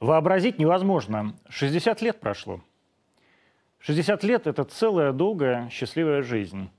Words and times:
Вообразить 0.00 0.60
невозможно. 0.60 1.34
60 1.48 2.02
лет 2.02 2.20
прошло. 2.20 2.60
60 3.80 4.22
лет– 4.22 4.46
это 4.46 4.64
целая 4.64 5.12
долгая 5.12 5.68
счастливая 5.70 6.22
жизнь. 6.22 6.70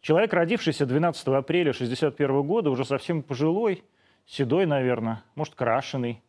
Человек, 0.00 0.32
родившийся 0.32 0.86
12 0.86 1.28
апреля 1.28 1.74
61 1.74 2.42
года, 2.42 2.70
уже 2.70 2.86
совсем 2.86 3.22
пожилой, 3.22 3.84
седой, 4.26 4.64
наверное, 4.64 5.22
может, 5.34 5.54
крашеный, 5.54 6.22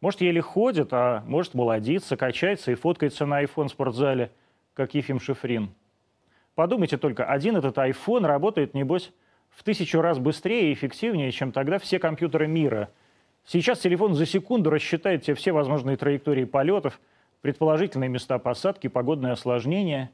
может, 0.00 0.22
еле 0.22 0.40
ходит, 0.40 0.88
а 0.92 1.22
может, 1.26 1.52
молодится, 1.52 2.16
качается 2.16 2.72
и 2.72 2.74
фоткается 2.74 3.26
на 3.26 3.42
iPhone 3.42 3.66
в 3.66 3.72
спортзале, 3.72 4.32
как 4.72 4.94
Ефим 4.94 5.20
Шифрин. 5.20 5.74
Подумайте 6.54 6.96
только, 6.96 7.26
один 7.26 7.56
этот 7.56 7.76
iPhone 7.76 8.26
работает, 8.26 8.72
небось, 8.72 9.12
в 9.50 9.62
тысячу 9.62 10.00
раз 10.00 10.18
быстрее 10.18 10.70
и 10.70 10.72
эффективнее, 10.72 11.32
чем 11.32 11.52
тогда 11.52 11.78
все 11.78 11.98
компьютеры 11.98 12.46
мира– 12.46 12.88
Сейчас 13.46 13.78
телефон 13.78 14.14
за 14.14 14.26
секунду 14.26 14.70
рассчитает 14.70 15.22
тебе 15.22 15.36
все 15.36 15.52
возможные 15.52 15.96
траектории 15.96 16.44
полетов, 16.44 17.00
предположительные 17.42 18.08
места 18.08 18.40
посадки, 18.40 18.88
погодные 18.88 19.32
осложнения. 19.32 20.10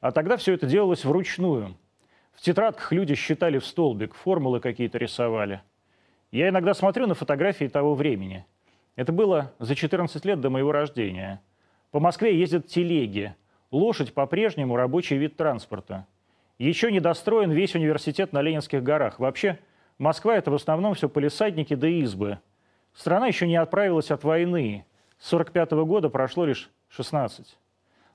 А 0.00 0.12
тогда 0.12 0.36
все 0.36 0.52
это 0.52 0.68
делалось 0.68 1.04
вручную. 1.04 1.76
В 2.32 2.40
тетрадках 2.42 2.92
люди 2.92 3.16
считали 3.16 3.58
в 3.58 3.66
столбик, 3.66 4.14
формулы 4.14 4.60
какие-то 4.60 4.98
рисовали. 4.98 5.62
Я 6.30 6.48
иногда 6.50 6.74
смотрю 6.74 7.08
на 7.08 7.14
фотографии 7.14 7.64
того 7.64 7.96
времени. 7.96 8.46
Это 8.94 9.10
было 9.10 9.52
за 9.58 9.74
14 9.74 10.24
лет 10.24 10.40
до 10.40 10.48
моего 10.48 10.70
рождения. 10.70 11.40
По 11.90 11.98
Москве 11.98 12.38
ездят 12.38 12.68
телеги. 12.68 13.34
Лошадь 13.72 14.14
по-прежнему 14.14 14.76
рабочий 14.76 15.16
вид 15.16 15.36
транспорта. 15.36 16.06
Еще 16.58 16.92
не 16.92 17.00
достроен 17.00 17.50
весь 17.50 17.74
университет 17.74 18.32
на 18.32 18.42
Ленинских 18.42 18.84
горах. 18.84 19.18
Вообще, 19.18 19.58
Москва– 19.98 20.36
это 20.36 20.52
в 20.52 20.54
основном 20.54 20.94
все 20.94 21.08
полисадники 21.08 21.74
да 21.74 21.88
избы– 21.88 22.38
Страна 22.96 23.26
еще 23.26 23.46
не 23.46 23.56
отправилась 23.56 24.10
от 24.10 24.24
войны. 24.24 24.86
С 25.18 25.32
1945 25.32 25.86
года 25.86 26.08
прошло 26.08 26.46
лишь 26.46 26.70
16. 26.88 27.58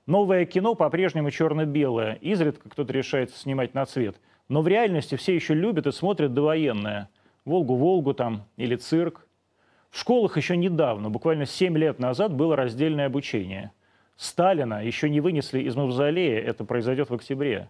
Новое 0.06 0.44
кино 0.44 0.74
по-прежнему 0.74 1.30
черно-белое. 1.30 2.14
Изредка 2.14 2.68
кто-то 2.68 2.92
решается 2.92 3.38
снимать 3.38 3.74
на 3.74 3.86
цвет. 3.86 4.16
Но 4.48 4.60
в 4.60 4.66
реальности 4.66 5.14
все 5.14 5.36
еще 5.36 5.54
любят 5.54 5.86
и 5.86 5.92
смотрят 5.92 6.34
довоенное. 6.34 7.08
«Волгу-Волгу» 7.44 8.12
там 8.12 8.44
или 8.56 8.74
«Цирк». 8.74 9.26
В 9.90 9.98
школах 9.98 10.36
еще 10.36 10.56
недавно, 10.56 11.10
буквально 11.10 11.46
7 11.46 11.78
лет 11.78 12.00
назад, 12.00 12.34
было 12.34 12.56
раздельное 12.56 13.06
обучение. 13.06 13.70
Сталина 14.16 14.84
еще 14.84 15.08
не 15.08 15.20
вынесли 15.20 15.60
из 15.60 15.76
мавзолея, 15.76 16.40
это 16.40 16.64
произойдет 16.64 17.10
в 17.10 17.14
октябре. 17.14 17.68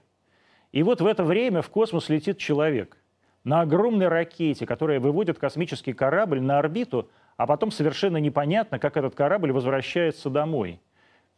И 0.73 0.83
вот 0.83 1.03
в 1.03 1.07
это 1.07 1.25
время 1.25 1.61
в 1.61 1.69
космос 1.69 2.09
летит 2.09 2.39
человек 2.39 2.97
на 3.45 3.63
огромной 3.63 4.09
ракете, 4.09 4.67
которая 4.67 5.01
выводит 5.01 5.39
космический 5.39 5.93
корабль 5.93 6.41
на 6.41 6.59
орбиту, 6.59 7.09
а 7.37 7.47
потом 7.47 7.71
совершенно 7.71 8.19
непонятно, 8.19 8.79
как 8.79 8.97
этот 8.97 9.15
корабль 9.15 9.53
возвращается 9.53 10.31
домой. 10.31 10.81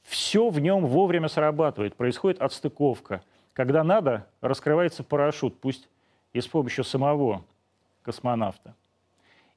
Все 0.02 0.50
в 0.50 0.60
нем 0.60 0.86
вовремя 0.86 1.28
срабатывает, 1.28 1.96
происходит 1.96 2.42
отстыковка. 2.42 3.22
Когда 3.54 3.84
надо, 3.84 4.26
раскрывается 4.40 5.02
парашют, 5.02 5.58
пусть 5.60 5.88
и 6.32 6.40
с 6.40 6.46
помощью 6.46 6.84
самого 6.84 7.44
космонавта. 8.02 8.74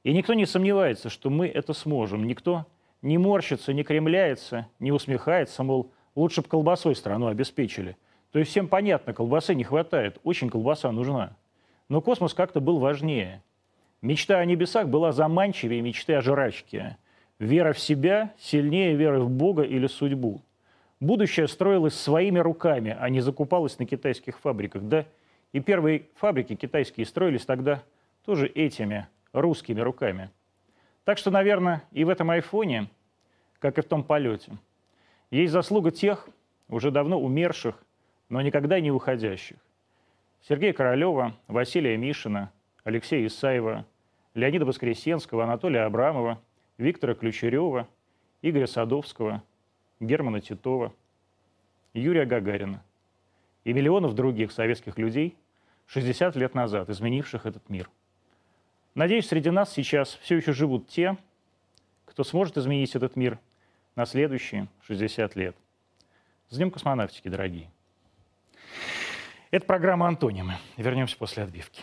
И 0.04 0.12
никто 0.12 0.32
не 0.34 0.46
сомневается, 0.46 1.10
что 1.10 1.28
мы 1.28 1.48
это 1.48 1.74
сможем. 1.74 2.26
Никто 2.26 2.66
не 3.02 3.18
морщится, 3.18 3.72
не 3.72 3.82
кремляется, 3.82 4.66
не 4.78 4.92
усмехается, 4.92 5.62
мол, 5.62 5.90
лучше 6.14 6.40
бы 6.40 6.48
колбасой 6.48 6.96
страну 6.96 7.26
обеспечили. 7.26 7.96
То 8.32 8.38
есть 8.38 8.50
всем 8.50 8.68
понятно, 8.68 9.12
колбасы 9.12 9.54
не 9.54 9.64
хватает, 9.64 10.18
очень 10.22 10.50
колбаса 10.50 10.90
нужна. 10.92 11.36
Но 11.88 12.00
космос 12.00 12.34
как-то 12.34 12.60
был 12.60 12.78
важнее. 12.78 13.42
Мечта 14.02 14.38
о 14.38 14.44
небесах 14.44 14.88
была 14.88 15.12
заманчивее 15.12 15.80
мечты 15.80 16.14
о 16.14 16.20
жрачке. 16.20 16.96
Вера 17.38 17.72
в 17.72 17.78
себя 17.78 18.34
сильнее 18.38 18.94
веры 18.94 19.20
в 19.20 19.30
Бога 19.30 19.62
или 19.62 19.86
судьбу. 19.86 20.42
Будущее 21.00 21.48
строилось 21.48 21.94
своими 21.94 22.38
руками, 22.38 22.96
а 22.98 23.08
не 23.08 23.20
закупалось 23.20 23.78
на 23.78 23.86
китайских 23.86 24.38
фабриках. 24.40 24.82
Да 24.82 25.06
и 25.52 25.60
первые 25.60 26.06
фабрики 26.16 26.54
китайские 26.54 27.06
строились 27.06 27.44
тогда 27.44 27.82
тоже 28.24 28.46
этими 28.46 29.06
русскими 29.32 29.80
руками. 29.80 30.30
Так 31.04 31.18
что, 31.18 31.30
наверное, 31.30 31.84
и 31.92 32.04
в 32.04 32.10
этом 32.10 32.30
айфоне, 32.30 32.88
как 33.60 33.78
и 33.78 33.82
в 33.82 33.86
том 33.86 34.04
полете, 34.04 34.52
есть 35.30 35.52
заслуга 35.52 35.90
тех, 35.90 36.28
уже 36.68 36.90
давно 36.90 37.20
умерших, 37.20 37.82
но 38.28 38.42
никогда 38.42 38.78
не 38.80 38.90
уходящих. 38.90 39.56
Сергея 40.42 40.72
Королева, 40.72 41.34
Василия 41.46 41.96
Мишина, 41.96 42.50
Алексея 42.84 43.26
Исаева, 43.26 43.84
Леонида 44.34 44.64
Воскресенского, 44.64 45.44
Анатолия 45.44 45.82
Абрамова, 45.82 46.40
Виктора 46.78 47.14
Ключерева, 47.14 47.88
Игоря 48.40 48.66
Садовского, 48.66 49.42
Германа 50.00 50.40
Титова, 50.40 50.94
Юрия 51.92 52.24
Гагарина 52.24 52.82
и 53.64 53.72
миллионов 53.72 54.14
других 54.14 54.52
советских 54.52 54.96
людей 54.96 55.36
60 55.86 56.36
лет 56.36 56.54
назад, 56.54 56.88
изменивших 56.88 57.46
этот 57.46 57.68
мир. 57.68 57.90
Надеюсь, 58.94 59.26
среди 59.26 59.50
нас 59.50 59.72
сейчас 59.72 60.18
все 60.22 60.36
еще 60.36 60.52
живут 60.52 60.88
те, 60.88 61.16
кто 62.04 62.24
сможет 62.24 62.56
изменить 62.56 62.94
этот 62.94 63.16
мир 63.16 63.38
на 63.96 64.06
следующие 64.06 64.68
60 64.82 65.36
лет. 65.36 65.56
С 66.48 66.56
Днем 66.56 66.70
космонавтики, 66.70 67.28
дорогие! 67.28 67.70
Это 69.50 69.64
программа 69.64 70.06
«Антонимы». 70.08 70.56
Вернемся 70.76 71.16
после 71.16 71.42
отбивки. 71.42 71.80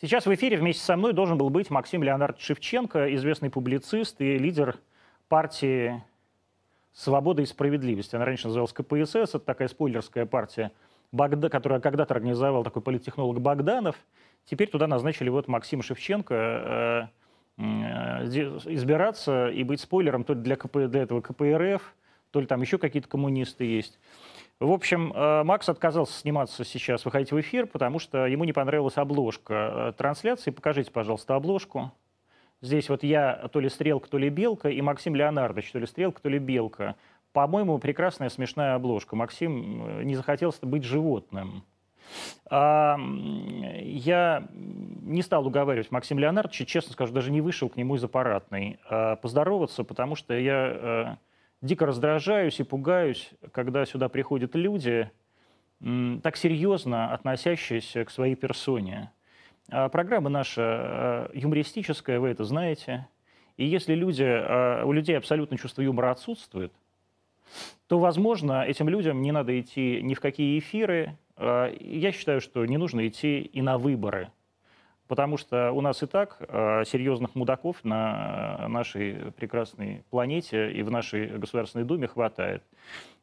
Сейчас 0.00 0.26
в 0.26 0.34
эфире 0.34 0.56
вместе 0.56 0.82
со 0.82 0.96
мной 0.96 1.12
должен 1.12 1.38
был 1.38 1.48
быть 1.48 1.70
Максим 1.70 2.02
Леонард 2.02 2.40
Шевченко, 2.40 3.14
известный 3.14 3.50
публицист 3.50 4.20
и 4.20 4.36
лидер 4.36 4.80
партии 5.28 6.02
«Свобода 6.92 7.42
и 7.42 7.46
справедливость». 7.46 8.14
Она 8.14 8.24
раньше 8.24 8.48
называлась 8.48 8.72
КПСС, 8.72 9.14
это 9.14 9.38
такая 9.38 9.68
спойлерская 9.68 10.26
партия– 10.26 10.72
Багда, 11.12 11.48
которая 11.48 11.80
когда-то 11.80 12.14
организовал 12.14 12.64
такой 12.64 12.82
политтехнолог 12.82 13.40
Богданов. 13.40 13.96
Теперь 14.44 14.68
туда 14.68 14.86
назначили 14.86 15.28
вот 15.28 15.48
Максима 15.48 15.82
Шевченко 15.82 17.10
э, 17.58 17.62
э, 17.62 18.24
избираться 18.74 19.48
и 19.48 19.62
быть 19.62 19.80
спойлером 19.80 20.24
то 20.24 20.34
ли 20.34 20.40
для, 20.40 20.56
КП, 20.56 20.76
для 20.88 21.02
этого 21.02 21.20
КПРФ, 21.20 21.94
то 22.30 22.40
ли 22.40 22.46
там 22.46 22.60
еще 22.60 22.78
какие-то 22.78 23.08
коммунисты 23.08 23.64
есть. 23.64 23.98
В 24.60 24.70
общем, 24.70 25.12
э, 25.14 25.44
Макс 25.44 25.68
отказался 25.68 26.18
сниматься 26.18 26.64
сейчас, 26.64 27.04
выходить 27.04 27.32
в 27.32 27.40
эфир, 27.40 27.66
потому 27.66 27.98
что 27.98 28.26
ему 28.26 28.44
не 28.44 28.52
понравилась 28.52 28.96
обложка 28.96 29.94
трансляции. 29.96 30.50
Покажите, 30.50 30.90
пожалуйста, 30.90 31.34
обложку. 31.36 31.92
Здесь 32.60 32.88
вот 32.88 33.04
я 33.04 33.48
то 33.52 33.60
ли 33.60 33.68
стрелка, 33.68 34.08
то 34.08 34.18
ли 34.18 34.30
белка, 34.30 34.68
и 34.68 34.80
Максим 34.80 35.14
Леонардович, 35.14 35.70
то 35.70 35.78
ли 35.78 35.86
стрелка, 35.86 36.20
то 36.20 36.28
ли 36.28 36.38
белка. 36.38 36.96
По-моему, 37.32 37.78
прекрасная 37.78 38.30
смешная 38.30 38.74
обложка. 38.74 39.14
Максим 39.14 40.00
э, 40.00 40.02
не 40.04 40.14
захотел 40.16 40.54
быть 40.62 40.84
животным. 40.84 41.64
А, 42.50 42.96
я 43.82 44.48
не 44.52 45.20
стал 45.20 45.46
уговаривать 45.46 45.90
Максима 45.90 46.20
Леонардовича, 46.20 46.64
честно 46.64 46.92
скажу, 46.92 47.12
даже 47.12 47.30
не 47.30 47.42
вышел 47.42 47.68
к 47.68 47.76
нему 47.76 47.96
из 47.96 48.04
аппаратной 48.04 48.80
а 48.88 49.16
поздороваться, 49.16 49.84
потому 49.84 50.14
что 50.14 50.34
я 50.34 50.54
а, 50.54 51.16
дико 51.60 51.84
раздражаюсь 51.84 52.60
и 52.60 52.64
пугаюсь, 52.64 53.30
когда 53.52 53.84
сюда 53.84 54.08
приходят 54.08 54.54
люди, 54.54 55.10
так 55.80 56.36
серьезно 56.36 57.12
относящиеся 57.12 58.04
к 58.04 58.10
своей 58.10 58.34
персоне. 58.34 59.12
А 59.70 59.88
программа 59.90 60.28
наша 60.28 61.30
юмористическая, 61.34 62.18
вы 62.18 62.30
это 62.30 62.42
знаете. 62.42 63.06
И 63.56 63.64
если 63.64 63.94
люди, 63.94 64.24
у 64.84 64.90
людей 64.90 65.16
абсолютно 65.16 65.56
чувство 65.56 65.82
юмора 65.82 66.10
отсутствует– 66.10 66.72
то, 67.86 67.98
возможно, 67.98 68.64
этим 68.64 68.88
людям 68.88 69.22
не 69.22 69.32
надо 69.32 69.58
идти 69.58 70.00
ни 70.02 70.14
в 70.14 70.20
какие 70.20 70.58
эфиры. 70.58 71.16
А, 71.36 71.72
я 71.80 72.12
считаю, 72.12 72.40
что 72.40 72.64
не 72.66 72.76
нужно 72.76 73.06
идти 73.08 73.40
и 73.40 73.62
на 73.62 73.78
выборы, 73.78 74.30
потому 75.06 75.36
что 75.36 75.72
у 75.72 75.80
нас 75.80 76.02
и 76.02 76.06
так 76.06 76.36
а, 76.40 76.84
серьезных 76.84 77.34
мудаков 77.34 77.82
на 77.84 78.66
нашей 78.68 79.32
прекрасной 79.32 80.04
планете 80.10 80.70
и 80.70 80.82
в 80.82 80.90
нашей 80.90 81.38
Государственной 81.38 81.84
Думе 81.84 82.08
хватает. 82.08 82.62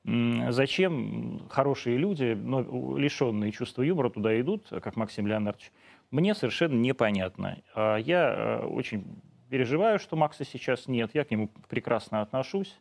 Зачем 0.03 1.47
хорошие 1.49 1.97
люди, 1.97 2.37
но 2.39 2.95
лишенные 2.95 3.51
чувства 3.51 3.81
юмора, 3.81 4.11
туда 4.11 4.39
идут, 4.39 4.67
как 4.69 4.95
Максим 4.95 5.25
Леонардович, 5.25 5.71
мне 6.11 6.35
совершенно 6.35 6.75
непонятно. 6.75 7.57
А, 7.73 7.97
я 7.97 8.61
очень 8.67 9.05
переживаю, 9.49 9.99
что 9.99 10.15
Макса 10.15 10.43
сейчас 10.43 10.87
нет, 10.87 11.11
я 11.13 11.23
к 11.23 11.31
нему 11.31 11.49
прекрасно 11.69 12.21
отношусь. 12.21 12.79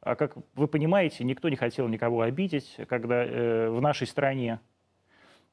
А 0.00 0.14
как 0.14 0.36
вы 0.54 0.68
понимаете, 0.68 1.24
никто 1.24 1.48
не 1.48 1.56
хотел 1.56 1.88
никого 1.88 2.22
обидеть, 2.22 2.76
когда 2.88 3.24
э, 3.24 3.68
в 3.70 3.80
нашей 3.80 4.06
стране 4.06 4.60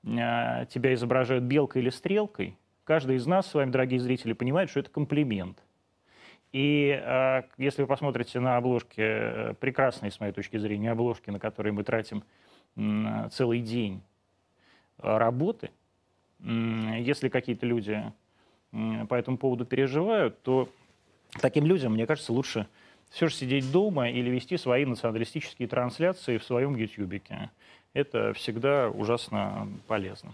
э, 0.03 0.65
тебя 0.69 0.93
изображают 0.93 1.43
белкой 1.43 1.81
или 1.81 1.89
стрелкой. 1.89 2.57
Каждый 2.83 3.15
из 3.15 3.25
нас 3.25 3.47
с 3.47 3.53
вами, 3.53 3.71
дорогие 3.71 3.99
зрители, 3.99 4.33
понимает, 4.33 4.69
что 4.69 4.81
это 4.81 4.89
комплимент. 4.89 5.63
И 6.51 7.01
э, 7.03 7.43
если 7.57 7.81
вы 7.81 7.87
посмотрите 7.87 8.39
на 8.39 8.57
обложки, 8.57 9.01
э, 9.01 9.53
прекрасные, 9.55 10.11
с 10.11 10.19
моей 10.19 10.33
точки 10.33 10.57
зрения, 10.57 10.91
обложки, 10.91 11.31
на 11.31 11.39
которые 11.39 11.73
мы 11.73 11.83
тратим 11.83 12.23
э, 12.75 13.29
целый 13.31 13.59
день 13.61 14.03
работы, 14.97 15.71
э, 16.39 16.43
если 16.99 17.29
какие-то 17.29 17.65
люди 17.65 18.03
э, 18.71 19.05
по 19.07 19.15
этому 19.15 19.37
поводу 19.37 19.65
переживают, 19.65 20.43
то 20.43 20.69
таким 21.41 21.65
людям, 21.65 21.93
мне 21.93 22.05
кажется, 22.05 22.33
лучше 22.33 22.67
все 23.13 23.27
же 23.27 23.35
сидеть 23.35 23.71
дома 23.71 24.09
или 24.09 24.29
вести 24.31 24.57
свои 24.57 24.85
националистические 24.85 25.67
трансляции 25.67 26.37
в 26.37 26.43
своем 26.43 26.75
ютубике. 26.75 27.51
Это 27.93 28.33
всегда 28.33 28.89
ужасно 28.89 29.69
полезно. 29.87 30.33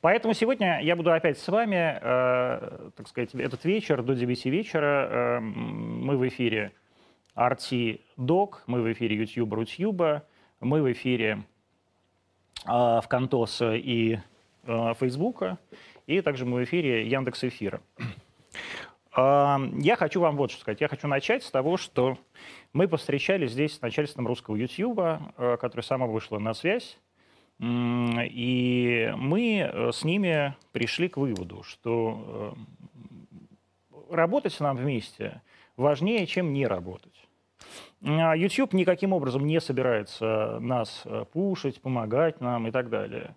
Поэтому 0.00 0.32
сегодня 0.32 0.80
я 0.82 0.96
буду 0.96 1.12
опять 1.12 1.38
с 1.38 1.46
вами, 1.48 1.98
э, 2.00 2.90
так 2.96 3.08
сказать, 3.08 3.34
этот 3.34 3.64
вечер 3.66 4.02
до 4.02 4.14
9 4.14 4.46
вечера. 4.46 5.08
Э, 5.10 5.40
мы 5.40 6.16
в 6.16 6.26
эфире 6.28 6.72
RT 7.36 8.00
Doc, 8.16 8.54
мы 8.66 8.80
в 8.80 8.90
эфире 8.92 9.16
YouTube 9.16 9.52
Рутьюба, 9.52 10.24
мы 10.60 10.80
в 10.80 10.90
эфире 10.92 11.42
э, 12.66 13.00
ВКонтоса 13.02 13.74
и 13.74 14.18
э, 14.62 14.94
Фейсбука, 14.98 15.58
и 16.06 16.22
также 16.22 16.46
мы 16.46 16.60
в 16.60 16.64
эфире 16.64 17.06
Яндекс 17.06 17.44
Эфира. 17.44 17.82
Э, 19.16 19.56
я 19.78 19.96
хочу 19.96 20.20
вам 20.20 20.36
вот 20.36 20.50
что 20.50 20.60
сказать. 20.60 20.80
Я 20.80 20.88
хочу 20.88 21.08
начать 21.08 21.42
с 21.42 21.50
того, 21.50 21.76
что 21.76 22.18
мы 22.72 22.88
повстречались 22.88 23.52
здесь 23.52 23.76
с 23.76 23.80
начальством 23.80 24.26
русского 24.26 24.56
YouTube, 24.56 24.98
э, 24.98 25.56
которое 25.60 25.82
само 25.82 26.06
вышло 26.06 26.38
на 26.38 26.54
связь. 26.54 26.98
И 27.60 29.12
мы 29.16 29.58
э, 29.58 29.92
с 29.92 30.02
ними 30.02 30.56
пришли 30.72 31.08
к 31.08 31.16
выводу, 31.16 31.62
что 31.62 32.56
э, 33.90 34.04
работать 34.10 34.58
нам 34.58 34.76
вместе 34.76 35.40
важнее, 35.76 36.26
чем 36.26 36.52
не 36.52 36.66
работать. 36.66 37.14
А 38.02 38.36
YouTube 38.36 38.72
никаким 38.72 39.12
образом 39.12 39.46
не 39.46 39.60
собирается 39.60 40.58
нас 40.60 41.04
пушить, 41.32 41.80
помогать 41.80 42.40
нам 42.40 42.66
и 42.66 42.70
так 42.70 42.90
далее. 42.90 43.36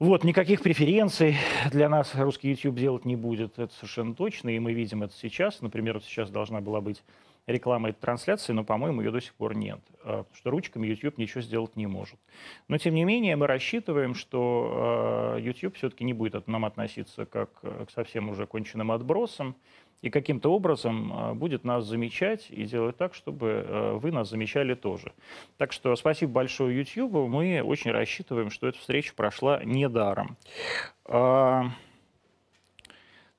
Вот, 0.00 0.24
никаких 0.24 0.62
преференций 0.62 1.36
для 1.70 1.90
нас 1.90 2.14
русский 2.14 2.48
YouTube 2.48 2.76
делать 2.76 3.04
не 3.04 3.16
будет, 3.16 3.58
это 3.58 3.70
совершенно 3.74 4.14
точно, 4.14 4.48
и 4.48 4.58
мы 4.58 4.72
видим 4.72 5.02
это 5.02 5.12
сейчас. 5.12 5.60
Например, 5.60 5.92
вот 5.92 6.04
сейчас 6.04 6.30
должна 6.30 6.62
была 6.62 6.80
быть 6.80 7.02
реклама 7.46 7.90
этой 7.90 8.00
трансляции, 8.00 8.54
но, 8.54 8.64
по-моему, 8.64 9.02
ее 9.02 9.10
до 9.10 9.20
сих 9.20 9.34
пор 9.34 9.54
нет, 9.54 9.78
а, 10.02 10.22
потому 10.22 10.36
что 10.36 10.50
ручками 10.50 10.86
YouTube 10.86 11.18
ничего 11.18 11.42
сделать 11.42 11.76
не 11.76 11.86
может. 11.86 12.18
Но, 12.66 12.78
тем 12.78 12.94
не 12.94 13.04
менее, 13.04 13.36
мы 13.36 13.46
рассчитываем, 13.46 14.14
что 14.14 14.72
а, 14.72 15.36
YouTube 15.36 15.76
все-таки 15.76 16.02
не 16.04 16.14
будет 16.14 16.44
к 16.44 16.46
нам 16.46 16.64
относиться 16.64 17.26
как 17.26 17.50
э, 17.62 17.84
к 17.86 17.90
совсем 17.90 18.30
уже 18.30 18.46
конченным 18.46 18.92
отбросам, 18.92 19.54
и 20.02 20.10
каким-то 20.10 20.52
образом 20.52 21.12
а, 21.12 21.34
будет 21.34 21.64
нас 21.64 21.84
замечать 21.84 22.46
и 22.50 22.64
делать 22.64 22.96
так, 22.96 23.14
чтобы 23.14 23.98
вы 24.00 24.12
нас 24.12 24.30
замечали 24.30 24.74
тоже. 24.74 25.12
Так 25.56 25.72
что 25.72 25.94
спасибо 25.96 26.32
большое 26.32 26.76
YouTube. 26.78 27.12
Мы 27.28 27.62
очень 27.62 27.90
рассчитываем, 27.90 28.50
что 28.50 28.66
эта 28.68 28.78
встреча 28.78 29.14
прошла 29.14 29.62
недаром. 29.64 30.36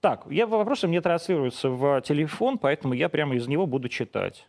Так, 0.01 0.25
я, 0.29 0.47
вопросы 0.47 0.87
мне 0.87 0.99
транслируются 0.99 1.69
в 1.69 2.01
телефон, 2.01 2.57
поэтому 2.57 2.93
я 2.95 3.07
прямо 3.07 3.35
из 3.35 3.47
него 3.47 3.67
буду 3.67 3.87
читать. 3.87 4.47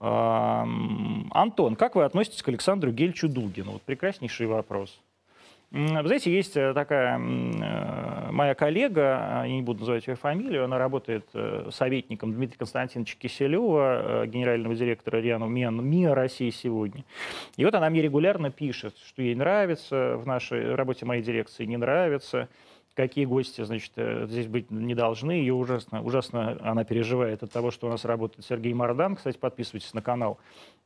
Антон, 0.00 1.76
как 1.76 1.94
вы 1.96 2.04
относитесь 2.04 2.42
к 2.42 2.48
Александру 2.48 2.92
Гельчу 2.92 3.28
Дугину? 3.28 3.72
Вот 3.72 3.82
прекраснейший 3.82 4.46
вопрос. 4.46 5.00
Вы 5.70 6.06
знаете, 6.06 6.34
есть 6.34 6.56
э, 6.56 6.72
такая 6.72 7.18
э, 7.18 8.30
моя 8.30 8.54
коллега, 8.54 9.42
я 9.44 9.48
не 9.48 9.60
буду 9.60 9.80
называть 9.80 10.06
ее 10.06 10.14
фамилию, 10.14 10.64
она 10.64 10.78
работает 10.78 11.26
э, 11.34 11.68
советником 11.70 12.32
Дмитрия 12.32 12.56
Константиновича 12.56 13.18
Киселева, 13.18 14.26
генерального 14.26 14.74
директора 14.74 15.18
РИАНа 15.18 15.44
МИА 15.44 16.14
России 16.14 16.48
сегодня. 16.48 17.04
И 17.58 17.66
вот 17.66 17.74
она 17.74 17.90
мне 17.90 18.00
регулярно 18.00 18.50
пишет, 18.50 18.96
что 19.06 19.20
ей 19.20 19.34
нравится 19.34 20.16
в 20.16 20.26
нашей 20.26 20.74
работе 20.74 21.04
моей 21.04 21.22
дирекции, 21.22 21.66
не 21.66 21.76
нравится– 21.76 22.48
какие 22.98 23.26
гости, 23.26 23.62
значит, 23.62 23.92
э, 23.94 24.26
здесь 24.26 24.48
быть 24.48 24.72
не 24.72 24.96
должны. 24.96 25.30
Ее 25.30 25.54
ужасно, 25.54 26.02
ужасно 26.02 26.58
она 26.62 26.82
переживает 26.82 27.44
от 27.44 27.52
того, 27.52 27.70
что 27.70 27.86
у 27.86 27.90
нас 27.90 28.04
работает 28.04 28.44
Сергей 28.44 28.74
Мардан. 28.74 29.14
Кстати, 29.14 29.38
подписывайтесь 29.38 29.94
на 29.94 30.02
канал 30.02 30.38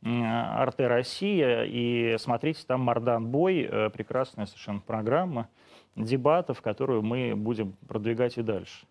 Арте 0.04 0.88
Россия 0.88 1.64
и 1.64 2.16
смотрите, 2.18 2.64
там 2.66 2.82
Мардан 2.82 3.28
Бой, 3.28 3.62
э, 3.62 3.88
прекрасная 3.88 4.44
совершенно 4.44 4.80
программа 4.80 5.48
дебатов, 5.96 6.60
которую 6.60 7.02
мы 7.02 7.34
будем 7.34 7.72
продвигать 7.88 8.36
и 8.36 8.42
дальше. 8.42 8.84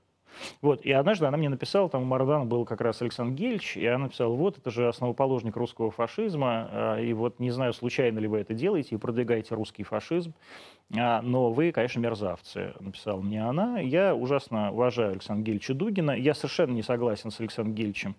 Вот, 0.61 0.81
и 0.85 0.91
однажды 0.91 1.25
она 1.25 1.37
мне 1.37 1.49
написала, 1.49 1.89
там 1.89 2.03
у 2.03 2.05
Мардана 2.05 2.45
был 2.45 2.65
как 2.65 2.81
раз 2.81 3.01
Александр 3.01 3.33
Гельч, 3.33 3.77
и 3.77 3.85
она 3.85 4.05
написала, 4.05 4.33
вот, 4.33 4.57
это 4.57 4.69
же 4.71 4.87
основоположник 4.87 5.55
русского 5.55 5.91
фашизма, 5.91 6.69
а, 6.71 6.99
и 6.99 7.13
вот 7.13 7.39
не 7.39 7.51
знаю, 7.51 7.73
случайно 7.73 8.19
ли 8.19 8.27
вы 8.27 8.39
это 8.39 8.53
делаете 8.53 8.95
и 8.95 8.97
продвигаете 8.97 9.55
русский 9.55 9.83
фашизм, 9.83 10.33
а, 10.97 11.21
но 11.21 11.51
вы, 11.51 11.71
конечно, 11.71 11.99
мерзавцы, 11.99 12.73
написала 12.79 13.21
мне 13.21 13.43
она. 13.43 13.79
Я 13.79 14.15
ужасно 14.15 14.71
уважаю 14.71 15.11
Александра 15.11 15.43
Гельча 15.43 15.73
Дугина, 15.73 16.11
я 16.11 16.33
совершенно 16.33 16.73
не 16.73 16.83
согласен 16.83 17.31
с 17.31 17.39
Александром 17.39 17.75
Гельчем 17.75 18.15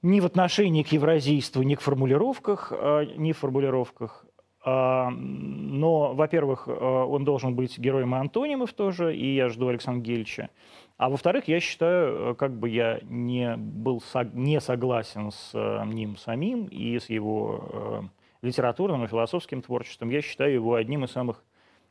ни 0.00 0.20
в 0.20 0.26
отношении 0.26 0.84
к 0.84 0.92
евразийству, 0.92 1.62
ни 1.64 1.74
к 1.74 1.80
формулировках, 1.80 2.72
а, 2.72 3.04
ни 3.04 3.32
в 3.32 3.38
формулировках. 3.38 4.24
Но, 4.64 6.14
во-первых, 6.14 6.68
он 6.68 7.24
должен 7.24 7.54
быть 7.54 7.78
героем 7.78 8.14
и 8.14 8.18
антонимов 8.18 8.74
тоже, 8.74 9.16
и 9.16 9.36
я 9.36 9.48
жду 9.48 9.68
Александра 9.68 10.02
Гельча. 10.02 10.50
А 10.98 11.08
во-вторых, 11.08 11.46
я 11.46 11.60
считаю, 11.60 12.32
э, 12.32 12.34
как 12.34 12.58
бы 12.58 12.68
я 12.68 12.98
не 13.04 13.56
был 13.56 14.02
не 14.32 14.60
согласен 14.60 15.30
с 15.30 15.52
э, 15.54 15.84
ним 15.86 16.16
самим 16.16 16.66
и 16.66 16.98
с 16.98 17.08
его 17.08 18.10
э, 18.42 18.46
литературным 18.46 19.04
и 19.04 19.06
философским 19.06 19.62
творчеством, 19.62 20.10
я 20.10 20.20
считаю 20.20 20.52
его 20.52 20.74
одним 20.74 21.04
из 21.04 21.12
самых 21.12 21.44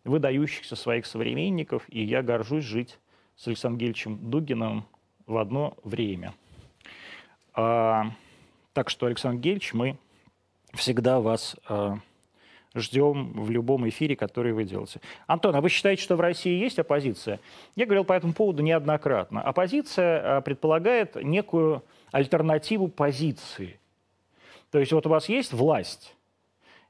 выдающихся 0.04 0.76
своих 0.76 1.06
современников, 1.06 1.84
и 1.88 2.04
я 2.04 2.22
горжусь 2.22 2.66
жить 2.66 3.00
с 3.38 3.48
Александром 3.48 3.80
Гельевичем 3.80 4.30
Дугиным 4.30 4.86
в 5.26 5.38
одно 5.38 5.78
время. 5.84 6.34
А, 7.54 8.12
так 8.74 8.90
что, 8.90 9.06
Александр 9.06 9.40
Гельевич, 9.40 9.74
мы 9.74 9.98
всегда 10.74 11.20
вас 11.20 11.56
а, 11.68 12.00
ждем 12.80 13.34
в 13.34 13.50
любом 13.50 13.88
эфире, 13.90 14.16
который 14.16 14.54
вы 14.54 14.64
делаете. 14.64 15.02
Антон, 15.26 15.56
а 15.56 15.62
вы 15.62 15.70
считаете, 15.70 16.02
что 16.02 16.16
в 16.16 16.22
России 16.22 16.58
есть 16.58 16.80
оппозиция? 16.80 17.40
Я 17.76 17.86
говорил 17.86 18.04
по 18.04 18.14
этому 18.14 18.34
поводу 18.34 18.64
неоднократно. 18.64 19.42
Оппозиция 19.42 20.38
а, 20.38 20.42
предполагает 20.42 21.16
некую 21.16 21.84
альтернативу 22.12 22.88
позиции. 22.88 23.80
То 24.72 24.80
есть 24.80 24.92
вот 24.92 25.06
у 25.06 25.10
вас 25.10 25.30
есть 25.30 25.54
власть. 25.54 26.16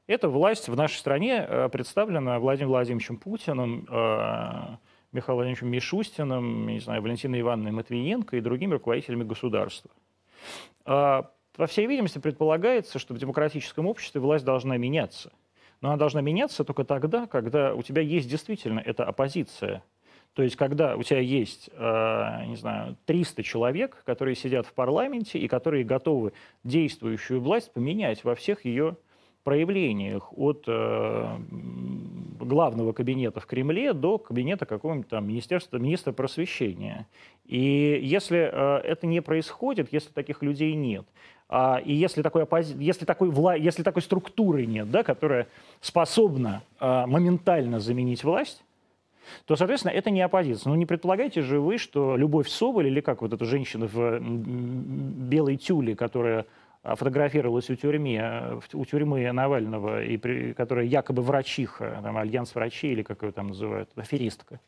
Эта 0.06 0.28
власть 0.28 0.68
в 0.68 0.76
нашей 0.76 0.96
стране 0.96 1.40
а, 1.40 1.68
представлена 1.68 2.38
Владимиром 2.38 2.72
Владимировичем 2.72 3.16
Путиным, 3.16 3.86
а, 3.90 4.78
Михаилом 5.12 5.38
Владимировичем 5.38 5.68
Мишустиным, 5.70 6.66
не 6.66 6.80
знаю, 6.80 7.02
Валентиной 7.02 7.40
Ивановной 7.40 7.72
Матвиенко 7.72 8.36
и 8.36 8.40
другими 8.40 8.74
руководителями 8.74 9.24
государства. 9.24 9.90
По 10.84 11.66
всей 11.66 11.86
видимости, 11.86 12.18
предполагается, 12.18 12.98
что 12.98 13.14
в 13.14 13.18
демократическом 13.18 13.86
обществе 13.86 14.20
власть 14.20 14.44
должна 14.44 14.76
меняться– 14.76 15.32
но 15.80 15.90
она 15.90 15.96
должна 15.96 16.20
меняться 16.20 16.64
только 16.64 16.84
тогда, 16.84 17.26
когда 17.26 17.74
у 17.74 17.82
тебя 17.82 18.02
есть 18.02 18.28
действительно 18.28 18.80
эта 18.80 19.04
оппозиция. 19.04 19.82
То 20.34 20.42
есть, 20.42 20.56
когда 20.56 20.96
у 20.96 21.02
тебя 21.02 21.20
есть, 21.20 21.68
э, 21.72 22.44
не 22.46 22.56
знаю, 22.56 22.96
300 23.06 23.42
человек, 23.42 24.02
которые 24.04 24.36
сидят 24.36 24.66
в 24.66 24.72
парламенте 24.72 25.38
и 25.38 25.48
которые 25.48 25.84
готовы 25.84 26.32
действующую 26.62 27.40
власть 27.40 27.72
поменять 27.72 28.22
во 28.24 28.34
всех 28.34 28.64
ее 28.64 28.96
проявлениях, 29.42 30.30
от 30.36 30.64
э, 30.68 31.36
главного 32.38 32.92
кабинета 32.92 33.40
в 33.40 33.46
Кремле 33.46 33.92
до 33.92 34.18
кабинета 34.18 34.66
какого-нибудь 34.66 35.08
там 35.08 35.26
министерства, 35.26 35.78
министра 35.78 36.12
просвещения. 36.12 37.06
И 37.44 37.98
если 38.02 38.38
э, 38.38 38.78
это 38.84 39.06
не 39.06 39.22
происходит, 39.22 39.92
если 39.92 40.10
таких 40.10 40.42
людей 40.42 40.74
нет, 40.74 41.06
и 41.50 41.94
если 41.94 42.22
такой, 42.22 42.42
оппози... 42.42 42.74
если, 42.78 43.04
такой 43.04 43.30
вла... 43.30 43.54
если 43.54 43.82
такой 43.82 44.02
структуры 44.02 44.66
нет, 44.66 44.90
да, 44.90 45.02
которая 45.02 45.46
способна 45.80 46.62
а, 46.78 47.06
моментально 47.06 47.80
заменить 47.80 48.22
власть, 48.22 48.62
то, 49.46 49.56
соответственно, 49.56 49.92
это 49.92 50.10
не 50.10 50.20
оппозиция. 50.20 50.70
Ну, 50.70 50.76
не 50.76 50.86
предполагаете 50.86 51.42
же 51.42 51.60
вы, 51.60 51.78
что 51.78 52.16
Любовь 52.16 52.48
Соболь, 52.48 52.88
или 52.88 53.00
как 53.00 53.22
вот 53.22 53.32
эта 53.32 53.44
женщина 53.44 53.86
в 53.86 54.20
белой 54.20 55.56
тюле, 55.56 55.96
которая 55.96 56.44
а, 56.82 56.96
фотографировалась 56.96 57.70
у, 57.70 57.76
тюрьме, 57.76 58.60
у 58.74 58.84
тюрьмы 58.84 59.32
Навального, 59.32 60.04
и 60.04 60.18
при, 60.18 60.52
которая 60.52 60.84
якобы 60.84 61.22
врачиха, 61.22 62.00
там, 62.02 62.18
альянс 62.18 62.54
врачей, 62.54 62.92
или 62.92 63.02
как 63.02 63.22
ее 63.22 63.32
там 63.32 63.48
называют, 63.48 63.88
аферистка. 63.96 64.60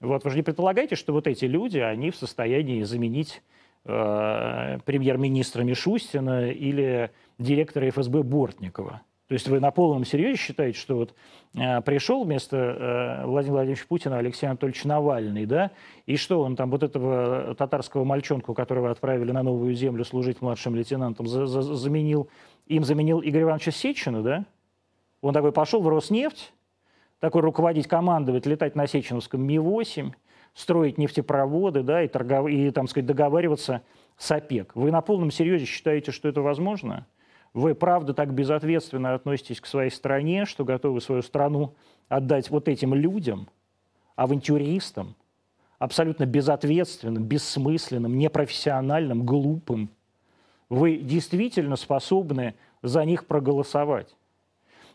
Вот, 0.00 0.24
вы 0.24 0.30
же 0.30 0.36
не 0.36 0.42
предполагаете, 0.42 0.94
что 0.94 1.12
вот 1.12 1.26
эти 1.26 1.44
люди, 1.44 1.78
они 1.78 2.10
в 2.10 2.16
состоянии 2.16 2.82
заменить 2.82 3.42
э, 3.84 4.78
премьер-министра 4.84 5.62
Мишустина 5.62 6.50
или 6.50 7.10
директора 7.38 7.88
ФСБ 7.90 8.22
Бортникова. 8.22 9.02
То 9.26 9.32
есть 9.32 9.48
вы 9.48 9.58
на 9.58 9.70
полном 9.70 10.04
серьезе 10.04 10.36
считаете, 10.36 10.78
что 10.78 10.96
вот 10.96 11.14
э, 11.54 11.80
пришел 11.80 12.24
вместо 12.24 12.56
э, 12.56 13.26
Владимира 13.26 13.56
Владимировича 13.56 13.86
Путина 13.88 14.18
Алексей 14.18 14.46
Анатольевич 14.46 14.84
Навальный, 14.84 15.46
да, 15.46 15.70
и 16.04 16.16
что 16.16 16.42
он 16.42 16.56
там 16.56 16.70
вот 16.70 16.82
этого 16.82 17.54
татарского 17.54 18.04
мальчонку, 18.04 18.52
которого 18.52 18.90
отправили 18.90 19.32
на 19.32 19.42
новую 19.42 19.74
землю 19.74 20.04
служить 20.04 20.42
младшим 20.42 20.74
лейтенантом, 20.74 21.26
за, 21.26 21.46
за, 21.46 21.62
заменил, 21.62 22.28
им 22.66 22.84
заменил 22.84 23.22
Игоря 23.22 23.44
Ивановича 23.44 23.70
Сечина, 23.70 24.22
да? 24.22 24.44
Он 25.22 25.32
такой 25.32 25.52
пошел 25.52 25.80
в 25.80 25.88
Роснефть, 25.88 26.52
такой 27.18 27.40
руководить, 27.40 27.88
командовать, 27.88 28.44
летать 28.44 28.74
на 28.76 28.86
Сеченовском 28.86 29.42
Ми-8, 29.42 30.12
строить 30.54 30.98
нефтепроводы, 30.98 31.82
да, 31.82 32.02
и, 32.02 32.08
торгов... 32.08 32.48
и 32.48 32.70
там, 32.70 32.86
сказать, 32.88 33.06
договариваться 33.06 33.82
с 34.16 34.30
ОПЕК. 34.30 34.74
Вы 34.76 34.90
на 34.90 35.00
полном 35.00 35.30
серьезе 35.30 35.66
считаете, 35.66 36.12
что 36.12 36.28
это 36.28 36.40
возможно? 36.40 37.06
Вы 37.52 37.74
правда 37.74 38.14
так 38.14 38.32
безответственно 38.32 39.14
относитесь 39.14 39.60
к 39.60 39.66
своей 39.66 39.90
стране, 39.90 40.44
что 40.44 40.64
готовы 40.64 41.00
свою 41.00 41.22
страну 41.22 41.74
отдать 42.08 42.50
вот 42.50 42.68
этим 42.68 42.94
людям, 42.94 43.48
авантюристам, 44.16 45.14
абсолютно 45.78 46.26
безответственным, 46.26 47.24
бессмысленным, 47.24 48.16
непрофессиональным, 48.16 49.24
глупым. 49.24 49.90
Вы 50.68 50.96
действительно 50.96 51.76
способны 51.76 52.54
за 52.82 53.04
них 53.04 53.26
проголосовать. 53.26 54.16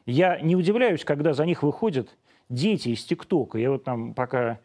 Я 0.06 0.40
не 0.40 0.56
удивляюсь, 0.56 1.06
когда 1.06 1.34
за 1.34 1.46
них 1.46 1.64
выходят 1.64 2.10
дети 2.50 2.90
из 2.90 3.04
ТикТока. 3.04 3.58
Я 3.58 3.72
вот 3.72 3.84
там 3.84 4.14
пока 4.14 4.60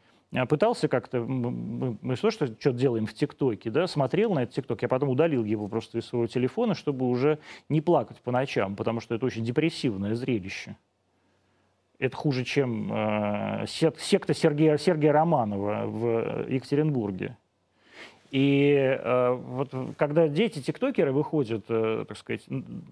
пытался 0.46 0.88
как-то, 0.88 1.20
мы, 1.20 1.96
мы 2.02 2.16
что, 2.16 2.30
что 2.30 2.46
что 2.58 2.72
делаем 2.72 3.06
в 3.06 3.14
ТикТоке, 3.14 3.70
да, 3.70 3.86
смотрел 3.86 4.34
на 4.34 4.42
этот 4.42 4.56
ТикТок, 4.56 4.82
я 4.82 4.88
потом 4.88 5.08
удалил 5.08 5.44
его 5.44 5.68
просто 5.68 5.98
из 5.98 6.06
своего 6.06 6.26
телефона, 6.26 6.74
чтобы 6.74 7.08
уже 7.08 7.38
не 7.68 7.80
плакать 7.80 8.20
по 8.20 8.32
ночам, 8.32 8.74
потому 8.74 9.00
что 9.00 9.14
это 9.14 9.26
очень 9.26 9.44
депрессивное 9.44 10.14
зрелище. 10.14 10.76
Это 12.00 12.16
хуже, 12.16 12.44
чем 12.44 12.92
э, 12.92 13.66
секта 13.66 14.34
Сергея, 14.34 14.76
Сергея 14.76 15.12
Романова 15.12 15.86
в 15.86 16.48
Екатеринбурге. 16.48 17.36
И 18.32 18.74
э, 18.74 19.30
вот 19.32 19.72
когда 19.96 20.26
дети 20.26 20.60
тиктокеры 20.60 21.12
выходят, 21.12 21.66
э, 21.68 22.04
так 22.08 22.16
сказать, 22.16 22.44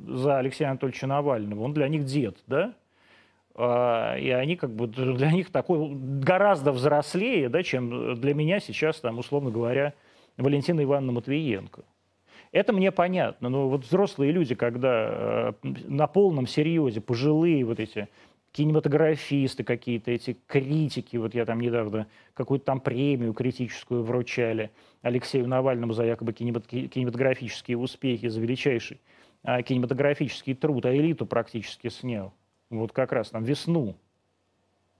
за 0.06 0.38
Алексея 0.38 0.68
Анатольевича 0.68 1.08
Навального, 1.08 1.64
он 1.64 1.74
для 1.74 1.88
них 1.88 2.04
дед, 2.04 2.36
да? 2.46 2.74
А, 3.54 4.16
и 4.16 4.30
они 4.30 4.56
как 4.56 4.70
бы 4.70 4.86
для 4.86 5.30
них 5.30 5.50
такой 5.50 5.90
гораздо 5.94 6.72
взрослее, 6.72 7.48
да, 7.48 7.62
чем 7.62 8.14
для 8.14 8.34
меня 8.34 8.60
сейчас, 8.60 9.00
там, 9.00 9.18
условно 9.18 9.50
говоря, 9.50 9.94
Валентина 10.36 10.82
Ивановна 10.82 11.12
Матвиенко. 11.12 11.82
Это 12.52 12.72
мне 12.72 12.92
понятно, 12.92 13.48
но 13.48 13.68
вот 13.68 13.84
взрослые 13.84 14.32
люди, 14.32 14.54
когда 14.54 15.08
э, 15.08 15.52
на 15.62 16.06
полном 16.06 16.46
серьезе, 16.46 17.00
пожилые 17.00 17.64
вот 17.64 17.80
эти 17.80 18.08
кинематографисты 18.52 19.64
какие-то, 19.64 20.10
эти 20.10 20.36
критики, 20.46 21.16
вот 21.16 21.34
я 21.34 21.46
там 21.46 21.60
недавно 21.60 22.06
какую-то 22.34 22.66
там 22.66 22.80
премию 22.80 23.32
критическую 23.32 24.02
вручали 24.02 24.70
Алексею 25.00 25.48
Навальному 25.48 25.94
за 25.94 26.04
якобы 26.04 26.34
кинематографические 26.34 27.78
успехи, 27.78 28.28
за 28.28 28.40
величайший 28.40 29.00
а, 29.42 29.62
кинематографический 29.62 30.54
труд, 30.54 30.84
а 30.84 30.94
элиту 30.94 31.24
практически 31.24 31.88
снял 31.88 32.34
вот 32.80 32.92
как 32.92 33.12
раз 33.12 33.30
там 33.30 33.44
весну, 33.44 33.96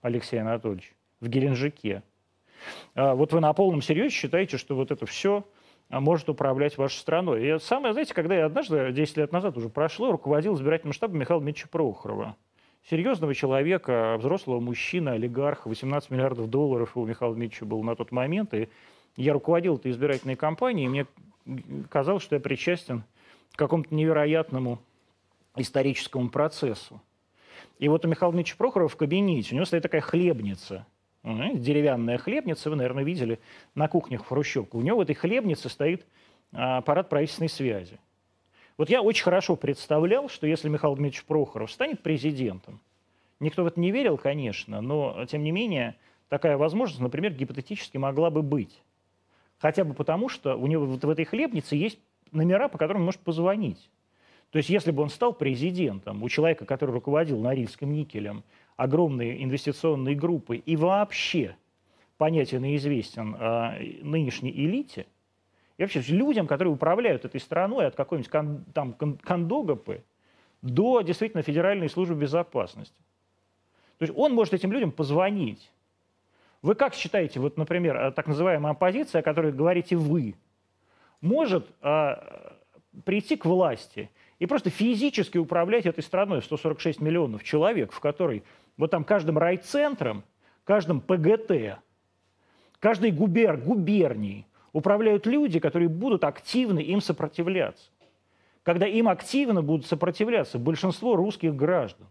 Алексей 0.01 0.41
Анатольевич, 0.41 0.95
в 1.21 1.29
Геленджике. 1.29 2.03
А 2.95 3.15
вот 3.15 3.33
вы 3.33 3.41
на 3.41 3.53
полном 3.53 3.83
серьезе 3.83 4.15
считаете, 4.15 4.57
что 4.57 4.75
вот 4.75 4.91
это 4.91 5.07
все 5.07 5.45
а, 5.89 6.01
может 6.01 6.29
управлять 6.29 6.79
вашей 6.79 6.99
страной. 6.99 7.47
И 7.47 7.59
самое, 7.59 7.93
знаете, 7.93 8.15
когда 8.15 8.37
я 8.37 8.47
однажды, 8.47 8.93
10 8.93 9.17
лет 9.17 9.33
назад 9.33 9.57
уже 9.57 9.69
прошло, 9.69 10.13
руководил 10.13 10.55
избирательным 10.55 10.93
штабом 10.93 11.19
Михаила 11.19 11.43
Дмитриевича 11.43 11.69
Прохорова. 11.69 12.37
Серьезного 12.89 13.35
человека, 13.35 14.17
взрослого 14.19 14.59
мужчины, 14.59 15.11
олигарха, 15.11 15.69
18 15.69 16.11
миллиардов 16.11 16.51
долларов 16.51 16.97
у 16.97 17.07
Михаила 17.07 17.35
Дмитриевича 17.35 17.65
был 17.65 17.83
на 17.83 17.95
тот 17.95 18.11
момент. 18.11 18.55
И 18.55 18.69
я 19.17 19.33
руководил 19.33 19.77
этой 19.77 19.93
избирательной 19.93 20.37
кампанией, 20.37 20.87
и 20.87 20.89
мне 20.89 21.07
казалось, 21.89 22.23
что 22.23 22.35
я 22.37 22.41
причастен 22.41 23.05
к 23.53 23.59
какому-то 23.59 23.95
невероятному 23.95 24.81
историческому 25.57 26.31
процессу. 26.31 27.01
И 27.79 27.89
вот 27.89 28.05
у 28.05 28.09
Михаила 28.09 28.33
Дмитриевича 28.33 28.59
Прохорова 28.59 28.89
в 28.89 28.97
кабинете, 28.97 29.53
у 29.53 29.57
него 29.57 29.65
стоит 29.65 29.83
такая 29.83 30.01
хлебница, 30.01 30.87
деревянная 31.23 32.19
хлебница, 32.19 32.71
вы, 32.71 32.77
наверное, 32.77 33.05
видели 33.05 33.39
на 33.75 33.89
кухнях 33.89 34.25
в 34.25 34.29
Хрущевку. 34.29 34.79
У 34.79 34.83
него 34.83 34.99
в 34.99 35.01
этой 35.03 35.15
хлебнице 35.15 35.69
стоит 35.69 36.07
а, 36.53 36.79
аппарат 36.79 37.09
правительственной 37.09 37.49
связи. 37.49 37.99
Вот 38.77 38.91
я 38.91 39.03
очень 39.03 39.23
хорошо 39.23 39.55
представлял, 39.57 40.29
что 40.29 40.47
если 40.47 40.69
Михаил 40.69 40.97
Дмитриевич 40.97 41.25
Прохоров 41.25 41.71
станет 41.71 42.03
президентом, 42.03 42.81
никто 43.39 43.63
в 43.63 43.67
это 43.67 43.79
не 43.79 43.93
верил, 43.93 44.17
конечно, 44.17 44.81
но, 44.81 45.25
тем 45.27 45.45
не 45.45 45.53
менее, 45.53 45.97
такая 46.29 46.57
возможность, 46.57 47.01
например, 47.01 47.33
гипотетически 47.33 47.99
могла 47.99 48.31
бы 48.31 48.43
быть. 48.43 48.83
Хотя 49.59 49.85
бы 49.85 49.95
потому, 49.95 50.29
что 50.29 50.57
у 50.57 50.67
него 50.67 50.87
вот 50.87 51.05
в 51.05 51.09
этой 51.09 51.25
хлебнице 51.25 51.77
есть 51.77 52.01
номера, 52.33 52.69
по 52.69 52.79
которым 52.79 53.03
он 53.03 53.07
может 53.07 53.21
позвонить. 53.21 53.91
То 54.53 54.59
есть 54.59 54.69
если 54.69 54.91
бы 54.91 55.03
он 55.03 55.09
стал 55.09 55.33
президентом, 55.33 56.23
у 56.23 56.29
человека, 56.29 56.67
который 56.67 56.91
руководил 56.91 57.41
Норильским 57.41 57.91
никелем, 57.91 58.45
огромной 58.77 59.43
инвестиционной 59.43 60.15
группой 60.15 60.59
и 60.59 60.77
вообще 60.77 61.57
понятие 62.19 62.61
неизвестен 62.61 63.35
а, 63.39 63.79
нынешней 64.03 64.51
элите, 64.51 65.07
и 65.79 65.83
вообще 65.83 66.03
людям, 66.09 66.47
которые 66.47 66.75
управляют 66.75 67.25
этой 67.25 67.41
страной 67.41 67.87
от 67.87 67.97
какой-нибудь 67.97 68.31
кон, 68.31 68.65
там 68.75 68.93
кондогопы 68.93 70.05
до 70.61 71.01
действительно 71.01 71.43
Федеральной 71.43 71.89
службы 71.89 72.15
безопасности. 72.15 73.01
То 73.97 74.05
есть 74.05 74.15
он 74.15 74.35
может 74.35 74.53
этим 74.53 74.71
людям 74.71 74.93
позвонить. 74.93 75.73
Вы 76.61 76.75
как 76.75 76.93
считаете, 76.93 77.41
вот, 77.41 77.57
например, 77.57 78.13
так 78.13 78.27
называемая 78.27 78.73
оппозиция, 78.73 79.21
о 79.21 79.23
которой 79.23 79.51
говорите 79.51 79.97
вы, 79.97 80.35
может 81.23 81.67
а, 81.81 82.59
прийти 83.07 83.37
к 83.37 83.47
власти– 83.47 84.11
и 84.39 84.47
просто 84.47 84.71
физически 84.71 85.39
управлять 85.39 85.87
этой 85.87 86.03
страной 86.03 86.41
в 86.41 86.45
146 86.45 87.01
миллионов 87.01 87.45
человек, 87.45 87.93
в 87.93 88.01
которой 88.01 88.43
вот 88.77 88.91
там 88.91 89.05
каждым 89.05 89.39
райцентром, 89.39 90.25
каждым 90.65 91.01
ПГТ, 91.01 91.79
каждой 92.81 93.11
губер, 93.11 93.57
губернией 93.57 94.47
управляют 94.73 95.27
люди, 95.27 95.61
которые 95.61 95.89
будут 95.89 96.25
активно 96.25 96.79
им 96.79 97.01
сопротивляться. 97.01 97.91
Когда 98.63 98.87
им 98.87 99.09
активно 99.09 99.63
будут 99.63 99.87
сопротивляться 99.87 100.59
большинство 100.59 101.17
русских 101.17 101.55
граждан, 101.55 102.07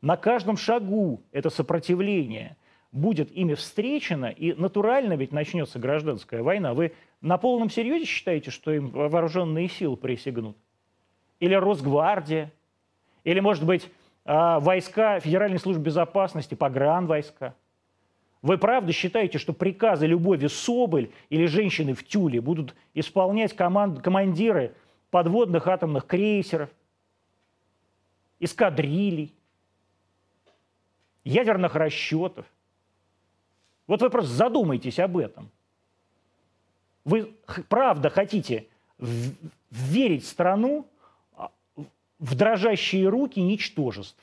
на 0.00 0.16
каждом 0.16 0.56
шагу 0.56 1.22
это 1.32 1.48
сопротивление 1.48 2.56
будет 2.90 3.32
ими 3.32 3.54
встречено, 3.54 4.26
и 4.26 4.52
натурально 4.52 5.14
ведь 5.14 5.32
начнется 5.32 5.78
гражданская 5.78 6.42
война. 6.42 6.74
Вы 6.74 6.92
на 7.20 7.38
полном 7.38 7.70
серьезе 7.70 8.04
считаете, 8.04 8.50
что 8.50 8.70
им 8.70 8.90
вооруженные 8.90 9.68
силы 9.68 9.96
присягнут? 9.96 10.56
Или 11.42 11.54
Росгвардия, 11.54 12.52
или, 13.24 13.40
может 13.40 13.64
быть, 13.64 13.90
а, 14.24 14.60
войска 14.60 15.18
Федеральной 15.18 15.58
службы 15.58 15.82
безопасности, 15.82 16.54
погранвойска. 16.54 17.56
Вы 18.42 18.58
правда 18.58 18.92
считаете, 18.92 19.38
что 19.38 19.52
приказы 19.52 20.06
Любови 20.06 20.46
Соболь 20.46 21.10
или 21.30 21.46
женщины 21.46 21.94
в 21.94 22.06
тюле 22.06 22.40
будут 22.40 22.76
исполнять 22.94 23.56
команд, 23.56 24.02
командиры 24.02 24.72
подводных 25.10 25.66
атомных 25.66 26.06
крейсеров, 26.06 26.70
эскадрилей, 28.38 29.34
ядерных 31.24 31.74
расчетов? 31.74 32.46
Вот 33.88 34.00
вы 34.00 34.10
просто 34.10 34.30
задумайтесь 34.30 35.00
об 35.00 35.16
этом. 35.16 35.50
Вы 37.04 37.34
правда 37.68 38.10
хотите 38.10 38.68
верить 39.72 40.24
страну, 40.24 40.86
в 42.22 42.36
дрожащие 42.36 43.08
руки 43.08 43.40
ничтожеств. 43.40 44.16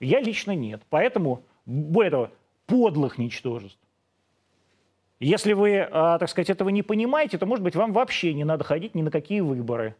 Я 0.00 0.20
лично 0.20 0.56
нет. 0.56 0.82
Поэтому, 0.90 1.44
более 1.66 2.10
того, 2.10 2.30
подлых 2.66 3.16
ничтожеств. 3.16 3.78
Если 5.20 5.52
вы, 5.52 5.78
а, 5.78 6.18
так 6.18 6.28
сказать, 6.28 6.50
этого 6.50 6.68
не 6.70 6.82
понимаете, 6.82 7.38
то, 7.38 7.46
может 7.46 7.62
быть, 7.62 7.76
вам 7.76 7.92
вообще 7.92 8.34
не 8.34 8.44
надо 8.44 8.64
ходить 8.64 8.96
ни 8.96 9.02
на 9.02 9.10
какие 9.12 9.40
выборы. 9.40 9.94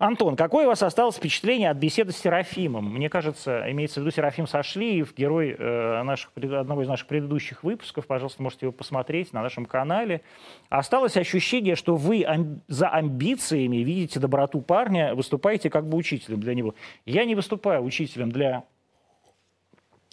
Антон, 0.00 0.34
какое 0.34 0.64
у 0.64 0.68
вас 0.68 0.82
осталось 0.82 1.16
впечатление 1.16 1.68
от 1.68 1.76
беседы 1.76 2.12
с 2.12 2.16
Серафимом? 2.16 2.86
Мне 2.86 3.10
кажется, 3.10 3.70
имеется 3.70 4.00
в 4.00 4.02
виду 4.02 4.10
Серафим 4.10 4.46
Сашлиев, 4.46 5.14
герой 5.14 5.54
э, 5.58 6.02
наших, 6.04 6.30
одного 6.34 6.80
из 6.80 6.88
наших 6.88 7.06
предыдущих 7.06 7.62
выпусков. 7.62 8.06
Пожалуйста, 8.06 8.42
можете 8.42 8.64
его 8.64 8.72
посмотреть 8.72 9.34
на 9.34 9.42
нашем 9.42 9.66
канале. 9.66 10.22
Осталось 10.70 11.18
ощущение, 11.18 11.76
что 11.76 11.96
вы 11.96 12.24
ам- 12.24 12.62
за 12.66 12.88
амбициями 12.88 13.76
видите 13.76 14.18
доброту 14.18 14.62
парня, 14.62 15.14
выступаете 15.14 15.68
как 15.68 15.86
бы 15.86 15.98
учителем 15.98 16.40
для 16.40 16.54
него. 16.54 16.74
Я 17.04 17.26
не 17.26 17.34
выступаю 17.34 17.84
учителем 17.84 18.32
для 18.32 18.64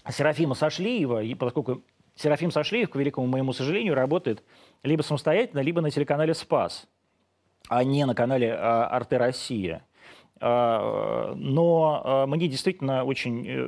Серафима 0.10 0.56
Сашлиева, 0.56 1.24
и 1.24 1.34
поскольку 1.34 1.82
Серафим 2.14 2.52
Сашлиев, 2.52 2.90
к 2.90 2.98
великому 2.98 3.26
моему 3.28 3.54
сожалению, 3.54 3.96
работает 3.96 4.44
либо 4.84 5.02
самостоятельно, 5.02 5.62
либо 5.62 5.80
на 5.80 5.92
телеканале 5.92 6.34
«Спас». 6.34 6.90
А 7.70 7.84
не 7.84 8.06
на 8.06 8.16
канале 8.16 8.54
«Арте 8.54 9.18
Россия». 9.18 9.84
А, 10.40 11.34
но 11.36 12.02
а, 12.04 12.28
мне 12.28 12.48
действительно 12.48 13.04
очень 13.04 13.48
э, 13.48 13.66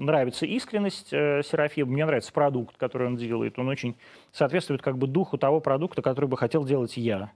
нравится 0.00 0.44
искренность 0.44 1.12
э, 1.12 1.42
Серафима, 1.44 1.92
мне 1.92 2.04
нравится 2.04 2.32
продукт, 2.32 2.76
который 2.76 3.06
он 3.06 3.16
делает. 3.16 3.58
Он 3.58 3.68
очень 3.68 3.96
соответствует 4.32 4.82
как 4.82 4.98
бы 4.98 5.06
духу 5.06 5.38
того 5.38 5.60
продукта, 5.60 6.02
который 6.02 6.26
бы 6.26 6.36
хотел 6.36 6.64
делать 6.64 6.96
я 6.96 7.30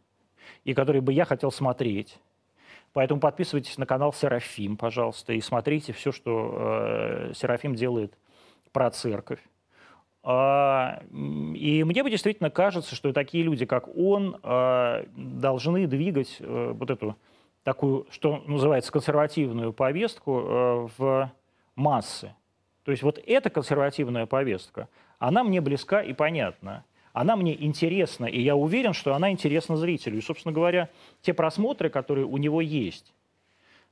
и 0.64 0.75
который 0.75 1.00
бы 1.00 1.12
я 1.12 1.25
хотел 1.25 1.52
смотреть. 1.52 2.18
Поэтому 2.92 3.21
подписывайтесь 3.21 3.78
на 3.78 3.87
канал 3.87 4.12
Серафим, 4.12 4.76
пожалуйста, 4.76 5.35
и 5.35 5.40
смотрите 5.40 5.92
все, 5.92 6.11
что 6.11 7.28
э, 7.30 7.33
Серафим 7.35 7.75
делает 7.76 8.14
про 8.73 8.90
церковь. 8.90 9.40
А, 10.30 11.02
и 11.54 11.85
мне 11.85 12.02
бы 12.02 12.11
действительно 12.11 12.50
кажется, 12.50 12.94
что 12.94 13.12
такие 13.14 13.42
люди, 13.44 13.64
как 13.64 13.88
он, 13.97 14.37
должны 15.16 15.87
двигать 15.87 16.37
вот 16.40 16.90
эту 16.90 17.16
такую, 17.68 18.06
что 18.11 18.42
называется, 18.47 18.90
консервативную 18.90 19.75
повестку 19.75 20.40
э, 20.40 20.88
в 20.97 21.30
массы. 21.76 22.35
То 22.85 22.92
есть 22.92 23.02
вот 23.02 23.20
эта 23.26 23.50
консервативная 23.50 24.25
повестка, 24.25 24.88
она 25.18 25.44
мне 25.44 25.61
близка 25.61 26.00
и 26.00 26.14
понятна. 26.14 26.87
Она 27.12 27.37
мне 27.37 27.62
интересна, 27.62 28.25
и 28.25 28.40
я 28.40 28.56
уверен, 28.56 28.94
что 28.94 29.14
она 29.14 29.30
интересна 29.32 29.76
зрителю. 29.76 30.16
И, 30.16 30.23
собственно 30.23 30.54
говоря, 30.54 30.88
те 31.20 31.35
просмотры, 31.35 31.90
которые 31.90 32.25
у 32.25 32.38
него 32.38 32.62
есть 32.62 33.12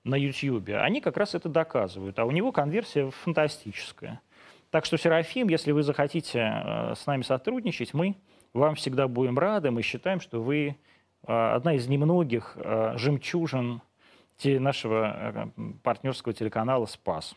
на 0.05 0.15
YouTube, 0.15 0.71
они 0.71 1.03
как 1.03 1.19
раз 1.19 1.35
это 1.35 1.51
доказывают. 1.51 2.19
А 2.19 2.25
у 2.25 2.31
него 2.31 2.53
конверсия 2.53 3.11
фантастическая. 3.11 4.23
Так 4.71 4.85
что, 4.85 4.97
Серафим, 4.97 5.49
если 5.49 5.73
вы 5.73 5.83
захотите 5.83 6.39
э, 6.39 6.95
с 6.95 7.07
нами 7.07 7.23
сотрудничать, 7.23 7.95
мы 7.95 8.17
вам 8.53 8.75
всегда 8.75 9.09
будем 9.09 9.39
рады. 9.39 9.71
Мы 9.71 9.83
считаем, 9.83 10.21
что 10.21 10.43
вы 10.43 10.77
а, 11.25 11.55
одна 11.55 11.75
из 11.75 11.87
немногих 11.89 12.57
а, 12.57 12.95
жемчужин 12.97 13.83
нашего 14.43 15.51
партнерского 15.83 16.35
телеканала 16.35 16.85
«Спас». 16.85 17.35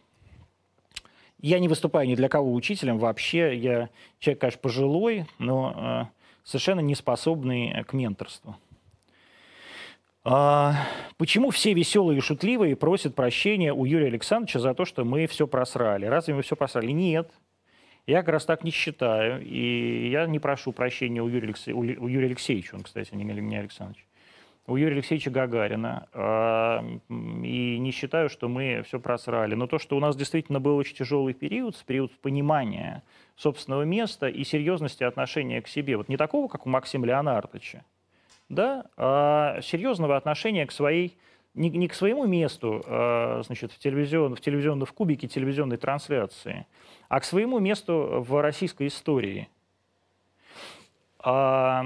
Я 1.42 1.60
не 1.60 1.70
выступаю 1.70 2.06
ни 2.10 2.16
для 2.16 2.28
кого 2.28 2.54
учителем 2.54 2.98
вообще. 2.98 3.56
Я 3.56 3.90
человек, 4.20 4.42
конечно, 4.42 4.60
пожилой, 4.60 5.26
но 5.38 6.10
совершенно 6.44 6.82
не 6.82 6.96
способный 6.96 7.86
к 7.86 7.94
менторству. 7.94 8.58
Почему 10.24 11.50
все 11.50 11.74
веселые 11.74 12.18
и 12.18 12.22
шутливые 12.22 12.76
просят 12.76 13.16
прощения 13.16 13.74
у 13.74 13.86
Юрия 13.86 14.08
Александровича 14.08 14.60
за 14.60 14.74
то, 14.74 14.86
что 14.86 15.06
мы 15.06 15.28
все 15.28 15.48
просрали? 15.48 16.06
Разве 16.06 16.34
мы 16.34 16.42
все 16.42 16.56
просрали? 16.56 16.92
Нет. 16.92 17.32
Я 18.06 18.22
как 18.22 18.30
раз 18.30 18.46
так 18.46 18.64
не 18.64 18.72
считаю, 18.72 19.46
и 19.46 20.10
я 20.10 20.26
не 20.26 20.40
прошу 20.40 20.72
прощения 20.72 21.22
у 21.22 21.28
Юрия, 21.28 21.50
Алексей, 21.50 21.74
у 21.74 21.84
Юрия 21.84 22.26
Алексеевича, 22.26 22.76
он, 22.76 22.82
кстати, 22.82 23.14
не, 23.14 23.24
не 23.24 23.58
Александрович, 23.58 24.04
у 24.66 24.78
Юрия 24.78 24.96
Алексеевича 24.96 25.30
Гагарина, 25.30 26.08
и 27.08 27.78
не 27.78 27.92
считаю, 27.92 28.30
что 28.30 28.50
мы 28.50 28.82
все 28.84 29.00
просрали. 29.00 29.54
Но 29.54 29.68
то, 29.68 29.78
что 29.78 29.96
у 29.96 30.00
нас 30.00 30.16
действительно 30.16 30.60
был 30.60 30.78
очень 30.78 30.96
тяжелый 30.96 31.36
период, 31.36 31.76
период 31.86 32.12
понимания 32.20 33.04
собственного 33.36 33.84
места 33.84 34.28
и 34.28 34.44
серьезности 34.44 35.04
отношения 35.04 35.62
к 35.62 35.68
себе, 35.68 35.96
вот 35.96 36.10
не 36.10 36.18
такого, 36.18 36.48
как 36.48 36.66
у 36.66 36.70
Максима 36.70 37.06
Леонардовича, 37.06 37.84
да, 38.50 38.86
а 38.98 39.62
серьезного 39.62 40.18
отношения 40.18 40.66
к 40.66 40.72
своей 40.72 41.18
не, 41.54 41.70
не 41.70 41.88
к 41.88 41.94
своему 41.94 42.26
месту, 42.26 42.84
а, 42.86 43.42
значит, 43.44 43.72
в, 43.72 43.80
телевизион, 43.80 44.36
в, 44.36 44.42
телевизионном, 44.42 44.86
в 44.86 44.94
кубике 44.94 45.28
телевизионной 45.28 45.78
трансляции, 45.78 46.66
а 47.08 47.20
к 47.20 47.24
своему 47.24 47.60
месту 47.60 48.24
в 48.28 48.42
российской 48.42 48.88
истории. 48.88 49.50
А, 51.22 51.84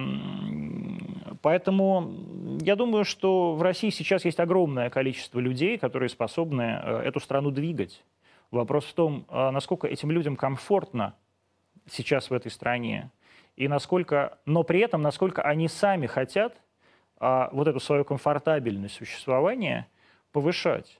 поэтому 1.41 2.13
я 2.61 2.75
думаю, 2.75 3.03
что 3.03 3.55
в 3.55 3.61
России 3.61 3.89
сейчас 3.89 4.25
есть 4.25 4.39
огромное 4.39 4.89
количество 4.89 5.39
людей, 5.39 5.77
которые 5.77 6.09
способны 6.09 6.79
э, 6.83 7.01
эту 7.05 7.19
страну 7.19 7.49
двигать. 7.49 8.03
Вопрос 8.51 8.85
в 8.85 8.93
том, 8.93 9.25
а 9.29 9.51
насколько 9.51 9.87
этим 9.87 10.11
людям 10.11 10.35
комфортно 10.35 11.15
сейчас 11.89 12.29
в 12.29 12.33
этой 12.33 12.51
стране, 12.51 13.09
и 13.55 13.67
насколько, 13.67 14.37
но 14.45 14.63
при 14.63 14.79
этом, 14.79 15.01
насколько 15.01 15.41
они 15.41 15.67
сами 15.67 16.07
хотят 16.07 16.55
а, 17.17 17.49
вот 17.51 17.67
эту 17.67 17.79
свою 17.79 18.03
комфортабельность 18.03 18.95
существования 18.95 19.87
повышать. 20.31 20.99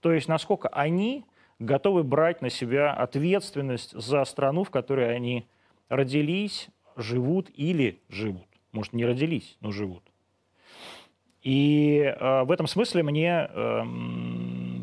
То 0.00 0.12
есть 0.12 0.28
насколько 0.28 0.68
они 0.68 1.24
готовы 1.58 2.02
брать 2.02 2.42
на 2.42 2.50
себя 2.50 2.92
ответственность 2.92 3.92
за 3.92 4.24
страну, 4.24 4.64
в 4.64 4.70
которой 4.70 5.14
они 5.14 5.46
родились, 5.88 6.68
живут 6.96 7.50
или 7.54 8.00
живут. 8.08 8.46
Может, 8.72 8.92
не 8.92 9.06
родились, 9.06 9.56
но 9.60 9.70
живут. 9.70 10.02
И 11.42 12.02
э, 12.02 12.42
в 12.42 12.50
этом 12.50 12.66
смысле 12.66 13.04
мне, 13.04 13.48
э, 13.48 13.82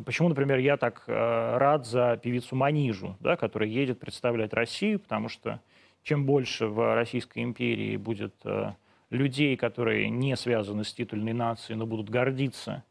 почему, 0.05 0.29
например, 0.29 0.59
я 0.59 0.77
так 0.77 1.03
э, 1.07 1.57
рад 1.57 1.85
за 1.85 2.17
певицу 2.17 2.55
Манижу, 2.55 3.17
да, 3.19 3.35
которая 3.35 3.67
едет 3.67 3.99
представлять 3.99 4.53
Россию, 4.53 4.99
потому 4.99 5.27
что 5.27 5.59
чем 6.03 6.25
больше 6.25 6.67
в 6.67 6.95
Российской 6.95 7.43
империи 7.43 7.97
будет 7.97 8.35
э, 8.43 8.73
людей, 9.09 9.55
которые 9.55 10.09
не 10.09 10.35
связаны 10.35 10.83
с 10.83 10.93
титульной 10.93 11.33
нацией, 11.33 11.77
но 11.77 11.85
будут 11.85 12.09
гордиться 12.09 12.83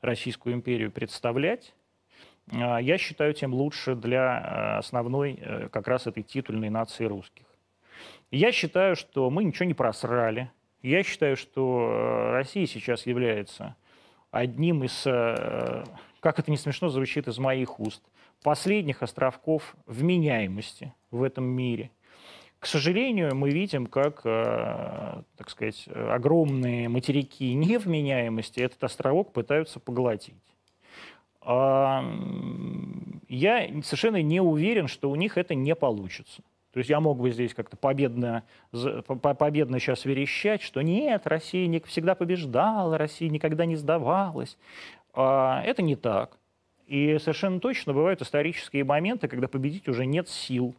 Российскую 0.00 0.54
империю 0.54 0.90
представлять, 0.90 1.74
а, 2.52 2.78
я 2.78 2.96
считаю, 2.96 3.34
тем 3.34 3.52
лучше 3.52 3.94
для 3.94 4.38
а, 4.38 4.78
основной 4.78 5.38
э, 5.38 5.68
как 5.68 5.88
раз 5.88 6.06
этой 6.06 6.22
титульной 6.22 6.70
нации 6.70 7.04
русских. 7.04 7.44
Я 8.30 8.52
считаю, 8.52 8.96
что 8.96 9.28
мы 9.30 9.44
ничего 9.44 9.66
не 9.66 9.74
просрали. 9.74 10.50
Я 10.82 11.02
считаю, 11.02 11.36
что 11.36 11.90
э, 11.92 12.32
Россия 12.32 12.66
сейчас 12.66 13.06
является 13.06 13.76
одним 14.30 14.84
из, 14.84 15.02
э, 15.06 15.84
как 16.20 16.38
это 16.38 16.50
не 16.50 16.56
смешно 16.56 16.88
звучит 16.88 17.28
из 17.28 17.38
моих 17.38 17.78
уст, 17.78 18.02
последних 18.42 19.02
островков 19.02 19.76
вменяемости 19.86 20.94
в 21.10 21.22
этом 21.22 21.44
мире– 21.44 21.90
к 22.60 22.66
сожалению, 22.66 23.34
мы 23.34 23.50
видим, 23.50 23.86
как, 23.86 24.20
э, 24.24 25.22
так 25.36 25.50
сказать, 25.50 25.88
огромные 25.88 26.88
материки 26.88 27.54
невменяемости 27.54 28.60
этот 28.60 28.84
островок 28.84 29.32
пытаются 29.32 29.80
поглотить. 29.80 30.36
А, 31.40 32.04
я 33.28 33.66
совершенно 33.82 34.22
не 34.22 34.40
уверен, 34.40 34.88
что 34.88 35.10
у 35.10 35.16
них 35.16 35.38
это 35.38 35.54
не 35.54 35.74
получится. 35.74 36.42
То 36.72 36.78
есть 36.78 36.90
я 36.90 37.00
мог 37.00 37.18
бы 37.18 37.30
здесь 37.30 37.54
как-то 37.54 37.76
победно, 37.76 38.44
победно 38.70 39.80
сейчас 39.80 40.04
верещать, 40.04 40.62
что 40.62 40.82
нет, 40.82 41.26
Россия 41.26 41.80
всегда 41.86 42.14
побеждала, 42.14 42.96
Россия 42.96 43.28
никогда 43.28 43.64
не 43.64 43.74
сдавалась. 43.74 44.56
А 45.12 45.62
это 45.64 45.82
не 45.82 45.96
так. 45.96 46.36
И 46.86 47.18
совершенно 47.18 47.58
точно 47.58 47.92
бывают 47.92 48.20
исторические 48.20 48.84
моменты, 48.84 49.28
когда 49.28 49.48
победить 49.48 49.88
уже 49.88 50.06
нет 50.06 50.28
сил. 50.28 50.74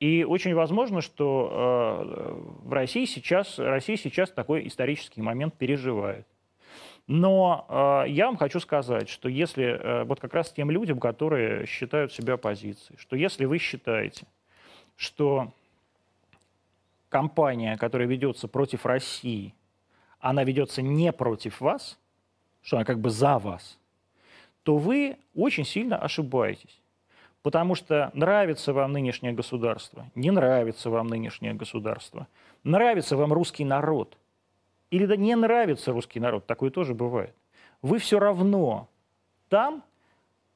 И 0.00 0.22
очень 0.24 0.54
возможно, 0.54 1.00
что 1.00 1.50
э, 1.50 2.66
в 2.68 2.72
России 2.72 3.04
сейчас, 3.04 3.58
Россия 3.58 3.96
сейчас 3.96 4.30
такой 4.30 4.66
исторический 4.68 5.22
момент 5.22 5.54
переживает. 5.54 6.26
Но 7.08 7.66
э, 8.06 8.10
я 8.10 8.26
вам 8.26 8.36
хочу 8.36 8.60
сказать, 8.60 9.08
что 9.08 9.28
если 9.28 9.64
э, 9.64 10.04
вот 10.04 10.20
как 10.20 10.34
раз 10.34 10.52
тем 10.52 10.70
людям, 10.70 11.00
которые 11.00 11.66
считают 11.66 12.12
себя 12.12 12.34
оппозицией, 12.34 12.98
что 12.98 13.16
если 13.16 13.44
вы 13.44 13.58
считаете, 13.58 14.26
что 14.94 15.52
кампания, 17.08 17.76
которая 17.76 18.06
ведется 18.06 18.46
против 18.46 18.86
России, 18.86 19.52
она 20.20 20.44
ведется 20.44 20.80
не 20.80 21.12
против 21.12 21.60
вас, 21.60 21.98
что 22.62 22.76
она 22.76 22.84
как 22.84 23.00
бы 23.00 23.10
за 23.10 23.38
вас, 23.38 23.78
то 24.62 24.76
вы 24.76 25.16
очень 25.34 25.64
сильно 25.64 25.96
ошибаетесь. 25.96 26.80
Потому 27.42 27.74
что 27.74 28.10
нравится 28.14 28.72
вам 28.72 28.92
нынешнее 28.92 29.32
государство, 29.32 30.10
не 30.14 30.30
нравится 30.30 30.90
вам 30.90 31.06
нынешнее 31.06 31.54
государство, 31.54 32.26
нравится 32.64 33.16
вам 33.16 33.32
русский 33.32 33.64
народ, 33.64 34.18
или 34.90 35.06
да 35.06 35.16
не 35.16 35.34
нравится 35.36 35.92
русский 35.92 36.20
народ, 36.20 36.46
такое 36.46 36.70
тоже 36.70 36.94
бывает. 36.94 37.34
Вы 37.80 37.98
все 37.98 38.18
равно 38.18 38.88
там 39.48 39.84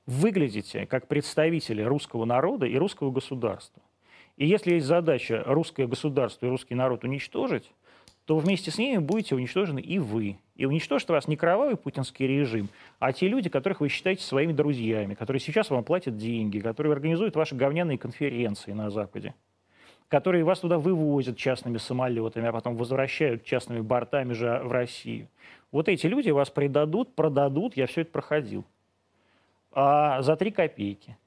выглядите 0.07 0.87
как 0.87 1.07
представители 1.07 1.83
русского 1.83 2.25
народа 2.25 2.67
и 2.67 2.77
русского 2.77 3.11
государства. 3.11 3.83
И 4.37 4.47
если 4.47 4.75
есть 4.75 4.87
задача 4.87 5.43
русское 5.47 5.87
государство 5.87 6.47
и 6.47 6.49
русский 6.49 6.75
народ 6.75 7.05
уничтожить, 7.05 7.71
то 8.33 8.39
вместе 8.39 8.71
с 8.71 8.79
ними 8.79 8.97
будете 8.97 9.35
уничтожены 9.35 9.79
и 9.79 9.99
вы. 9.99 10.39
И 10.57 10.65
уничтожит 10.65 11.11
вас 11.11 11.29
не 11.29 11.37
кровавый 11.37 11.77
путинский 11.77 12.27
режим, 12.27 12.71
а 12.99 13.13
те 13.13 13.29
люди, 13.29 13.51
которых 13.51 13.81
вы 13.83 13.91
считаете 13.91 14.25
своими 14.25 14.55
друзьями, 14.55 15.13
которые 15.13 15.39
сейчас 15.39 15.69
вам 15.69 15.85
платят 15.85 16.17
деньги, 16.17 16.59
которые 16.59 16.95
организуют 16.95 17.37
ваши 17.37 17.55
говняные 17.55 17.99
конференции 17.99 18.73
на 18.73 18.89
Западе, 18.89 19.35
которые 20.09 20.45
вас 20.45 20.61
туда 20.61 20.79
вывозят 20.79 21.37
частными 21.37 21.77
самолетами, 21.77 22.49
а 22.49 22.53
потом 22.53 22.75
возвращают 22.75 23.45
частными 23.45 23.83
бортами 23.83 24.33
же 24.33 24.63
в 24.65 24.73
Россию. 24.73 25.29
Вот 25.71 25.91
эти 25.91 26.07
люди 26.07 26.31
вас 26.31 26.49
предадут, 26.49 27.15
продадут, 27.15 27.77
я 27.77 27.87
все 27.87 28.01
это 28.01 28.13
проходил, 28.13 28.65
а 29.73 30.23
за 30.23 30.37
три 30.37 30.51
копейки. 30.53 31.19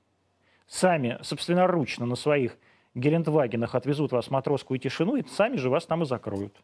Сами 0.65 1.19
собственноручно 1.21 2.07
на 2.07 2.15
своих 2.15 2.57
Гелендвагенах 2.95 3.75
отвезут 3.75 4.11
вас 4.11 4.25
в 4.25 4.31
матросскую 4.31 4.79
тишину 4.79 5.17
и 5.17 5.27
сами 5.27 5.57
же 5.57 5.69
вас 5.69 5.85
там 5.85 6.01
и 6.01 6.07
закроют. 6.07 6.55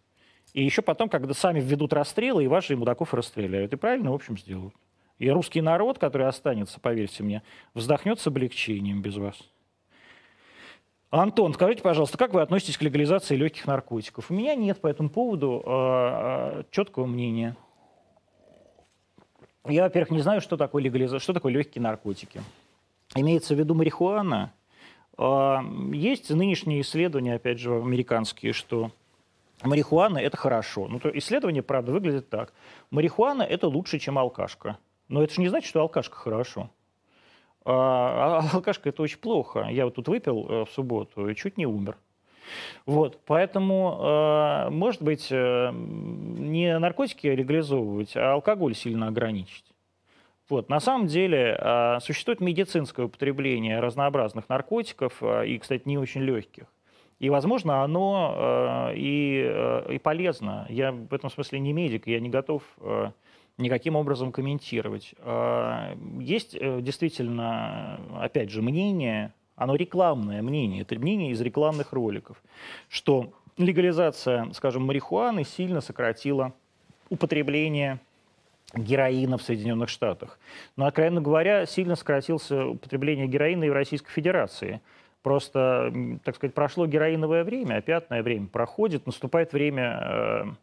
И 0.53 0.63
еще 0.63 0.81
потом, 0.81 1.07
когда 1.09 1.33
сами 1.33 1.59
введут 1.59 1.93
расстрелы, 1.93 2.43
и 2.43 2.47
ваши 2.47 2.75
мудаков 2.75 3.13
расстреляют. 3.13 3.73
И 3.73 3.77
правильно, 3.77 4.11
в 4.11 4.15
общем, 4.15 4.37
сделают. 4.37 4.73
И 5.17 5.29
русский 5.29 5.61
народ, 5.61 5.99
который 5.99 6.27
останется, 6.27 6.79
поверьте 6.79 7.23
мне, 7.23 7.43
вздохнет 7.73 8.19
с 8.19 8.27
облегчением 8.27 9.01
без 9.01 9.17
вас. 9.17 9.37
Антон, 11.11 11.53
скажите, 11.53 11.81
пожалуйста, 11.83 12.17
как 12.17 12.33
вы 12.33 12.41
относитесь 12.41 12.77
к 12.77 12.81
легализации 12.81 13.35
легких 13.35 13.67
наркотиков? 13.67 14.31
У 14.31 14.33
меня 14.33 14.55
нет 14.55 14.79
по 14.79 14.87
этому 14.87 15.09
поводу 15.09 15.61
э, 15.65 16.63
четкого 16.71 17.05
мнения. 17.05 17.55
Я, 19.67 19.83
во-первых, 19.83 20.11
не 20.11 20.21
знаю, 20.21 20.41
что 20.41 20.57
такое 20.57 20.81
легализация, 20.81 21.19
что 21.19 21.33
такое 21.33 21.51
легкие 21.51 21.81
наркотики. 21.81 22.41
Имеется 23.13 23.55
в 23.55 23.59
виду 23.59 23.75
марихуана. 23.75 24.53
Э, 25.17 25.57
есть 25.91 26.29
нынешние 26.29 26.81
исследования, 26.81 27.35
опять 27.35 27.59
же, 27.59 27.75
американские, 27.75 28.53
что 28.53 28.91
марихуана– 29.63 30.17
это 30.19 30.37
хорошо. 30.37 30.87
Ну, 30.87 30.99
то 30.99 31.09
исследование, 31.17 31.63
правда, 31.63 31.91
выглядит 31.91 32.29
так. 32.29 32.53
Марихуана– 32.89 33.43
это 33.49 33.67
лучше, 33.67 33.99
чем 33.99 34.17
алкашка. 34.17 34.77
Но 35.07 35.21
это 35.23 35.33
же 35.33 35.41
не 35.41 35.49
значит, 35.49 35.69
что 35.69 35.81
алкашка 35.81 36.15
хорошо. 36.15 36.69
А, 37.63 38.39
а 38.39 38.55
алкашка 38.55 38.89
это 38.89 39.01
очень 39.01 39.19
плохо. 39.19 39.67
Я 39.69 39.85
вот 39.85 39.95
тут 39.95 40.07
выпил 40.07 40.47
э, 40.49 40.65
в 40.65 40.71
субботу 40.71 41.27
и 41.27 41.35
чуть 41.35 41.57
не 41.57 41.65
умер. 41.65 41.97
Вот, 42.85 43.19
поэтому, 43.25 43.99
э, 44.01 44.69
может 44.71 45.01
быть, 45.01 45.27
э, 45.31 45.71
не 45.71 46.77
наркотики 46.79 47.27
легализовывать, 47.27 48.15
а 48.15 48.33
алкоголь 48.33 48.75
сильно 48.75 49.07
ограничить. 49.07 49.65
Вот. 50.49 50.67
На 50.67 50.81
самом 50.81 51.07
деле 51.07 51.97
существует 52.01 52.41
медицинское 52.41 53.05
употребление 53.05 53.79
разнообразных 53.79 54.49
наркотиков, 54.49 55.23
и, 55.23 55.57
кстати, 55.57 55.83
не 55.85 55.97
очень 55.97 56.21
легких. 56.23 56.65
И, 57.21 57.29
возможно, 57.29 57.83
оно 57.83 58.33
э, 58.35 58.95
и, 58.95 59.45
э, 59.47 59.93
и 59.93 59.99
полезно. 59.99 60.65
Я 60.69 60.91
в 60.91 61.13
этом 61.13 61.29
смысле 61.29 61.59
не 61.59 61.71
медик, 61.71 62.07
я 62.07 62.19
не 62.19 62.29
готов 62.29 62.63
э, 62.79 63.11
никаким 63.59 63.95
образом 63.95 64.31
комментировать. 64.31 65.13
Есть 66.19 66.57
действительно, 66.59 67.99
опять 68.19 68.49
же, 68.49 68.63
мнение, 68.63 69.33
оно 69.55 69.75
рекламное 69.75 70.41
мнение, 70.41 70.81
это 70.81 70.95
мнение 70.95 71.29
из 71.29 71.41
рекламных 71.41 71.93
роликов, 71.93 72.41
что 72.89 73.33
легализация, 73.55 74.51
скажем, 74.53 74.83
марихуаны 74.83 75.43
сильно 75.43 75.81
сократила 75.81 76.53
употребление 77.11 77.99
героина 78.73 79.37
в 79.37 79.43
Соединенных 79.43 79.89
Штатах. 79.89 80.39
Но, 80.75 80.87
откровенно 80.87 81.21
говоря, 81.21 81.67
сильно 81.67 81.95
сократился 81.95 82.65
употребление 82.65 83.27
героина 83.27 83.65
и 83.65 83.69
в 83.69 83.73
Российской 83.73 84.11
Федерации. 84.11 84.81
Просто, 85.23 85.93
так 86.23 86.35
сказать, 86.35 86.55
прошло 86.55 86.87
героиновое 86.87 87.43
время, 87.43 87.77
опятное 87.77 88.23
время 88.23 88.47
проходит, 88.47 89.05
наступает 89.05 89.53
время 89.53 90.55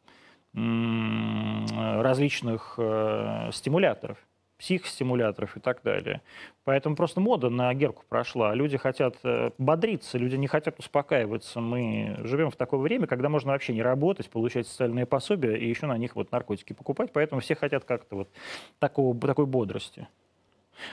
э, 0.54 2.02
различных 2.02 2.74
э, 2.76 3.50
стимуляторов, 3.52 4.18
психостимуляторов 4.58 5.56
и 5.56 5.60
так 5.60 5.82
далее. 5.84 6.22
Поэтому 6.64 6.96
просто 6.96 7.20
мода 7.20 7.48
на 7.48 7.72
герку 7.72 8.02
прошла. 8.08 8.52
Люди 8.54 8.76
хотят 8.76 9.16
э, 9.22 9.52
бодриться, 9.58 10.18
люди 10.18 10.34
не 10.34 10.48
хотят 10.48 10.80
успокаиваться. 10.80 11.60
Мы 11.60 12.16
живем 12.24 12.50
в 12.50 12.56
такое 12.56 12.80
время, 12.80 13.06
когда 13.06 13.28
можно 13.28 13.52
вообще 13.52 13.72
не 13.72 13.82
работать, 13.82 14.28
получать 14.28 14.66
социальные 14.66 15.06
пособия 15.06 15.56
и 15.56 15.68
еще 15.68 15.86
на 15.86 15.96
них 15.96 16.16
вот 16.16 16.32
наркотики 16.32 16.72
покупать. 16.72 17.10
Поэтому 17.12 17.40
все 17.40 17.54
хотят 17.54 17.84
как-то 17.84 18.16
вот 18.16 18.28
такого, 18.80 19.16
такой 19.20 19.46
бодрости. 19.46 20.08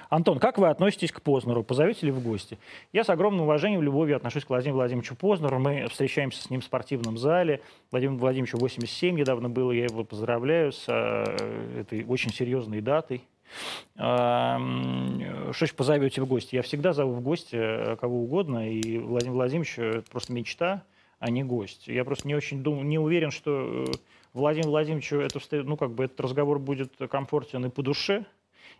Антон, 0.10 0.40
как 0.40 0.58
вы 0.58 0.70
относитесь 0.70 1.12
к 1.12 1.22
Познеру? 1.22 1.64
Позовете 1.64 2.06
ли 2.08 2.12
в 2.12 2.22
гости? 2.22 2.58
Я 2.94 3.04
с 3.04 3.10
огромным 3.10 3.44
уважением, 3.44 3.82
любовью 3.82 4.16
отношусь 4.16 4.46
к 4.46 4.50
Владимиру 4.50 4.78
Владимировичу 4.78 5.16
Познеру. 5.16 5.60
Мы 5.60 5.88
встречаемся 5.88 6.42
с 6.42 6.50
ним 6.50 6.62
в 6.62 6.64
спортивном 6.64 7.18
зале. 7.18 7.62
Владимир 7.92 8.18
Владимировичу 8.18 8.58
87 8.58 9.16
недавно 9.16 9.50
было. 9.50 9.72
Я 9.72 9.86
его 9.86 10.04
поздравляю 10.04 10.72
с 10.72 10.86
э, 10.88 11.82
этой 11.82 12.04
очень 12.06 12.32
серьезной 12.32 12.82
датой. 12.82 13.24
Что 13.96 14.58
ж 15.54 15.74
позовете 15.76 16.22
в 16.22 16.28
гости? 16.28 16.56
Я 16.56 16.62
всегда 16.62 16.94
зову 16.94 17.14
в 17.14 17.22
гости 17.22 17.56
э, 17.56 17.96
кого 17.98 18.24
угодно, 18.24 18.70
и 18.70 18.98
Владимир 18.98 19.36
Владимирович 19.36 19.80
это 19.80 20.10
просто 20.10 20.34
мечта, 20.34 20.84
а 21.20 21.30
не 21.30 21.44
гость. 21.44 21.88
Я 21.88 22.04
просто 22.04 22.28
не 22.28 22.36
очень 22.36 22.64
дум... 22.64 22.88
не 22.90 23.00
уверен, 23.00 23.32
что 23.32 23.86
э, 23.86 23.92
Владимиру 24.34 24.72
Владимировичу 24.72 25.18
это, 25.18 25.40
ну, 25.64 25.78
как 25.78 25.92
бы 25.92 26.06
этот 26.06 26.20
разговор 26.20 26.60
будет 26.60 26.94
комфортен 27.10 27.66
и 27.66 27.70
по 27.70 27.82
душе, 27.84 28.26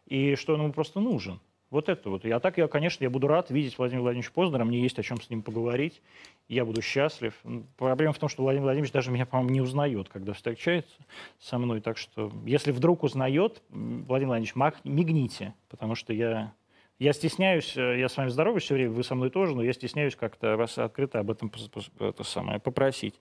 и 0.06 0.36
что 0.36 0.54
он 0.54 0.62
ему 0.62 0.74
просто 0.74 1.00
нужен. 1.00 1.40
Вот 1.72 1.90
это 1.90 2.10
вот. 2.10 2.26
А 2.26 2.40
так 2.40 2.58
я, 2.58 2.68
конечно, 2.68 3.04
я 3.04 3.10
буду 3.10 3.28
рад 3.28 3.50
видеть 3.50 3.78
Владимира 3.78 4.04
Владимировича 4.04 4.32
Познера, 4.34 4.64
мне 4.64 4.80
есть 4.82 5.00
о 5.00 5.04
чем 5.04 5.20
с 5.20 5.30
ним 5.30 5.42
поговорить, 5.42 6.02
я 6.48 6.64
буду 6.64 6.82
счастлив. 6.82 7.34
Проблема 7.78 8.14
в 8.14 8.20
том, 8.20 8.30
что 8.30 8.44
Владимир 8.44 8.64
Владимирович 8.66 8.92
даже 8.92 9.12
меня, 9.12 9.26
по-моему, 9.26 9.52
не 9.52 9.62
узнает, 9.62 10.08
когда 10.10 10.34
встречается 10.34 10.96
со 11.40 11.58
мной. 11.58 11.82
Так 11.82 11.98
что, 11.98 12.32
если 12.46 12.72
вдруг 12.72 13.04
узнает, 13.04 13.64
Владимир 13.70 14.28
Владимирович, 14.28 14.56
маг, 14.56 14.80
мигните, 14.84 15.56
потому 15.68 15.96
что 15.96 16.14
я, 16.14 16.54
я 17.00 17.14
стесняюсь, 17.14 17.76
э, 17.76 18.00
я 18.00 18.10
с 18.10 18.16
вами 18.16 18.30
здороваюсь 18.30 18.64
все 18.64 18.76
время, 18.76 18.92
вы 18.92 19.04
со 19.04 19.16
мной 19.16 19.32
тоже, 19.32 19.56
но 19.56 19.64
я 19.64 19.74
стесняюсь 19.74 20.16
как-то 20.16 20.56
вас 20.58 20.78
открыто 20.78 21.20
об 21.20 21.32
этом 21.32 21.52
это 22.00 22.24
самое, 22.24 22.60
попросить. 22.60 23.16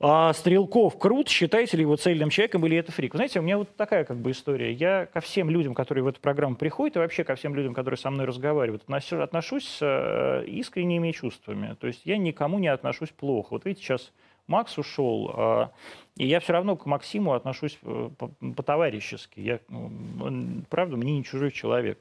А 0.00 0.32
Стрелков 0.32 0.96
крут, 0.96 1.28
считаете 1.28 1.76
ли 1.76 1.82
его 1.82 1.96
цельным 1.96 2.30
человеком 2.30 2.64
или 2.64 2.76
это 2.76 2.92
фрик? 2.92 3.14
Вы 3.14 3.18
знаете, 3.18 3.40
у 3.40 3.42
меня 3.42 3.58
вот 3.58 3.74
такая 3.74 4.04
как 4.04 4.18
бы 4.18 4.30
история. 4.30 4.72
Я 4.72 5.06
ко 5.06 5.20
всем 5.20 5.50
людям, 5.50 5.74
которые 5.74 6.04
в 6.04 6.06
эту 6.06 6.20
программу 6.20 6.54
приходят, 6.54 6.96
и 6.96 7.00
вообще 7.00 7.24
ко 7.24 7.34
всем 7.34 7.56
людям, 7.56 7.74
которые 7.74 7.98
со 7.98 8.08
мной 8.10 8.26
разговаривают, 8.26 8.84
отношусь 8.88 9.66
с 9.66 9.78
э, 9.82 10.44
искренними 10.46 11.10
чувствами. 11.10 11.74
То 11.80 11.88
есть 11.88 12.02
я 12.04 12.16
никому 12.16 12.60
не 12.60 12.68
отношусь 12.68 13.10
плохо. 13.10 13.48
Вот 13.50 13.64
видите, 13.64 13.84
сейчас 13.84 14.12
Макс 14.46 14.78
ушел, 14.78 15.32
а, 15.34 15.72
и 16.16 16.28
я 16.28 16.38
все 16.38 16.52
равно 16.52 16.76
к 16.76 16.86
Максиму 16.86 17.34
отношусь 17.34 17.76
э, 17.82 18.10
по-товарищески. 18.54 19.40
Я, 19.40 19.58
он, 19.68 20.64
правда, 20.70 20.96
мне 20.96 21.16
не 21.16 21.24
чужой 21.24 21.50
человек. 21.50 21.98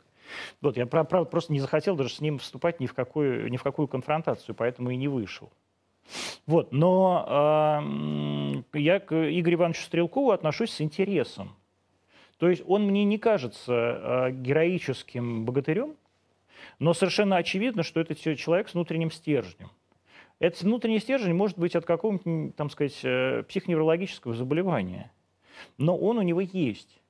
Вот, 0.62 0.78
я, 0.78 0.86
правда, 0.86 1.24
просто 1.24 1.52
не 1.52 1.60
захотел 1.60 1.96
даже 1.96 2.14
с 2.14 2.22
ним 2.22 2.38
вступать 2.38 2.80
ни 2.80 2.86
в 2.86 2.94
какую, 2.94 3.50
ни 3.50 3.58
в 3.58 3.64
какую 3.64 3.88
конфронтацию, 3.88 4.54
поэтому 4.54 4.92
и 4.92 4.96
не 4.96 5.08
вышел. 5.08 5.50
Вот, 6.46 6.72
но 6.72 7.84
э, 8.74 8.80
я 8.80 9.00
к 9.00 9.14
Игорю 9.14 9.58
Ивановичу 9.58 9.84
Стрелкову 9.84 10.32
отношусь 10.32 10.72
с 10.72 10.82
интересом. 10.82 11.56
То 12.38 12.50
есть 12.50 12.64
он 12.66 12.84
мне 12.84 13.04
не 13.04 13.18
кажется 13.18 13.74
э, 13.74 14.32
героическим 14.32 15.46
богатырем, 15.46 15.96
но 16.80 16.94
совершенно 16.94 17.38
очевидно, 17.38 17.84
что 17.84 18.00
это 18.00 18.16
человек 18.16 18.70
с 18.70 18.74
внутренним 18.74 19.12
стержнем. 19.12 19.70
Этот 20.40 20.62
внутренний 20.62 21.00
стержень 21.00 21.34
может 21.34 21.58
быть 21.58 21.76
от 21.76 21.86
какого-нибудь, 21.86 22.56
там 22.56 22.70
сказать, 22.70 23.00
э, 23.04 23.44
психоневрологического 23.48 24.36
заболевания, 24.36 25.12
но 25.78 25.98
он 25.98 26.20
у 26.20 26.22
него 26.22 26.42
есть. 26.42 27.02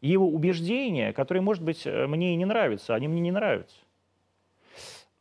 Его 0.00 0.28
убеждения, 0.28 1.12
которые, 1.12 1.42
может 1.42 1.64
быть, 1.64 1.84
э, 1.84 2.06
мне 2.06 2.34
и 2.34 2.36
не 2.36 2.44
нравятся, 2.44 2.94
они 2.94 3.08
мне 3.08 3.20
не 3.20 3.32
нравятся. 3.32 3.76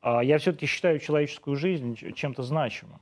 А 0.01 0.23
я 0.23 0.37
все-таки 0.37 0.67
считаю 0.67 0.99
человеческую 0.99 1.55
жизнь 1.55 1.97
чем-то 2.13 2.43
значимым. 2.43 2.99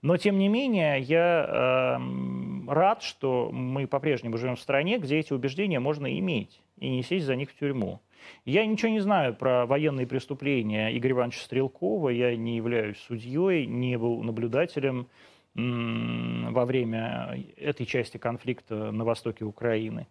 Но, 0.00 0.16
тем 0.16 0.38
не 0.38 0.48
менее, 0.48 1.00
я 1.00 1.98
э, 1.98 2.72
рад, 2.72 3.02
что 3.02 3.50
мы 3.52 3.86
по-прежнему 3.86 4.36
живем 4.38 4.56
в 4.56 4.60
стране, 4.60 4.98
где 4.98 5.18
эти 5.18 5.32
убеждения 5.32 5.80
можно 5.80 6.18
иметь 6.18 6.60
и 6.78 6.88
не 6.88 7.02
сесть 7.02 7.26
за 7.26 7.34
них 7.34 7.50
в 7.50 7.58
тюрьму. 7.58 8.00
Я 8.44 8.64
ничего 8.66 8.90
не 8.90 9.00
знаю 9.00 9.34
про 9.34 9.66
военные 9.66 10.06
преступления 10.06 10.96
Игоря 10.96 11.12
Ивановича 11.12 11.40
Стрелкова, 11.40 12.10
я 12.10 12.36
не 12.36 12.56
являюсь 12.56 12.98
судьей, 12.98 13.66
не 13.66 13.96
был 13.96 14.22
наблюдателем 14.22 15.08
во 15.54 16.64
время 16.64 17.36
этой 17.56 17.84
части 17.86 18.16
конфликта 18.16 18.92
на 18.92 19.04
востоке 19.04 19.44
Украины. 19.44 20.06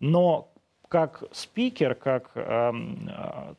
Но 0.00 0.52
как 0.88 1.24
спикер, 1.32 1.94
как, 1.94 2.30
э, 2.34 2.72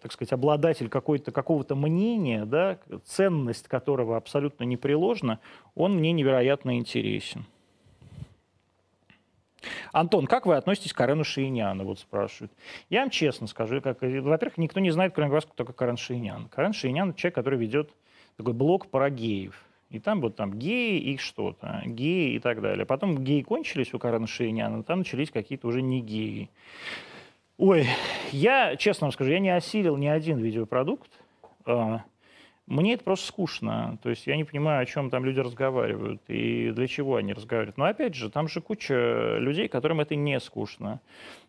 так 0.02 0.12
сказать, 0.12 0.32
обладатель 0.34 0.90
какой-то, 0.90 1.32
какого-то 1.32 1.76
мнения, 1.76 2.46
да, 2.46 2.80
ценность 3.06 3.68
которого 3.68 4.18
абсолютно 4.18 4.64
непреложна, 4.64 5.40
он 5.76 5.96
мне 5.98 6.12
невероятно 6.12 6.78
интересен. 6.78 7.46
Антон, 9.92 10.28
как 10.28 10.46
вы 10.46 10.56
относитесь 10.56 10.94
к 10.94 10.98
Карену 10.98 11.24
Шииняну, 11.24 11.84
вот 11.84 12.00
спрашивают. 12.00 12.52
Я 12.90 13.02
вам 13.02 13.10
честно 13.10 13.48
скажу, 13.48 13.82
как, 13.82 14.02
во-первых, 14.02 14.58
никто 14.58 14.80
не 14.80 14.92
знает, 14.92 15.14
кроме 15.14 15.32
вас, 15.32 15.46
кто 15.46 15.54
такой 15.56 15.74
Карен 15.74 15.98
Шиинян. 15.98 16.48
Карен 16.50 16.74
Шиинян– 16.74 17.14
человек, 17.16 17.36
который 17.36 17.60
ведет 17.60 17.92
такой 18.38 18.54
блог 18.54 18.88
про 18.88 19.10
геев. 19.10 19.62
И 19.90 20.00
там 20.00 20.20
вот 20.20 20.36
там 20.36 20.54
геи 20.54 21.00
и 21.00 21.18
что-то, 21.18 21.82
геи 21.86 22.34
и 22.34 22.40
так 22.40 22.62
далее. 22.62 22.86
Потом 22.86 23.24
геи 23.24 23.42
кончились 23.42 23.94
у 23.94 24.00
Карена 24.00 24.28
Шииняна, 24.28 24.84
там 24.84 25.00
начались 25.00 25.32
какие-то 25.32 25.68
уже 25.68 25.82
не 25.82 26.02
геи. 26.02 26.50
Ой, 27.60 27.88
я, 28.32 28.76
честно 28.76 29.06
вам 29.06 29.12
скажу, 29.12 29.32
я 29.32 29.40
не 29.40 29.50
осилил 29.50 29.98
ни 29.98 30.06
один 30.06 30.38
видеопродукт. 30.38 31.10
А, 31.66 32.04
мне 32.68 32.94
это 32.94 33.04
просто 33.04 33.26
скучно. 33.26 33.98
То 34.04 34.12
есть 34.12 34.28
я 34.28 34.38
не 34.38 34.44
понимаю, 34.44 34.84
о 34.84 34.86
чем 34.86 35.10
там 35.10 35.26
люди 35.26 35.40
разговаривают 35.40 36.22
и 36.28 36.70
для 36.70 36.86
чего 36.86 37.16
они 37.16 37.34
разговаривают. 37.34 37.78
Но 37.78 37.86
опять 37.86 38.14
же, 38.14 38.30
там 38.30 38.48
же 38.48 38.62
куча 38.62 39.38
людей, 39.40 39.70
которым 39.70 40.02
это 40.02 40.16
не 40.16 40.40
скучно. 40.40 41.02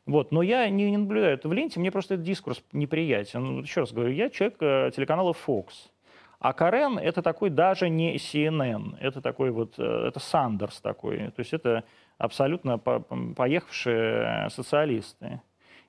Вот. 0.07 0.33
Но 0.33 0.41
я 0.41 0.71
не, 0.71 0.91
не 0.91 0.97
наблюдаю 0.97 1.35
это 1.35 1.47
в 1.47 1.53
ленте, 1.53 1.79
мне 1.79 1.91
просто 1.91 2.15
этот 2.15 2.25
дискурс 2.25 2.65
неприятен. 2.73 3.61
Еще 3.61 3.81
раз 3.81 3.93
говорю, 3.93 4.15
я 4.15 4.31
человек 4.31 4.57
э, 4.61 4.91
телеканала 4.97 5.35
Fox. 5.47 5.91
А 6.39 6.55
Карен 6.55 6.97
это 6.97 7.21
такой 7.21 7.51
даже 7.51 7.91
не 7.91 8.17
CNN, 8.17 8.97
это 8.99 9.21
такой 9.21 9.51
вот, 9.51 9.75
э, 9.77 10.07
это 10.09 10.21
Сандерс 10.21 10.81
такой, 10.81 11.19
то 11.33 11.41
есть 11.41 11.53
это 11.53 11.85
абсолютно 12.17 12.79
поехавшие 12.79 14.49
социалисты. 14.49 15.43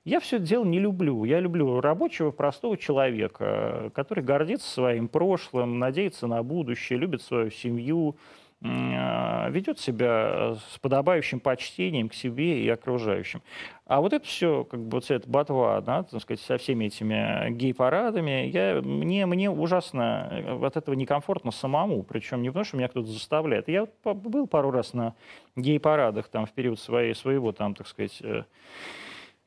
Я 0.04 0.20
все 0.20 0.36
это 0.36 0.46
дело 0.46 0.64
не 0.64 0.78
люблю. 0.78 1.24
Я 1.24 1.40
люблю 1.40 1.80
рабочего, 1.80 2.30
простого 2.30 2.78
человека, 2.78 3.90
который 3.94 4.24
гордится 4.24 4.68
своим 4.70 5.08
прошлым, 5.08 5.78
надеется 5.78 6.26
на 6.26 6.42
будущее, 6.42 6.98
любит 6.98 7.20
свою 7.20 7.50
семью, 7.50 8.16
а, 8.62 9.48
ведет 9.50 9.78
себя 9.78 10.54
с 10.54 10.78
подобающим 10.78 11.40
почтением 11.40 12.08
к 12.08 12.14
себе 12.14 12.62
и 12.62 12.68
окружающим. 12.68 13.42
А 13.86 14.00
вот 14.00 14.12
это 14.12 14.26
все, 14.26 14.64
как 14.64 14.80
бы 14.80 14.96
вот 14.98 15.10
эта 15.10 15.28
ботва, 15.28 15.80
да, 15.80 16.02
так 16.02 16.20
сказать, 16.20 16.40
со 16.40 16.58
всеми 16.58 16.86
этими 16.86 17.50
гей-парадами, 17.50 18.48
я, 18.48 18.80
мне, 18.82 19.24
мне 19.24 19.50
ужасно 19.50 20.28
э, 20.30 20.66
от 20.66 20.76
этого 20.76 20.94
некомфортно 20.94 21.52
самому, 21.52 22.02
причем 22.02 22.42
не 22.42 22.48
потому, 22.48 22.64
что 22.64 22.76
меня 22.76 22.88
кто-то 22.88 23.06
заставляет. 23.06 23.68
Я 23.68 23.86
вот 24.04 24.16
был 24.16 24.46
пару 24.46 24.70
раз 24.70 24.92
на 24.92 25.14
гей-парадах 25.56 26.28
там 26.28 26.44
в 26.44 26.52
период 26.52 26.78
своей, 26.78 27.14
своего, 27.14 27.52
там, 27.52 27.74
так 27.74 27.86
сказать, 27.86 28.22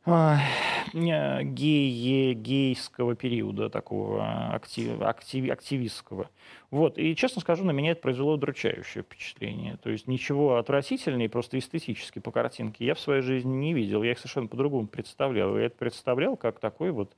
э, 0.06 1.44
гей, 1.44 2.34
гейского 2.34 3.16
периода, 3.16 3.70
такого 3.70 4.54
актив, 4.54 5.02
актив, 5.02 5.50
активистского. 5.50 6.30
Вот. 6.72 6.98
И, 6.98 7.16
честно 7.16 7.42
скажу, 7.42 7.64
на 7.64 7.72
меня 7.72 7.92
это 7.92 8.02
произвело 8.02 8.34
удручающее 8.34 9.04
впечатление. 9.04 9.78
То 9.78 9.90
есть 9.90 10.08
ничего 10.08 10.58
отвратительнее, 10.58 11.30
просто 11.30 11.58
эстетически 11.58 12.20
по 12.20 12.32
картинке 12.32 12.86
я 12.86 12.96
в 12.96 13.00
своей 13.00 13.22
жизни 13.22 13.54
не 13.54 13.74
видел. 13.74 14.04
Я 14.04 14.12
их 14.12 14.20
совершенно 14.20 14.48
по-другому 14.48 14.88
представлял. 14.88 15.58
Я 15.58 15.68
это 15.68 15.78
представлял 15.78 16.36
как 16.36 16.60
такой 16.60 16.92
вот 16.92 17.14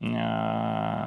э, 0.00 0.06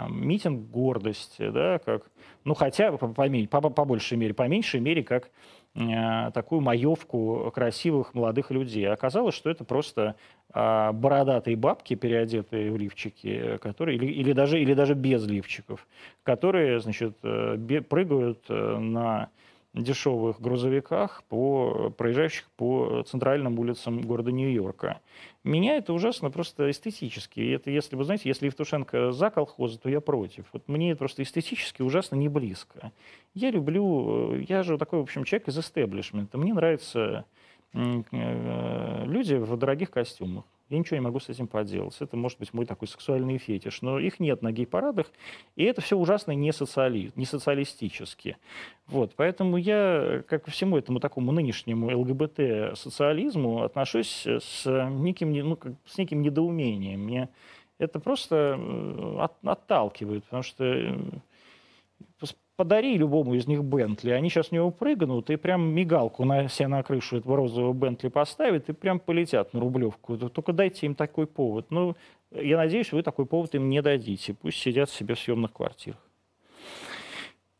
митинг 0.09 0.69
гордости, 0.69 1.49
да, 1.49 1.79
как, 1.79 2.11
ну, 2.43 2.55
хотя 2.55 2.91
по, 2.91 3.07
по, 3.07 3.29
по, 3.29 3.69
по 3.69 3.85
большей 3.85 4.17
мере, 4.17 4.33
по 4.33 4.47
меньшей 4.47 4.79
мере, 4.79 5.03
как 5.03 5.29
Э, 5.29 5.60
такую 5.73 6.61
маевку 6.61 7.51
красивых 7.55 8.13
молодых 8.13 8.51
людей. 8.51 8.89
Оказалось, 8.89 9.35
что 9.35 9.49
это 9.49 9.63
просто 9.63 10.15
а, 10.53 10.91
бородатые 10.91 11.55
бабки, 11.55 11.95
переодетые 11.95 12.71
в 12.71 12.77
лифчики, 12.77 13.57
которые, 13.61 13.97
или, 13.97 14.05
или, 14.05 14.33
даже, 14.33 14.59
или 14.59 14.73
даже 14.73 14.95
без 14.95 15.25
лифчиков, 15.25 15.87
которые 16.23 16.81
значит, 16.81 17.17
э, 17.23 17.81
прыгают 17.87 18.43
э, 18.49 18.77
на 18.77 19.29
дешевых 19.73 20.41
грузовиках, 20.41 21.23
по, 21.29 21.93
проезжающих 21.97 22.49
по 22.57 23.03
центральным 23.03 23.57
улицам 23.57 24.01
города 24.01 24.31
Нью-Йорка. 24.31 24.99
Меня 25.43 25.77
это 25.77 25.93
ужасно 25.93 26.29
просто 26.29 26.69
эстетически. 26.69 27.39
И 27.39 27.51
это, 27.51 27.71
если 27.71 27.95
вы 27.95 28.03
знаете, 28.03 28.27
если 28.27 28.47
Евтушенко 28.47 29.11
за 29.11 29.29
колхозы, 29.29 29.79
то 29.79 29.89
я 29.89 30.01
против. 30.01 30.45
Вот 30.51 30.67
мне 30.67 30.91
это 30.91 30.99
просто 30.99 31.23
эстетически 31.23 31.81
ужасно 31.81 32.15
не 32.15 32.27
близко. 32.27 32.91
Я 33.33 33.49
люблю, 33.49 34.35
я 34.35 34.63
же 34.63 34.77
такой, 34.77 34.99
в 34.99 35.03
общем, 35.03 35.23
человек 35.23 35.47
из 35.47 35.57
истеблишмента. 35.57 36.37
Мне 36.37 36.53
нравятся 36.53 37.25
э, 37.73 39.05
люди 39.05 39.35
в 39.35 39.55
дорогих 39.57 39.89
костюмах. 39.89 40.43
Я 40.71 40.79
ничего 40.79 40.95
не 40.95 41.01
могу 41.01 41.19
с 41.19 41.27
этим 41.27 41.47
поделать. 41.47 41.97
Это 41.99 42.15
может 42.15 42.39
быть 42.39 42.53
мой 42.53 42.65
такой 42.65 42.87
сексуальный 42.87 43.37
фетиш. 43.37 43.81
Но 43.81 43.99
их 43.99 44.21
нет 44.21 44.41
на 44.41 44.53
гей-парадах, 44.53 45.07
и 45.57 45.65
это 45.65 45.81
все 45.81 45.97
ужасно 45.97 46.31
не, 46.31 46.53
социали... 46.53 47.11
не 47.17 47.25
социалистически. 47.25 48.37
Вот, 48.87 49.13
поэтому 49.17 49.57
я, 49.57 50.23
как 50.29 50.45
ко 50.45 50.51
всему 50.51 50.77
этому 50.77 51.01
такому 51.01 51.33
нынешнему 51.33 51.93
ЛГБТ-социализму, 51.99 53.63
отношусь 53.63 54.25
с 54.25 54.65
неким, 54.65 55.33
ну, 55.33 55.59
с 55.85 55.97
неким 55.97 56.21
недоумением. 56.21 57.01
Мне 57.01 57.27
это 57.77 57.99
просто 57.99 58.57
э, 58.57 59.15
от, 59.19 59.33
отталкивает, 59.43 60.23
потому 60.23 60.43
что 60.43 60.63
э, 60.63 60.97
подари 62.61 62.95
любому 62.95 63.33
из 63.33 63.47
них 63.47 63.63
Бентли, 63.63 64.11
они 64.11 64.29
сейчас 64.29 64.49
в 64.49 64.51
него 64.51 64.69
прыгнут 64.69 65.31
и 65.31 65.35
прям 65.35 65.73
мигалку 65.73 66.25
на 66.25 66.47
себе 66.47 66.67
на 66.67 66.83
крышу 66.83 67.17
этого 67.17 67.35
розового 67.35 67.73
Бентли 67.73 68.07
поставят 68.07 68.69
и 68.69 68.73
прям 68.73 68.99
полетят 68.99 69.51
на 69.55 69.59
Рублевку. 69.59 70.15
Только 70.15 70.53
дайте 70.53 70.85
им 70.85 70.93
такой 70.93 71.25
повод. 71.25 71.71
Ну, 71.71 71.95
я 72.29 72.57
надеюсь, 72.57 72.91
вы 72.91 73.01
такой 73.01 73.25
повод 73.25 73.55
им 73.55 73.67
не 73.67 73.81
дадите. 73.81 74.35
Пусть 74.35 74.59
сидят 74.59 74.91
себе 74.91 75.15
в 75.15 75.19
съемных 75.19 75.51
квартирах. 75.53 75.97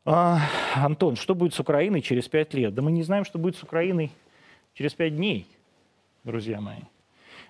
А, 0.05 0.41
Антон, 0.75 1.15
что 1.15 1.33
будет 1.33 1.55
с 1.55 1.59
Украиной 1.59 2.01
через 2.01 2.29
пять 2.29 2.53
лет? 2.53 2.75
Да 2.75 2.83
мы 2.83 2.91
не 2.91 3.01
знаем, 3.01 3.25
что 3.25 3.39
будет 3.39 3.55
с 3.55 3.63
Украиной 3.63 4.11
через 4.75 4.93
пять 4.93 5.15
дней, 5.15 5.47
друзья 6.23 6.61
мои. 6.61 6.81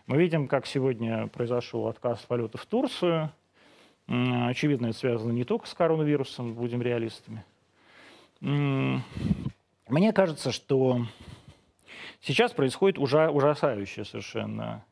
Мы 0.08 0.20
видим, 0.20 0.48
как 0.48 0.66
сегодня 0.66 1.28
произошел 1.28 1.88
отказ 1.88 2.20
полета 2.22 2.58
в 2.58 2.66
Турцию– 2.66 3.30
Очевидно, 4.12 4.88
это 4.88 4.98
связано 4.98 5.32
не 5.32 5.46
только 5.46 5.68
с 5.68 5.74
коронавирусом, 5.74 6.54
будем 6.54 6.82
реалистами. 6.82 7.46
Мне 8.42 10.14
кажется, 10.14 10.52
что 10.52 11.06
сейчас 12.20 12.52
происходит 12.52 13.00
уже 13.00 13.30
ужасающая 13.30 14.04
совершенно 14.04 14.84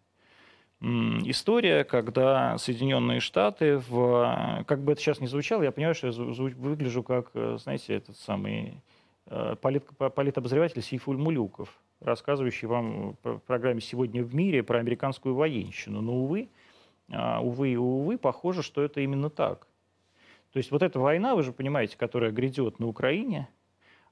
история, 0.81 1.83
когда 1.83 2.57
Соединенные 2.57 3.19
Штаты, 3.19 3.79
в, 3.89 4.63
как 4.65 4.79
бы 4.79 4.93
это 4.93 5.01
сейчас 5.01 5.19
не 5.19 5.27
звучало, 5.27 5.63
я 5.63 5.73
понимаю, 5.73 5.95
что 5.95 6.07
я 6.07 6.13
выгляжу 6.13 7.03
как, 7.03 7.31
э, 7.33 7.57
знаете, 7.59 7.95
этот 7.95 8.15
самый 8.15 8.81
э, 9.25 9.55
полит, 9.59 9.85
политобозреватель 9.97 10.81
Сейфуль 10.81 11.17
Мулюков, 11.17 11.77
рассказывающий 11.99 12.69
вам 12.69 13.17
в 13.23 13.39
программе 13.39 13.81
«Сегодня 13.81 14.23
в 14.23 14.33
мире» 14.33 14.63
про 14.63 14.79
американскую 14.79 15.35
военщину. 15.35 15.99
Но, 15.99 16.13
увы, 16.13 16.47
увы 17.11 17.69
и 17.69 17.75
увы, 17.75 18.17
похоже, 18.17 18.63
что 18.63 18.81
это 18.81 19.01
именно 19.01 19.29
так. 19.29 19.67
То 20.51 20.57
есть 20.57 20.71
вот 20.71 20.81
эта 20.81 20.99
война, 20.99 21.35
вы 21.35 21.43
же 21.43 21.51
понимаете, 21.51 21.97
которая 21.97 22.31
грядет 22.31 22.79
на 22.79 22.87
Украине, 22.87 23.49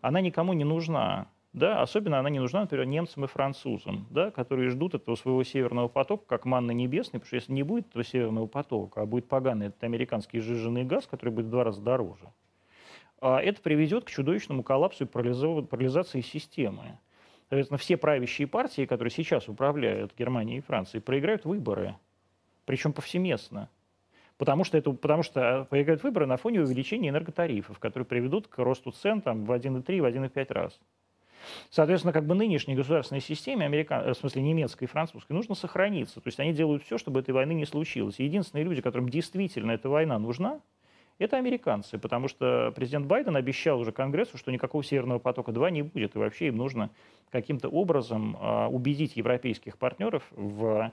она 0.02 0.22
никому 0.22 0.54
не 0.54 0.64
нужна. 0.64 1.28
Да? 1.54 1.82
Особенно 1.82 2.20
она 2.20 2.30
не 2.30 2.40
нужна, 2.40 2.62
например, 2.62 2.86
немцам 2.86 3.26
и 3.26 3.28
французам, 3.28 4.06
да? 4.12 4.30
которые 4.30 4.70
ждут 4.70 4.94
этого 4.94 5.16
своего 5.16 5.44
северного 5.44 5.88
потока 5.88 6.26
как 6.28 6.46
манны 6.46 6.74
небесной, 6.74 7.20
потому 7.20 7.28
что 7.28 7.36
если 7.38 7.54
не 7.54 7.64
будет 7.64 7.90
этого 7.90 8.04
северного 8.04 8.46
потока, 8.46 9.02
а 9.02 9.06
будет 9.08 9.28
поганый 9.28 9.68
этот 9.68 9.84
американский 9.84 10.40
сжиженный 10.40 10.84
газ, 10.84 11.08
который 11.08 11.32
будет 11.32 11.48
в 11.48 11.50
два 11.50 11.64
раза 11.64 11.82
дороже, 11.82 12.32
а 13.20 13.42
это 13.42 13.60
приведет 13.62 14.06
к 14.06 14.10
чудовищному 14.12 14.62
коллапсу 14.62 15.06
и 15.06 15.08
парализации 15.08 16.22
системы. 16.22 17.00
Соответственно, 17.50 17.80
все 17.80 17.98
правящие 17.98 18.48
партии, 18.48 18.86
которые 18.86 19.10
сейчас 19.10 19.48
управляют 19.48 20.14
Германией 20.16 20.60
и 20.60 20.62
Францией, 20.62 21.02
проиграют 21.02 21.46
выборы– 21.46 21.96
причем 22.68 22.92
повсеместно. 22.94 23.70
Потому 24.38 24.64
что, 24.66 24.78
это, 24.78 24.92
потому 24.92 25.24
что 25.24 25.66
проиграют 25.70 26.04
выборы 26.04 26.28
на 26.28 26.38
фоне 26.38 26.62
увеличения 26.62 27.10
энерготарифов, 27.10 27.80
которые 27.80 28.06
приведут 28.06 28.48
к 28.48 28.60
росту 28.60 28.92
цен 28.92 29.22
там, 29.22 29.46
в 29.46 29.52
1,3, 29.52 30.02
в 30.02 30.06
1,5 30.06 30.54
раз. 30.54 30.80
Соответственно, 31.72 32.14
как 32.14 32.26
бы 32.26 32.36
нынешней 32.36 32.76
государственной 32.76 33.22
системе, 33.22 33.66
американ... 33.66 34.02
Э, 34.06 34.14
в 34.14 34.18
смысле 34.18 34.42
немецкой 34.44 34.84
и 34.84 34.88
французской, 34.88 35.32
нужно 35.32 35.56
сохраниться. 35.56 36.20
То 36.20 36.28
есть 36.28 36.40
они 36.40 36.54
делают 36.54 36.84
все, 36.84 36.98
чтобы 36.98 37.22
этой 37.22 37.32
войны 37.32 37.54
не 37.54 37.66
случилось. 37.66 38.20
Единственные 38.20 38.66
люди, 38.66 38.82
которым 38.82 39.10
действительно 39.10 39.72
эта 39.72 39.90
война 39.90 40.20
нужна, 40.20 40.60
это 41.20 41.38
американцы, 41.38 41.98
потому 41.98 42.28
что 42.28 42.72
президент 42.76 43.08
Байден 43.08 43.36
обещал 43.36 43.80
уже 43.80 43.92
Конгрессу, 43.92 44.38
что 44.38 44.52
никакого 44.52 44.84
Северного 44.84 45.18
потока-2 45.18 45.72
не 45.72 45.82
будет, 45.82 46.16
и 46.16 46.20
вообще 46.20 46.48
им 46.48 46.58
нужно 46.58 46.92
каким-то 47.32 47.70
образом 47.70 48.38
а, 48.40 48.68
убедить 48.68 49.16
европейских 49.16 49.80
партнеров 49.80 50.24
в 50.32 50.92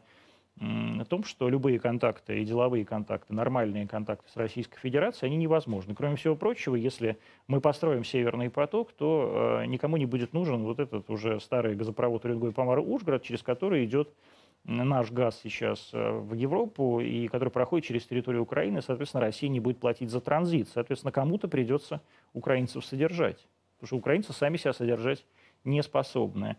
о 0.61 1.05
том, 1.05 1.25
что 1.25 1.49
любые 1.49 1.81
контакты 1.81 2.41
и 2.41 2.45
деловые 2.45 2.85
контакты, 2.85 3.35
нормальные 3.35 3.89
контакты 3.89 4.31
с 4.31 4.37
Российской 4.37 4.79
Федерацией, 4.79 5.31
они 5.31 5.37
невозможны. 5.37 5.95
Кроме 5.95 6.17
всего 6.17 6.37
прочего, 6.37 6.77
если 6.77 7.19
мы 7.49 7.61
построим 7.61 8.05
Северный 8.05 8.51
поток, 8.51 8.93
то 8.93 9.61
э, 9.63 9.67
никому 9.67 9.97
не 9.97 10.07
будет 10.07 10.33
нужен 10.33 10.63
вот 10.63 10.79
этот 10.79 11.11
уже 11.11 11.41
старый 11.41 11.75
газопровод 11.75 12.25
Уренгой 12.25 12.53
Помар 12.53 12.79
Ужгород, 12.79 13.23
через 13.23 13.43
который 13.43 13.85
идет 13.85 14.15
наш 14.63 15.11
газ 15.11 15.41
сейчас 15.43 15.91
э, 15.93 16.11
в 16.13 16.35
Европу 16.35 17.01
и 17.01 17.27
который 17.27 17.51
проходит 17.51 17.87
через 17.87 18.07
территорию 18.07 18.43
Украины, 18.43 18.81
соответственно, 18.81 19.23
Россия 19.23 19.51
не 19.51 19.61
будет 19.61 19.79
платить 19.79 20.11
за 20.11 20.21
транзит. 20.21 20.69
Соответственно, 20.73 21.11
кому-то 21.11 21.49
придется 21.49 22.01
украинцев 22.33 22.85
содержать, 22.85 23.47
потому 23.77 23.89
что 23.89 23.97
украинцы 23.97 24.33
сами 24.33 24.57
себя 24.57 24.73
содержать 24.73 25.27
не 25.65 25.83
способны. 25.83 26.57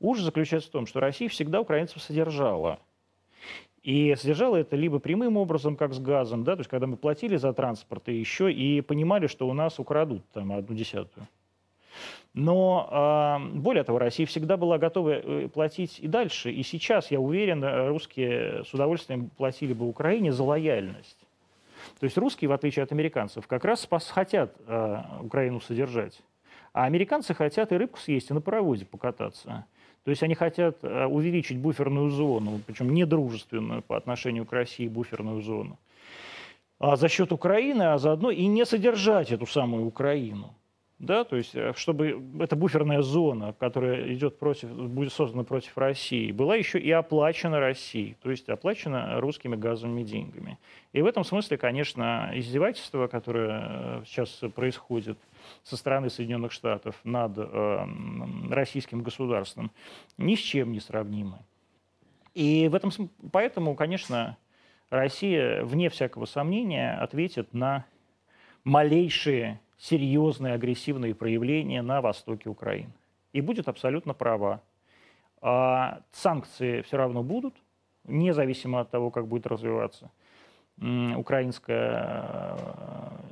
Ужас 0.00 0.26
заключается 0.26 0.68
в 0.68 0.72
том, 0.72 0.86
что 0.86 1.00
Россия 1.00 1.30
всегда 1.30 1.62
украинцев 1.62 2.02
содержала– 2.02 2.78
и 3.82 4.14
содержало 4.16 4.56
это 4.56 4.76
либо 4.76 4.98
прямым 4.98 5.36
образом, 5.36 5.76
как 5.76 5.94
с 5.94 5.98
газом, 5.98 6.44
да, 6.44 6.56
то 6.56 6.60
есть 6.60 6.70
когда 6.70 6.86
мы 6.86 6.96
платили 6.96 7.36
за 7.36 7.52
транспорт, 7.52 8.08
и 8.08 8.14
еще 8.14 8.52
и 8.52 8.80
понимали, 8.80 9.26
что 9.26 9.48
у 9.48 9.54
нас 9.54 9.78
украдут 9.78 10.22
там 10.32 10.52
одну 10.52 10.76
десятую. 10.76 11.26
Но 12.34 13.38
э, 13.50 13.58
более 13.58 13.82
того, 13.84 13.98
Россия 13.98 14.26
всегда 14.26 14.56
была 14.56 14.78
готова 14.78 15.10
э, 15.10 15.48
платить 15.48 15.98
и 15.98 16.06
дальше. 16.06 16.52
И 16.52 16.62
сейчас, 16.62 17.10
я 17.10 17.18
уверен, 17.18 17.64
русские 17.88 18.64
с 18.64 18.72
удовольствием 18.74 19.30
платили 19.36 19.72
бы 19.72 19.88
Украине 19.88 20.32
за 20.32 20.44
лояльность. 20.44 21.18
То 21.98 22.04
есть 22.04 22.16
русские, 22.16 22.48
в 22.48 22.52
отличие 22.52 22.82
от 22.82 22.92
американцев, 22.92 23.46
как 23.46 23.64
раз 23.64 23.80
спас, 23.80 24.08
хотят 24.08 24.54
э, 24.66 24.98
Украину 25.22 25.60
содержать. 25.60 26.20
А 26.72 26.84
американцы 26.84 27.34
хотят 27.34 27.72
и 27.72 27.76
рыбку 27.76 27.98
съесть, 27.98 28.30
и 28.30 28.34
на 28.34 28.40
паровозе 28.40 28.84
покататься. 28.84 29.64
То 30.08 30.12
есть 30.12 30.22
они 30.22 30.34
хотят 30.34 30.78
э, 30.84 31.04
увеличить 31.04 31.58
буферную 31.58 32.08
зону, 32.08 32.62
причем 32.66 32.94
недружественную 32.94 33.82
по 33.82 33.94
отношению 33.94 34.46
к 34.46 34.52
России 34.54 34.88
буферную 34.88 35.42
зону. 35.42 35.76
а 36.78 36.96
за 36.96 37.08
счет 37.08 37.30
Украины, 37.30 37.82
а 37.82 37.98
заодно 37.98 38.30
и 38.30 38.46
не 38.46 38.64
содержать 38.64 39.32
эту 39.32 39.44
самую 39.44 39.84
Украину. 39.84 40.54
Да, 40.98 41.24
то 41.24 41.36
есть, 41.36 41.54
э, 41.54 41.74
чтобы 41.76 42.22
эта 42.40 42.56
буферная 42.56 43.02
зона, 43.02 43.54
которая 43.58 44.10
идет 44.14 44.38
против, 44.38 44.70
будет 44.70 45.12
создана 45.12 45.44
против 45.44 45.76
России, 45.76 46.32
была 46.32 46.56
еще 46.56 46.78
и 46.78 46.90
оплачена 46.90 47.60
Россией, 47.60 48.16
то 48.22 48.30
есть 48.30 48.48
оплачена 48.48 49.20
русскими 49.20 49.56
газовыми 49.56 50.04
деньгами. 50.04 50.58
И 50.94 51.02
в 51.02 51.06
этом 51.06 51.22
смысле, 51.22 51.58
конечно, 51.58 52.30
издевательство, 52.32 53.08
которое 53.08 54.00
э, 54.00 54.02
сейчас 54.06 54.30
происходит 54.54 55.18
со 55.62 55.76
стороны 55.76 56.10
Соединенных 56.10 56.52
Штатов 56.52 56.96
над 57.04 57.36
э, 57.36 57.86
российским 58.50 59.02
государством, 59.02 59.70
ни 60.16 60.34
с 60.34 60.38
чем 60.38 60.72
не 60.72 60.80
сравнимы. 60.80 61.38
И 62.34 62.68
в 62.68 62.74
этом, 62.74 62.90
поэтому, 63.32 63.74
конечно, 63.74 64.36
Россия, 64.90 65.64
вне 65.64 65.88
всякого 65.88 66.24
сомнения, 66.24 66.94
ответит 66.94 67.52
на 67.52 67.84
малейшие 68.64 69.60
серьезные 69.76 70.54
агрессивные 70.54 71.14
проявления 71.14 71.82
на 71.82 72.00
востоке 72.00 72.48
Украины. 72.48 72.92
И 73.32 73.40
будет 73.40 73.68
абсолютно 73.68 74.14
права. 74.14 74.62
А 75.40 76.00
санкции 76.12 76.82
все 76.82 76.96
равно 76.96 77.22
будут, 77.22 77.54
независимо 78.04 78.80
от 78.80 78.90
того, 78.90 79.10
как 79.10 79.26
будет 79.28 79.46
развиваться 79.46 80.10
украинское 80.80 81.94
э, 82.00 82.56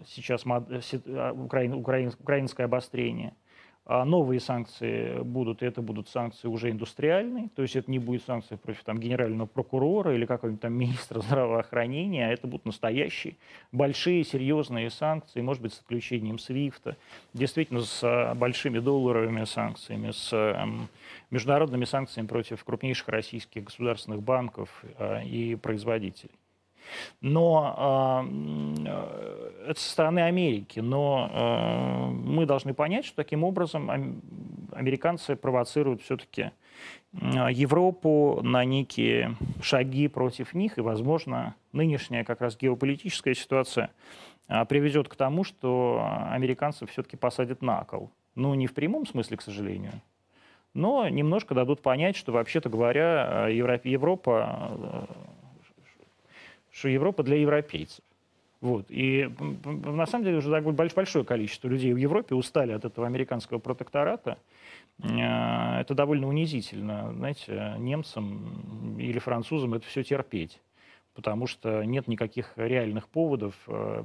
сейчас 0.06 0.44
э, 0.46 1.32
украинское 1.32 2.66
обострение– 2.66 3.34
а 3.88 4.04
новые 4.04 4.40
санкции 4.40 5.20
будут, 5.22 5.62
и 5.62 5.66
это 5.66 5.80
будут 5.80 6.08
санкции 6.08 6.48
уже 6.48 6.72
индустриальные, 6.72 7.50
то 7.54 7.62
есть 7.62 7.76
это 7.76 7.88
не 7.88 8.00
будет 8.00 8.24
санкции 8.24 8.56
против 8.56 8.82
там, 8.82 8.98
генерального 8.98 9.46
прокурора 9.46 10.12
или 10.12 10.26
какого-нибудь 10.26 10.60
там 10.60 10.72
министра 10.72 11.20
здравоохранения, 11.22 12.26
а 12.26 12.32
это 12.32 12.48
будут 12.48 12.66
настоящие 12.66 13.36
большие 13.70 14.24
серьезные 14.24 14.90
санкции, 14.90 15.40
может 15.40 15.62
быть, 15.62 15.72
с 15.72 15.78
отключением 15.78 16.40
СВИФТа, 16.40 16.96
действительно 17.32 17.82
с 17.82 18.34
большими 18.34 18.80
долларовыми 18.80 19.44
санкциями, 19.44 20.10
с 20.10 20.32
эм, 20.32 20.88
международными 21.30 21.84
санкциями 21.84 22.26
против 22.26 22.64
крупнейших 22.64 23.06
российских 23.06 23.62
государственных 23.62 24.20
банков 24.20 24.84
и 25.24 25.56
производителей. 25.62 26.34
Но 27.20 28.24
э, 28.86 29.68
это 29.68 29.80
со 29.80 29.90
стороны 29.90 30.20
Америки. 30.20 30.80
Но 30.80 31.30
э, 31.32 32.10
мы 32.10 32.46
должны 32.46 32.74
понять, 32.74 33.04
что 33.04 33.16
таким 33.16 33.44
образом 33.44 33.90
американцы 34.72 35.36
провоцируют 35.36 36.02
все-таки 36.02 36.50
Европу 37.12 38.40
на 38.42 38.64
некие 38.64 39.36
шаги 39.62 40.08
против 40.08 40.52
них, 40.52 40.76
и, 40.76 40.82
возможно, 40.82 41.54
нынешняя 41.72 42.24
как 42.24 42.42
раз 42.42 42.56
геополитическая 42.58 43.32
ситуация 43.34 43.90
приведет 44.68 45.08
к 45.08 45.16
тому, 45.16 45.42
что 45.42 46.06
американцев 46.30 46.90
все-таки 46.90 47.16
посадят 47.16 47.62
на 47.62 47.84
кол. 47.84 48.10
Ну, 48.34 48.52
не 48.54 48.66
в 48.66 48.74
прямом 48.74 49.06
смысле, 49.06 49.38
к 49.38 49.42
сожалению, 49.42 49.92
но 50.76 51.08
немножко 51.08 51.54
дадут 51.54 51.80
понять, 51.80 52.16
что, 52.16 52.32
вообще-то 52.32 52.68
говоря, 52.68 53.48
Европа 53.48 55.08
что 56.76 56.88
Европа 56.88 57.22
для 57.22 57.36
европейцев. 57.36 58.04
Вот. 58.60 58.86
И 58.88 59.30
на 59.74 60.06
самом 60.06 60.24
деле 60.24 60.38
уже 60.38 60.60
большое 60.60 61.24
количество 61.24 61.68
людей 61.68 61.92
в 61.92 61.96
Европе 61.96 62.34
устали 62.34 62.72
от 62.72 62.84
этого 62.84 63.06
американского 63.06 63.58
протектората. 63.58 64.38
Э, 65.02 65.80
это 65.80 65.94
довольно 65.94 66.28
унизительно. 66.28 67.12
Знаете, 67.14 67.74
немцам 67.78 68.98
или 68.98 69.18
французам 69.18 69.74
это 69.74 69.86
все 69.86 70.02
терпеть, 70.02 70.60
потому 71.14 71.46
что 71.46 71.82
нет 71.84 72.08
никаких 72.08 72.52
реальных 72.56 73.08
поводов 73.08 73.54
э, 73.68 74.04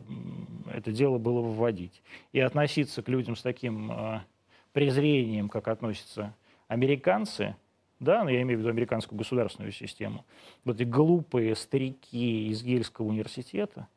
это 0.73 0.91
дело 0.91 1.17
было 1.17 1.41
выводить. 1.41 2.01
И 2.31 2.39
относиться 2.39 3.01
к 3.01 3.10
людям 3.10 3.36
с 3.36 3.41
таким 3.41 3.91
э, 3.91 4.21
презрением, 4.73 5.49
как 5.49 5.67
относятся 5.67 6.36
американцы, 6.67 7.55
да, 8.02 8.24
но 8.24 8.32
я 8.32 8.42
имею 8.42 8.58
в 8.58 8.62
виду 8.62 8.70
американскую 8.72 9.18
государственную 9.18 9.72
систему, 9.72 10.26
вот 10.66 10.76
эти 10.76 10.84
глупые 10.84 11.56
старики 11.56 12.50
из 12.50 12.64
Ельского 12.64 13.06
университета, 13.06 13.88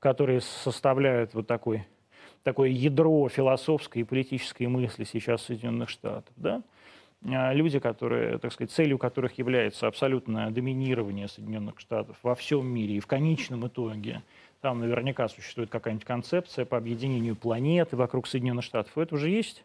которые 0.00 0.40
составляют 0.40 1.34
вот 1.34 1.46
такой, 1.46 1.86
такое 2.42 2.70
ядро 2.70 3.28
философской 3.28 4.02
и 4.02 4.04
политической 4.04 4.66
мысли 4.66 5.04
сейчас 5.04 5.42
Соединенных 5.42 5.90
Штатов, 5.90 6.32
да, 6.36 6.62
а 7.26 7.52
люди, 7.52 7.78
которые, 7.78 8.38
так 8.38 8.52
сказать, 8.52 8.70
целью 8.70 8.98
которых 8.98 9.38
является 9.38 9.86
абсолютное 9.86 10.50
доминирование 10.50 11.28
Соединенных 11.28 11.80
Штатов 11.80 12.16
во 12.22 12.34
всем 12.34 12.66
мире 12.66 12.96
и 12.96 13.00
в 13.00 13.06
конечном 13.06 13.66
итоге 13.66 14.22
там 14.62 14.80
наверняка 14.80 15.28
существует 15.28 15.68
какая-нибудь 15.68 16.06
концепция 16.06 16.64
по 16.64 16.78
объединению 16.78 17.36
планеты 17.36 17.96
вокруг 17.96 18.26
Соединенных 18.26 18.64
Штатов. 18.64 18.96
Это 18.96 19.14
уже 19.14 19.28
есть 19.28 19.62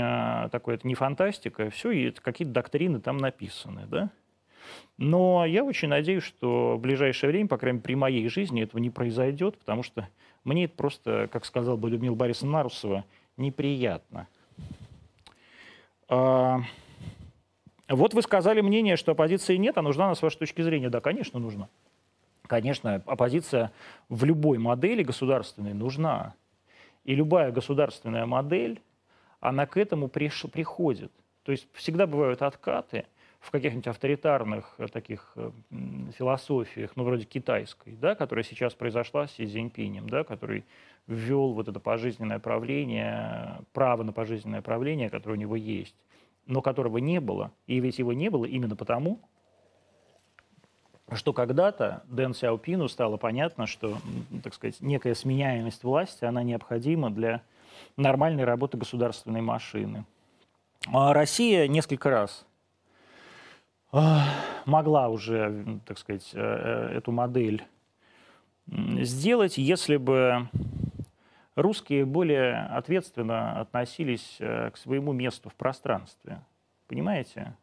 а, 0.00 0.48
такое, 0.50 0.76
это 0.76 0.86
не 0.86 0.94
фантастика, 0.94 1.70
все, 1.70 1.90
и 1.90 2.10
какие-то 2.10 2.52
доктрины 2.52 3.00
там 3.00 3.16
написаны, 3.16 3.86
да. 3.86 4.10
Но 4.96 5.44
я 5.44 5.64
очень 5.64 5.88
надеюсь, 5.88 6.22
что 6.22 6.76
в 6.76 6.80
ближайшее 6.80 7.30
время, 7.30 7.48
по 7.48 7.58
крайней 7.58 7.76
мере, 7.76 7.84
при 7.84 7.94
моей 7.94 8.28
жизни 8.28 8.62
этого 8.62 8.80
не 8.80 8.90
произойдет, 8.90 9.58
потому 9.58 9.82
что 9.82 10.08
мне 10.44 10.64
это 10.64 10.74
просто, 10.74 11.28
как 11.32 11.44
сказал 11.44 11.76
бы 11.76 11.90
Людмила 11.90 12.14
Борисовна 12.14 12.58
Нарусова, 12.58 13.04
неприятно. 13.36 14.28
А, 16.08 16.60
вот 17.88 18.14
вы 18.14 18.22
сказали 18.22 18.60
мнение, 18.60 18.96
что 18.96 19.12
оппозиции 19.12 19.56
нет, 19.56 19.78
а 19.78 19.82
нужна 19.82 20.06
она 20.06 20.14
с 20.14 20.22
вашей 20.22 20.38
точки 20.38 20.62
зрения. 20.62 20.90
Да, 20.90 21.00
конечно, 21.00 21.38
нужна. 21.40 21.68
Конечно, 22.46 23.02
оппозиция 23.06 23.72
в 24.08 24.24
любой 24.24 24.58
модели 24.58 25.02
государственной 25.02 25.74
нужна. 25.74 26.34
И 27.04 27.14
любая 27.14 27.50
государственная 27.50 28.26
модель 28.26 28.80
она 29.42 29.66
к 29.66 29.76
этому 29.76 30.08
приш, 30.08 30.46
приходит. 30.50 31.12
То 31.42 31.52
есть 31.52 31.66
всегда 31.74 32.06
бывают 32.06 32.40
откаты 32.42 33.04
в 33.40 33.50
каких-нибудь 33.50 33.88
авторитарных 33.88 34.72
э, 34.78 34.86
таких 34.86 35.32
э, 35.34 35.50
философиях, 36.16 36.92
ну, 36.94 37.02
вроде 37.02 37.24
китайской, 37.24 37.96
да, 38.00 38.14
которая 38.14 38.44
сейчас 38.44 38.72
произошла 38.72 39.26
с 39.26 39.32
Си 39.32 39.46
Цзиньпинем, 39.46 40.08
да, 40.08 40.22
который 40.22 40.64
ввел 41.08 41.52
вот 41.52 41.66
это 41.66 41.80
пожизненное 41.80 42.38
правление, 42.38 43.58
право 43.72 44.04
на 44.04 44.12
пожизненное 44.12 44.62
правление, 44.62 45.10
которое 45.10 45.34
у 45.34 45.40
него 45.40 45.56
есть, 45.56 45.96
но 46.46 46.62
которого 46.62 46.98
не 46.98 47.20
было. 47.20 47.50
И 47.66 47.80
ведь 47.80 47.98
его 47.98 48.12
не 48.12 48.30
было 48.30 48.44
именно 48.44 48.76
потому, 48.76 49.18
что 51.12 51.32
когда-то 51.32 52.04
Дэн 52.06 52.32
Сяопину 52.32 52.86
стало 52.86 53.16
понятно, 53.16 53.66
что, 53.66 53.98
так 54.44 54.54
сказать, 54.54 54.80
некая 54.80 55.16
сменяемость 55.16 55.82
власти, 55.82 56.24
она 56.24 56.44
необходима 56.44 57.10
для 57.10 57.42
нормальной 57.96 58.44
работы 58.44 58.76
государственной 58.76 59.40
машины. 59.40 60.04
А 60.92 61.12
Россия 61.12 61.68
несколько 61.68 62.10
раз 62.10 62.46
а, 63.92 64.24
могла 64.66 65.08
уже, 65.08 65.80
так 65.86 65.98
сказать, 65.98 66.30
э, 66.34 66.40
э, 66.40 66.96
эту 66.96 67.12
модель 67.12 67.64
сделать, 68.66 69.58
если 69.58 69.96
бы 69.96 70.48
русские 71.54 72.04
более 72.04 72.64
ответственно 72.66 73.60
относились 73.60 74.36
э, 74.40 74.70
к 74.70 74.76
своему 74.76 75.12
месту 75.12 75.50
в 75.50 75.54
пространстве. 75.54 76.40
Понимаете? 76.88 77.54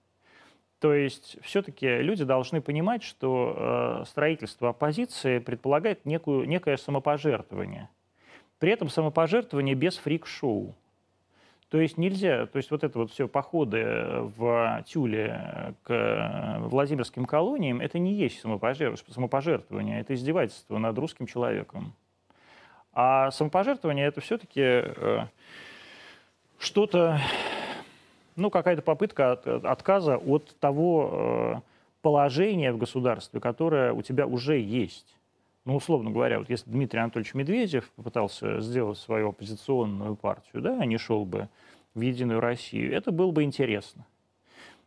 То 0.79 0.93
есть 0.93 1.38
все-таки 1.41 1.88
люди 1.97 2.23
должны 2.23 2.62
понимать, 2.62 3.03
что 3.03 4.05
строительство 4.08 4.69
оппозиции 4.69 5.39
предполагает 5.39 6.05
некую, 6.05 6.47
некое 6.47 6.77
самопожертвование– 6.77 7.89
при 8.59 8.71
этом 8.71 8.89
самопожертвование 8.89 9.75
без 9.75 9.97
фрик-шоу. 9.97 10.75
То 11.69 11.79
есть 11.79 11.97
нельзя, 11.97 12.47
то 12.47 12.57
есть 12.57 12.71
вот 12.71 12.83
это 12.83 12.97
вот 12.97 13.11
все 13.11 13.27
походы 13.27 13.83
в 14.37 14.83
Тюле 14.87 15.75
к 15.83 16.57
Владимирским 16.61 17.25
колониям, 17.25 17.79
это 17.79 17.99
не 17.99 18.13
есть 18.13 18.41
самопожертвование, 18.41 20.01
это 20.01 20.15
издевательство 20.15 20.79
над 20.79 20.97
русским 20.97 21.27
человеком. 21.27 21.93
А 22.91 23.29
самопожертвование 23.29 24.07
это 24.07 24.19
все-таки 24.19 24.61
э, 24.63 25.25
что-то, 26.57 27.19
ну 28.35 28.49
какая-то 28.49 28.81
попытка 28.81 29.33
от, 29.33 29.47
отказа 29.47 30.17
от 30.17 30.55
того 30.59 31.11
э, 31.11 31.55
положения 32.01 32.73
в 32.73 32.79
государстве, 32.79 33.39
которое 33.39 33.93
у 33.93 34.01
тебя 34.01 34.25
уже 34.25 34.57
есть. 34.59 35.18
Ну, 35.69 35.75
условно 35.75 36.10
говоря, 36.10 36.39
вот 36.39 36.49
если 36.49 36.67
Дмитрий 36.67 37.00
Анатольевич 37.00 37.35
Медведев 37.35 37.91
попытался 37.91 38.60
сделать 38.60 38.98
свою 38.98 39.29
оппозиционную 39.29 40.15
партию, 40.15 40.63
да, 40.63 40.79
а 40.81 40.85
не 40.87 40.98
шел 40.98 41.25
бы 41.25 41.48
в 41.93 42.02
Единую 42.02 42.39
Россию, 42.39 42.91
это 42.91 43.12
было 43.12 43.29
бы 43.29 43.43
интересно. 43.43 44.08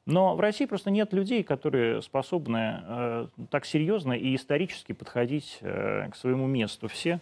Но 0.06 0.34
в 0.34 0.40
России 0.40 0.66
просто 0.66 0.90
нет 0.90 1.12
людей, 1.12 1.44
которые 1.44 2.02
способны 2.02 2.80
э, 2.82 3.26
так 3.48 3.64
серьезно 3.64 4.14
и 4.14 4.34
исторически 4.34 4.90
подходить 4.90 5.58
э, 5.60 6.08
к 6.10 6.16
своему 6.16 6.48
месту. 6.48 6.88
Все 6.88 7.20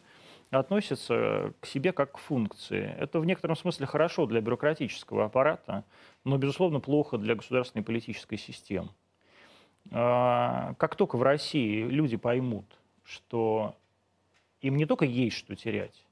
относятся 0.49 1.53
к 1.61 1.67
себе 1.67 1.93
как 1.93 2.13
к 2.13 2.17
функции. 2.17 2.95
Это 2.99 3.21
в 3.21 3.27
некотором 3.27 3.57
смысле 3.57 3.85
хорошо 3.85 4.25
для 4.25 4.41
бюрократического 4.41 5.27
аппарата, 5.27 5.85
но, 6.25 6.39
безусловно, 6.39 6.81
плохо 6.81 7.19
для 7.19 7.35
государственной 7.35 7.85
политической 7.85 8.39
системы. 8.39 8.89
Э, 9.91 10.73
как 10.79 10.97
только 10.97 11.17
в 11.17 11.23
России 11.23 11.83
люди 11.83 12.17
поймут, 12.17 12.80
что 13.11 13.77
им 14.61 14.77
не 14.77 14.87
только 14.87 15.05
есть 15.05 15.37
что 15.37 15.55
терять, 15.55 16.05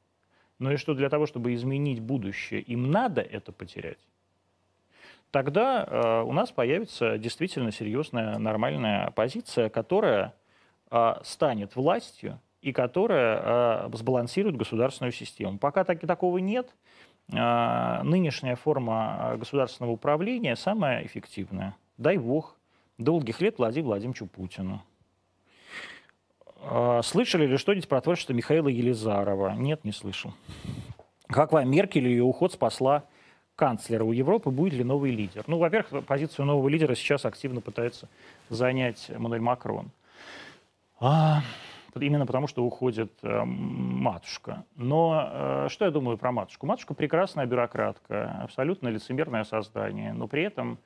но 0.58 0.72
и 0.72 0.76
что 0.76 0.94
для 0.94 1.08
того, 1.08 1.26
чтобы 1.26 1.54
изменить 1.54 2.00
будущее, 2.00 2.60
им 2.60 2.90
надо 2.90 3.20
это 3.20 3.52
потерять, 3.52 3.98
тогда 5.30 5.84
э, 5.84 6.22
у 6.22 6.32
нас 6.32 6.50
появится 6.50 7.18
действительно 7.18 7.70
серьезная 7.70 8.38
нормальная 8.38 9.06
оппозиция, 9.06 9.68
которая 9.68 10.34
э, 10.90 11.14
станет 11.22 11.76
властью 11.76 12.40
и 12.62 12.72
которая 12.72 13.88
э, 13.88 13.96
сбалансирует 13.96 14.56
государственную 14.56 15.12
систему. 15.12 15.58
Пока 15.58 15.84
так, 15.84 16.00
такого 16.00 16.38
нет, 16.38 16.74
э, 17.32 18.02
нынешняя 18.02 18.56
форма 18.56 19.36
государственного 19.38 19.92
управления 19.92 20.56
самая 20.56 21.04
эффективная. 21.06 21.76
Дай 21.98 22.16
бог 22.16 22.56
долгих 22.98 23.40
лет 23.40 23.58
Владимиру 23.58 23.88
Владимировичу 23.88 24.26
Путину. 24.26 24.82
Э, 26.60 27.00
слышали 27.04 27.46
ли 27.46 27.56
что-нибудь 27.56 27.88
про 27.88 28.00
творчество 28.00 28.32
Михаила 28.32 28.68
Елизарова? 28.68 29.54
Нет, 29.54 29.84
не 29.84 29.92
слышал. 29.92 30.32
Как 31.28 31.52
вам 31.52 31.70
Меркель 31.70 32.08
ее 32.08 32.22
уход 32.22 32.52
спасла 32.52 33.04
канцлера 33.54 34.04
у 34.04 34.12
Европы, 34.12 34.50
будет 34.50 34.74
ли 34.74 34.84
новый 34.84 35.10
лидер? 35.10 35.44
Ну, 35.46 35.58
во-первых, 35.58 36.04
позицию 36.06 36.46
нового 36.46 36.68
лидера 36.68 36.94
сейчас 36.94 37.24
активно 37.24 37.60
пытается 37.60 38.08
занять 38.48 39.10
Эммануэль 39.10 39.40
Макрон. 39.40 39.90
А, 41.00 41.42
именно 42.00 42.26
потому, 42.26 42.46
что 42.46 42.64
уходит 42.64 43.12
э, 43.22 43.42
матушка. 43.44 44.64
Но 44.76 45.30
э, 45.30 45.66
что 45.70 45.84
я 45.84 45.90
думаю 45.90 46.18
про 46.18 46.32
матушку? 46.32 46.66
Матушка 46.66 46.94
прекрасная 46.94 47.46
бюрократка, 47.46 48.40
абсолютно 48.42 48.88
лицемерное 48.88 49.44
создание, 49.44 50.12
но 50.12 50.28
при 50.28 50.42
этом 50.42 50.78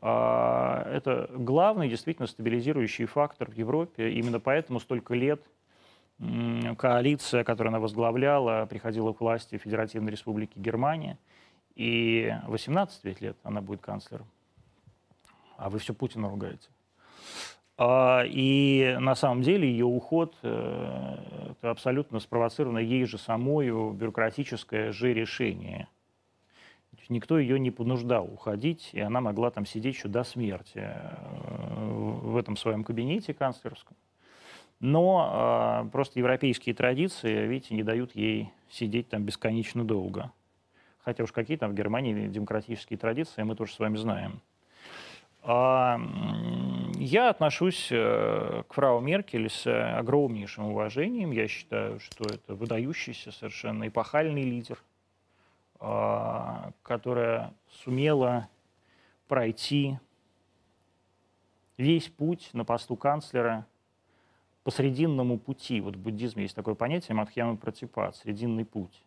это 0.00 1.30
главный 1.34 1.88
действительно 1.88 2.26
стабилизирующий 2.26 3.04
фактор 3.04 3.50
в 3.50 3.54
Европе. 3.54 4.10
Именно 4.12 4.40
поэтому 4.40 4.80
столько 4.80 5.14
лет 5.14 5.42
коалиция, 6.78 7.44
которую 7.44 7.70
она 7.70 7.80
возглавляла, 7.80 8.66
приходила 8.66 9.12
к 9.12 9.20
власти 9.20 9.58
Федеративной 9.58 10.12
Республике 10.12 10.58
Германия– 10.58 11.18
и 11.80 12.30
18 12.46 13.22
лет 13.22 13.38
она 13.42 13.60
будет 13.60 13.80
канцлером. 13.80 14.26
А 15.56 15.70
вы 15.70 15.78
все 15.78 15.94
Путина 15.94 16.28
ругаете. 16.28 16.68
А, 17.78 18.22
и 18.26 18.98
на 19.00 19.14
самом 19.14 19.42
деле 19.42 19.66
ее 19.70 19.86
уход 19.86 20.36
э, 20.42 21.16
это 21.52 21.70
абсолютно 21.70 22.18
спровоцировано 22.20 22.78
ей 22.78 23.04
же 23.04 23.16
самой 23.16 23.70
бюрократическое 23.94 24.92
же 24.92 25.14
решение. 25.14 25.88
Никто 27.10 27.40
ее 27.40 27.58
не 27.58 27.72
понуждал 27.72 28.32
уходить, 28.32 28.90
и 28.92 29.00
она 29.00 29.20
могла 29.20 29.50
там 29.50 29.66
сидеть 29.66 29.96
еще 29.96 30.06
до 30.06 30.22
смерти 30.22 30.78
э, 30.78 32.20
в 32.22 32.36
этом 32.36 32.56
своем 32.56 32.84
кабинете 32.84 33.34
канцлерском. 33.34 33.96
Но 34.78 35.28
а, 35.28 35.84
просто 35.92 36.20
европейские 36.20 36.74
традиции, 36.74 37.46
видите, 37.48 37.74
не 37.74 37.82
дают 37.82 38.14
ей 38.14 38.52
сидеть 38.70 39.08
там 39.08 39.24
бесконечно 39.24 39.84
долго. 39.84 40.30
Хотя 41.04 41.24
уж 41.24 41.32
какие 41.32 41.56
там 41.56 41.72
в 41.72 41.74
Германии 41.74 42.28
демократические 42.28 42.96
традиции, 42.96 43.42
мы 43.42 43.56
тоже 43.56 43.72
с 43.72 43.78
вами 43.80 43.96
знаем. 43.96 44.40
А, 45.42 46.00
я 46.94 47.30
отношусь 47.30 47.88
э, 47.90 48.62
к 48.68 48.72
фрау 48.72 49.00
Меркель 49.00 49.50
с 49.50 49.66
огромнейшим 49.98 50.66
уважением. 50.66 51.32
Я 51.32 51.48
считаю, 51.48 51.98
что 51.98 52.24
это 52.32 52.54
выдающийся, 52.54 53.32
совершенно 53.32 53.88
эпохальный 53.88 54.44
лидер, 54.44 54.78
которая 55.80 57.54
сумела 57.70 58.48
пройти 59.28 59.98
весь 61.78 62.08
путь 62.08 62.50
на 62.52 62.66
посту 62.66 62.96
канцлера 62.96 63.66
по 64.62 64.70
срединному 64.70 65.38
пути. 65.38 65.80
Вот 65.80 65.96
в 65.96 65.98
буддизме 65.98 66.42
есть 66.42 66.54
такое 66.54 66.74
понятие 66.74 67.14
мадхьяма 67.14 67.56
пратипат, 67.56 68.14
срединный 68.16 68.66
путь. 68.66 69.02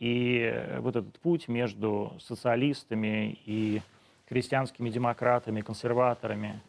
И 0.00 0.76
вот 0.78 0.96
этот 0.96 1.18
путь 1.20 1.46
между 1.46 2.12
социалистами 2.20 3.38
и 3.46 3.80
крестьянскими 4.26 4.90
демократами, 4.90 5.60
консерваторами, 5.60 6.60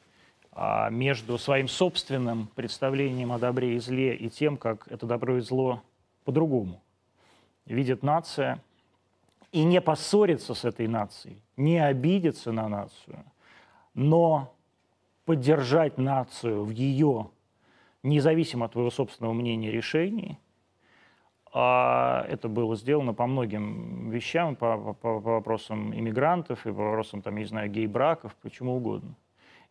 а, 0.51 0.89
между 0.89 1.38
своим 1.38 1.68
собственным 1.68 2.47
представлением 2.55 3.32
о 3.32 3.39
добре 3.39 3.76
и 3.76 3.80
зле 3.80 4.16
и 4.16 4.30
тем, 4.30 4.57
как 4.57 4.88
это 4.91 5.07
добро 5.07 5.38
и 5.38 5.41
зло 5.41 5.82
по-другому 6.26 6.82
видит 7.70 8.03
нация, 8.03 8.62
и 9.52 9.64
не 9.64 9.82
поссориться 9.82 10.54
с 10.54 10.66
этой 10.66 10.88
нацией, 10.88 11.41
не 11.58 11.84
обидеться 11.84 12.52
на 12.52 12.68
нацию, 12.68 13.24
но 13.93 14.54
поддержать 15.26 15.97
нацию 15.97 16.64
в 16.64 16.70
ее, 16.70 17.30
независимо 18.04 18.66
от 18.66 18.74
твоего 18.74 18.91
собственного 18.91 19.34
мнения, 19.34 19.72
решении– 19.72 20.38
а 21.52 22.26
это 22.30 22.47
было 22.47 22.76
сделано 22.76 23.14
по 23.14 23.26
многим 23.26 24.10
вещам, 24.12 24.56
по, 24.56 24.93
по, 24.93 25.20
по 25.20 25.20
вопросам 25.20 25.93
иммигрантов 25.95 26.66
и 26.66 26.72
по 26.72 26.84
вопросам, 26.84 27.22
там, 27.22 27.38
не 27.38 27.45
знаю, 27.45 27.70
гей-браков, 27.72 28.36
почему 28.41 28.76
угодно. 28.76 29.16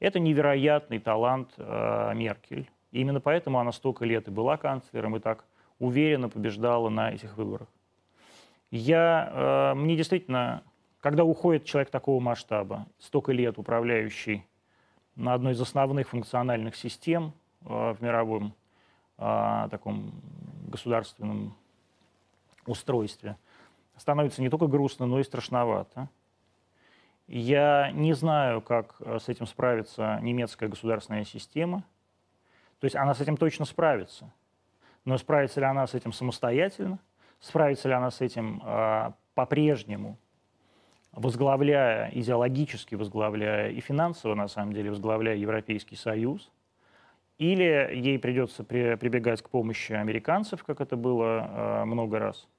Это 0.01 0.19
невероятный 0.19 0.99
талант 0.99 1.53
э, 1.57 2.13
Меркель. 2.15 2.69
И 2.91 3.01
именно 3.01 3.21
поэтому 3.21 3.61
она 3.61 3.71
столько 3.73 4.05
лет 4.05 4.27
и 4.29 4.31
была 4.31 4.57
канцлером, 4.57 5.17
и 5.17 5.21
так 5.21 5.45
уверенно 5.79 6.29
побеждала 6.29 6.89
на 6.89 7.13
этих 7.13 7.37
выборах. 7.37 7.69
Я, 8.71 9.73
э, 9.73 9.75
мне 9.75 9.97
действительно, 9.97 10.63
когда 11.01 11.25
уходит 11.25 11.65
человек 11.65 11.91
такого 11.91 12.21
масштаба, 12.21 12.87
столько 12.99 13.33
лет 13.33 13.59
управляющий 13.59 14.47
на 15.17 15.35
одной 15.35 15.55
из 15.55 15.61
основных 15.61 16.11
функциональных 16.11 16.77
систем 16.77 17.33
э, 17.63 17.67
в 17.67 18.03
мировом 18.03 18.55
э, 19.17 19.69
таком 19.71 20.13
государственном 20.67 21.57
устройстве, 22.67 23.37
становится 23.97 24.43
не 24.43 24.51
только 24.51 24.67
грустно, 24.67 25.07
но 25.07 25.19
и 25.19 25.25
страшновато. 25.25 26.11
Я 27.27 27.91
не 27.93 28.13
знаю, 28.13 28.61
как 28.61 29.01
с 29.01 29.29
этим 29.29 29.47
справится 29.47 30.19
немецкая 30.23 30.69
государственная 30.69 31.25
система. 31.25 31.85
То 32.81 32.85
есть 32.85 32.97
она 32.97 33.15
с 33.15 33.21
этим 33.21 33.37
точно 33.37 33.65
справится. 33.65 34.31
Но 35.05 35.19
справится 35.19 35.61
ли 35.61 35.67
она 35.67 35.87
с 35.87 35.95
этим 35.95 36.13
самостоятельно? 36.13 36.99
Справится 37.41 37.89
ли 37.89 37.95
она 37.95 38.11
с 38.11 38.21
этим 38.21 38.63
э, 38.65 39.13
по-прежнему, 39.35 40.19
возглавляя, 41.13 42.11
идеологически 42.13 42.95
возглавляя 42.95 43.71
и 43.71 43.81
финансово, 43.81 44.35
на 44.35 44.49
самом 44.49 44.73
деле, 44.73 44.91
возглавляя 44.91 45.37
Европейский 45.37 45.97
Союз? 45.97 46.51
Или 47.39 47.91
ей 47.95 48.19
придется 48.19 48.65
при, 48.65 48.97
прибегать 48.97 49.43
к 49.43 49.49
помощи 49.49 49.93
американцев, 49.93 50.65
как 50.65 50.81
это 50.81 50.97
было 50.97 51.83
э, 51.83 51.85
много 51.85 52.19
раз– 52.19 52.47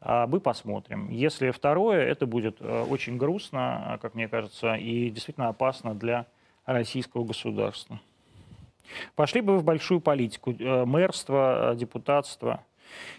а 0.00 0.28
мы 0.28 0.38
посмотрим. 0.38 1.10
Если 1.10 1.50
второе, 1.50 2.06
это 2.06 2.24
будет 2.24 2.62
очень 2.62 3.16
грустно, 3.16 3.98
как 4.00 4.14
мне 4.14 4.28
кажется, 4.28 4.74
и 4.74 5.10
действительно 5.10 5.48
опасно 5.48 5.92
для 5.92 6.26
российского 6.64 7.24
государства. 7.24 7.98
Пошли 9.14 9.40
бы 9.40 9.58
в 9.58 9.64
большую 9.64 10.00
политику, 10.00 10.52
э, 10.52 10.84
мэрство, 10.84 11.72
э, 11.72 11.76
депутатство. 11.76 12.64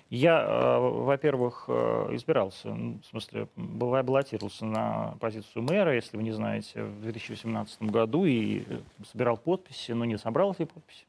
Я, 0.09 0.79
во-первых, 0.79 1.69
избирался, 1.69 2.69
в 2.69 3.03
смысле, 3.09 3.47
баллотировался 3.55 4.65
на 4.65 5.15
позицию 5.19 5.63
мэра, 5.63 5.93
если 5.93 6.17
вы 6.17 6.23
не 6.23 6.31
знаете, 6.31 6.83
в 6.83 7.01
2018 7.01 7.83
году 7.83 8.25
и 8.25 8.63
собирал 9.11 9.37
подписи, 9.37 9.91
но 9.91 10.05
не 10.05 10.17
собрал 10.17 10.53
эти 10.53 10.65
подписи. 10.65 11.05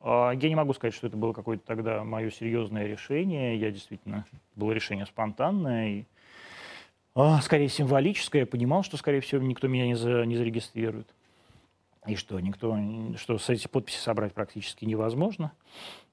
А, 0.00 0.30
я 0.30 0.48
не 0.48 0.54
могу 0.54 0.72
сказать, 0.72 0.94
что 0.94 1.08
это 1.08 1.16
было 1.16 1.32
какое-то 1.32 1.66
тогда 1.66 2.04
мое 2.04 2.30
серьезное 2.30 2.86
решение. 2.86 3.58
Я 3.58 3.72
действительно 3.72 4.24
было 4.54 4.72
решение 4.72 5.04
спонтанное 5.04 5.88
и 5.88 6.04
а, 7.14 7.40
скорее 7.40 7.68
символическое. 7.68 8.42
Я 8.42 8.46
понимал, 8.46 8.84
что, 8.84 8.96
скорее 8.96 9.20
всего, 9.20 9.42
никто 9.42 9.66
меня 9.66 9.86
не, 9.86 9.96
за, 9.96 10.24
не 10.24 10.36
зарегистрирует. 10.36 11.08
И 12.06 12.14
что, 12.14 12.38
никто, 12.38 12.78
что 13.16 13.38
с 13.38 13.48
эти 13.48 13.66
подписи 13.66 13.98
собрать 13.98 14.32
практически 14.32 14.84
невозможно. 14.84 15.52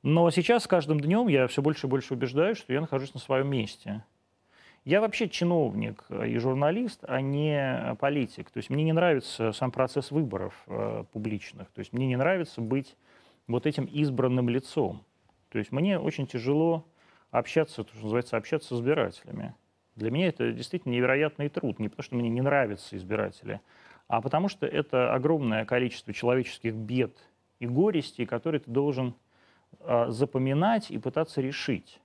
Но 0.02 0.30
сейчас 0.32 0.64
с 0.64 0.68
каждым 0.68 1.00
днем 1.00 1.28
я 1.28 1.48
все 1.48 1.62
больше 1.62 1.88
и 1.88 1.89
больше 1.89 2.14
убеждаюсь, 2.14 2.58
что 2.58 2.74
я 2.74 2.82
нахожусь 2.82 3.14
на 3.14 3.20
своем 3.20 3.48
месте. 3.48 4.04
Я 4.86 5.00
вообще 5.00 5.30
чиновник 5.30 6.04
и 6.10 6.38
журналист, 6.39 7.06
а 7.08 7.22
не 7.22 7.96
политик. 8.00 8.50
То 8.50 8.58
есть 8.58 8.70
мне 8.70 8.84
не 8.84 8.91
нравится 8.91 9.54
сам 9.54 9.72
процесс 9.72 10.12
выборов 10.12 10.54
э, 10.68 11.06
публичных. 11.14 11.70
То 11.72 11.80
есть 11.80 11.94
мне 11.94 12.06
не 12.06 12.18
нравится 12.18 12.60
быть 12.60 12.98
вот 13.48 13.66
этим 13.66 13.86
избранным 13.86 14.50
лицом. 14.50 15.06
То 15.50 15.60
есть 15.60 15.72
мне 15.72 15.98
очень 15.98 16.28
тяжело 16.28 16.86
общаться, 17.32 17.84
то, 17.84 17.94
что 17.94 18.04
называется, 18.04 18.36
общаться 18.36 18.76
с 18.76 18.78
избирателями. 18.80 19.56
Для 19.96 20.12
меня 20.12 20.28
это 20.28 20.52
действительно 20.52 20.91
невероятный 20.91 21.48
труд. 21.48 21.80
Не 21.80 21.88
потому, 21.88 22.04
что 22.04 22.16
мне 22.16 22.30
не 22.30 22.41
нравятся 22.41 22.98
избиратели, 22.98 23.62
а 24.14 24.22
потому 24.22 24.47
что 24.47 24.68
это 24.68 25.11
огромное 25.11 25.66
количество 25.66 26.14
человеческих 26.14 26.76
бед 26.76 27.18
и 27.57 27.66
горестей, 27.66 28.28
которые 28.28 28.61
ты 28.61 28.70
должен 28.70 29.16
э, 29.80 30.05
запоминать 30.09 30.91
и 30.91 30.99
пытаться 30.99 31.41
решить. 31.41 31.99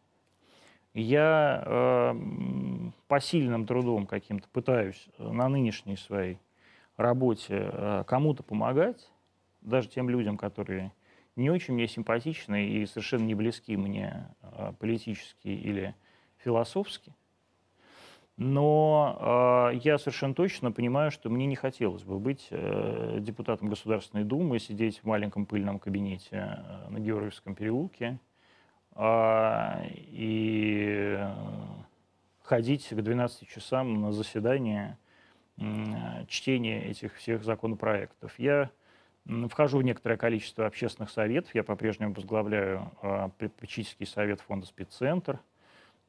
Я 0.94 1.62
э, 1.66 2.14
посильным 3.08 3.66
трудом 3.66 4.06
каким-то 4.06 4.48
пытаюсь 4.48 5.06
на 5.18 5.50
нынешней 5.50 5.98
своей 5.98 6.38
работе 6.96 7.68
э, 7.70 8.04
кому-то 8.06 8.42
помогать, 8.42 9.12
даже 9.60 9.90
тем 9.90 10.08
людям, 10.08 10.38
которые 10.38 10.92
не 11.36 11.50
очень 11.50 11.74
мне 11.74 11.86
симпатичны 11.86 12.68
и 12.68 12.86
совершенно 12.86 13.24
не 13.24 13.34
близки 13.34 13.76
мне 13.76 14.28
а, 14.40 14.72
политически 14.72 15.48
или 15.48 15.94
философски. 16.38 17.12
Но 18.38 19.70
э, 19.72 19.78
я 19.82 19.98
совершенно 19.98 20.32
точно 20.32 20.70
понимаю, 20.70 21.10
что 21.10 21.28
мне 21.28 21.44
не 21.46 21.56
хотелось 21.56 22.04
бы 22.04 22.20
быть 22.20 22.46
э, 22.50 23.18
депутатом 23.20 23.68
Государственной 23.68 24.22
Думы, 24.22 24.60
сидеть 24.60 25.00
в 25.00 25.06
маленьком 25.06 25.44
пыльном 25.44 25.80
кабинете 25.80 26.30
э, 26.64 26.88
на 26.88 27.00
Георгиевском 27.00 27.56
переулке 27.56 28.20
э, 28.94 29.88
и 29.90 31.18
ходить 32.44 32.86
к 32.88 32.94
12 32.94 33.48
часам 33.48 34.00
на 34.00 34.12
заседание 34.12 34.96
э, 35.56 35.64
чтения 36.28 36.84
этих 36.84 37.16
всех 37.16 37.42
законопроектов. 37.42 38.38
Я 38.38 38.70
вхожу 39.50 39.78
в 39.78 39.82
некоторое 39.82 40.16
количество 40.16 40.64
общественных 40.64 41.10
советов. 41.10 41.52
Я 41.56 41.64
по-прежнему 41.64 42.14
возглавляю 42.14 42.92
э, 43.02 43.30
попечительский 43.36 44.06
совет 44.06 44.40
фонда 44.42 44.64
«Спеццентр». 44.64 45.34
А, 45.34 45.57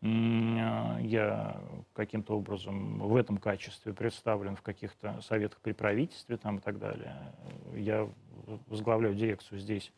я 0.02 1.62
каким-то 1.94 2.38
образом 2.38 3.00
в 3.00 3.16
этом 3.16 3.38
качестве 3.38 3.94
представлен 3.94 4.56
в 4.56 4.62
каких-то 4.62 5.20
советах 5.22 5.60
при 5.62 5.74
правительстве 5.74 6.38
там 6.38 6.58
и 6.58 6.62
так 6.62 6.80
далее. 6.80 7.16
Я 7.76 8.08
возглавляю 8.68 9.14
дирекцию 9.14 9.60
здесь 9.60 9.92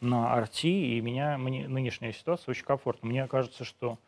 на 0.00 0.34
Арти, 0.34 0.96
и 0.96 1.00
меня 1.00 1.38
мне, 1.38 1.66
нынешняя 1.66 2.12
ситуация 2.12 2.52
очень 2.52 2.64
комфортна. 2.64 3.08
Мне 3.08 3.26
кажется, 3.26 3.64
что 3.64 3.98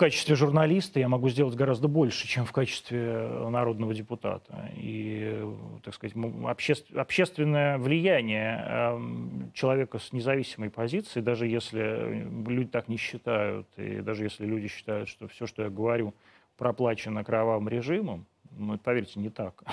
качестве 0.00 0.34
журналиста 0.34 0.98
я 0.98 1.10
могу 1.10 1.28
сделать 1.28 1.54
гораздо 1.54 1.86
больше, 1.86 2.26
чем 2.26 2.46
в 2.46 2.52
качестве 2.52 3.28
народного 3.50 3.92
депутата. 3.92 4.70
И, 4.74 5.46
так 5.84 5.92
сказать, 5.92 6.16
обще, 6.46 6.74
общественное 6.94 7.76
влияние 7.76 8.64
эм, 8.66 9.52
человека 9.52 9.98
с 9.98 10.14
независимой 10.14 10.70
позицией, 10.70 11.22
даже 11.22 11.46
если 11.46 12.26
люди 12.48 12.70
так 12.70 12.88
не 12.88 12.96
считают, 12.96 13.66
и 13.76 14.00
даже 14.00 14.24
если 14.24 14.46
люди 14.46 14.68
считают, 14.68 15.10
что 15.10 15.28
все, 15.28 15.46
что 15.46 15.64
я 15.64 15.68
говорю, 15.68 16.14
проплачено 16.56 17.22
кровавым 17.22 17.68
режимом, 17.68 18.24
ну, 18.56 18.78
поверьте, 18.78 19.20
не 19.20 19.28
так. 19.28 19.62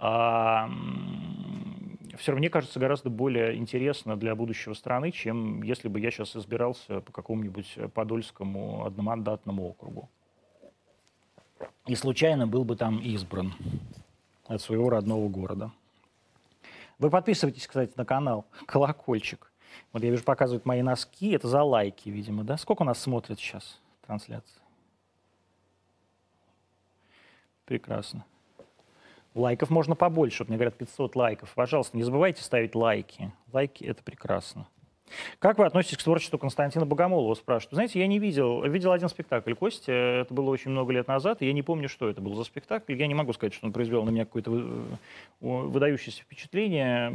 А, 0.00 0.70
все 2.18 2.32
равно, 2.32 2.40
мне 2.40 2.50
кажется, 2.50 2.78
гораздо 2.78 3.10
более 3.10 3.56
интересно 3.56 4.16
для 4.16 4.34
будущего 4.34 4.74
страны, 4.74 5.12
чем 5.12 5.62
если 5.62 5.88
бы 5.88 6.00
я 6.00 6.10
сейчас 6.10 6.36
избирался 6.36 7.00
по 7.00 7.12
какому-нибудь 7.12 7.78
Подольскому 7.94 8.84
одномандатному 8.84 9.68
округу. 9.68 10.08
И 11.86 11.94
случайно 11.94 12.46
был 12.46 12.64
бы 12.64 12.76
там 12.76 12.98
избран 12.98 13.54
от 14.46 14.60
своего 14.60 14.90
родного 14.90 15.28
города. 15.28 15.70
Вы 16.98 17.10
подписывайтесь, 17.10 17.66
кстати, 17.66 17.92
на 17.96 18.04
канал 18.04 18.44
«Колокольчик». 18.66 19.52
Вот 19.92 20.02
я 20.02 20.10
вижу, 20.10 20.24
показывают 20.24 20.66
мои 20.66 20.82
носки. 20.82 21.30
Это 21.30 21.46
за 21.46 21.62
лайки, 21.62 22.08
видимо, 22.08 22.42
да? 22.42 22.56
Сколько 22.56 22.82
у 22.82 22.84
нас 22.84 22.98
смотрит 23.00 23.38
сейчас 23.38 23.80
трансляция? 24.06 24.62
Прекрасно. 27.64 28.24
Лайков 29.38 29.70
можно 29.70 29.94
побольше. 29.94 30.42
Вот 30.42 30.48
мне 30.48 30.56
говорят 30.56 30.76
500 30.76 31.16
лайков. 31.16 31.52
Пожалуйста, 31.54 31.96
не 31.96 32.02
забывайте 32.02 32.42
ставить 32.42 32.74
лайки. 32.74 33.32
Лайки— 33.52 33.84
это 33.86 34.02
прекрасно. 34.02 34.66
Как 35.38 35.58
вы 35.58 35.66
относитесь 35.66 35.96
к 35.96 36.02
творчеству 36.02 36.38
Константина 36.38 36.84
Богомолова, 36.84 37.34
спрашивают. 37.34 37.74
Знаете, 37.74 37.98
я 37.98 38.06
не 38.06 38.18
видел, 38.18 38.62
видел 38.64 38.92
один 38.92 39.08
спектакль 39.08 39.54
Кости, 39.54 39.90
это 40.20 40.32
было 40.34 40.50
очень 40.50 40.70
много 40.70 40.92
лет 40.92 41.08
назад, 41.08 41.42
и 41.42 41.46
я 41.46 41.52
не 41.52 41.62
помню, 41.62 41.88
что 41.88 42.08
это 42.08 42.20
был 42.20 42.34
за 42.34 42.44
спектакль. 42.44 42.94
Я 42.94 43.06
не 43.06 43.14
могу 43.14 43.32
сказать, 43.32 43.54
что 43.54 43.66
он 43.66 43.72
произвел 43.72 44.04
на 44.04 44.10
меня 44.10 44.24
какое-то 44.24 44.50
выдающееся 45.40 46.22
впечатление, 46.22 47.10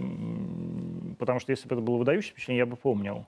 потому 1.19 1.39
что 1.39 1.51
если 1.51 1.67
бы 1.67 1.75
это 1.75 1.83
было 1.83 1.97
выдающееся 1.97 2.31
впечатление, 2.31 2.59
я 2.59 2.65
бы 2.65 2.75
помнил 2.75 3.25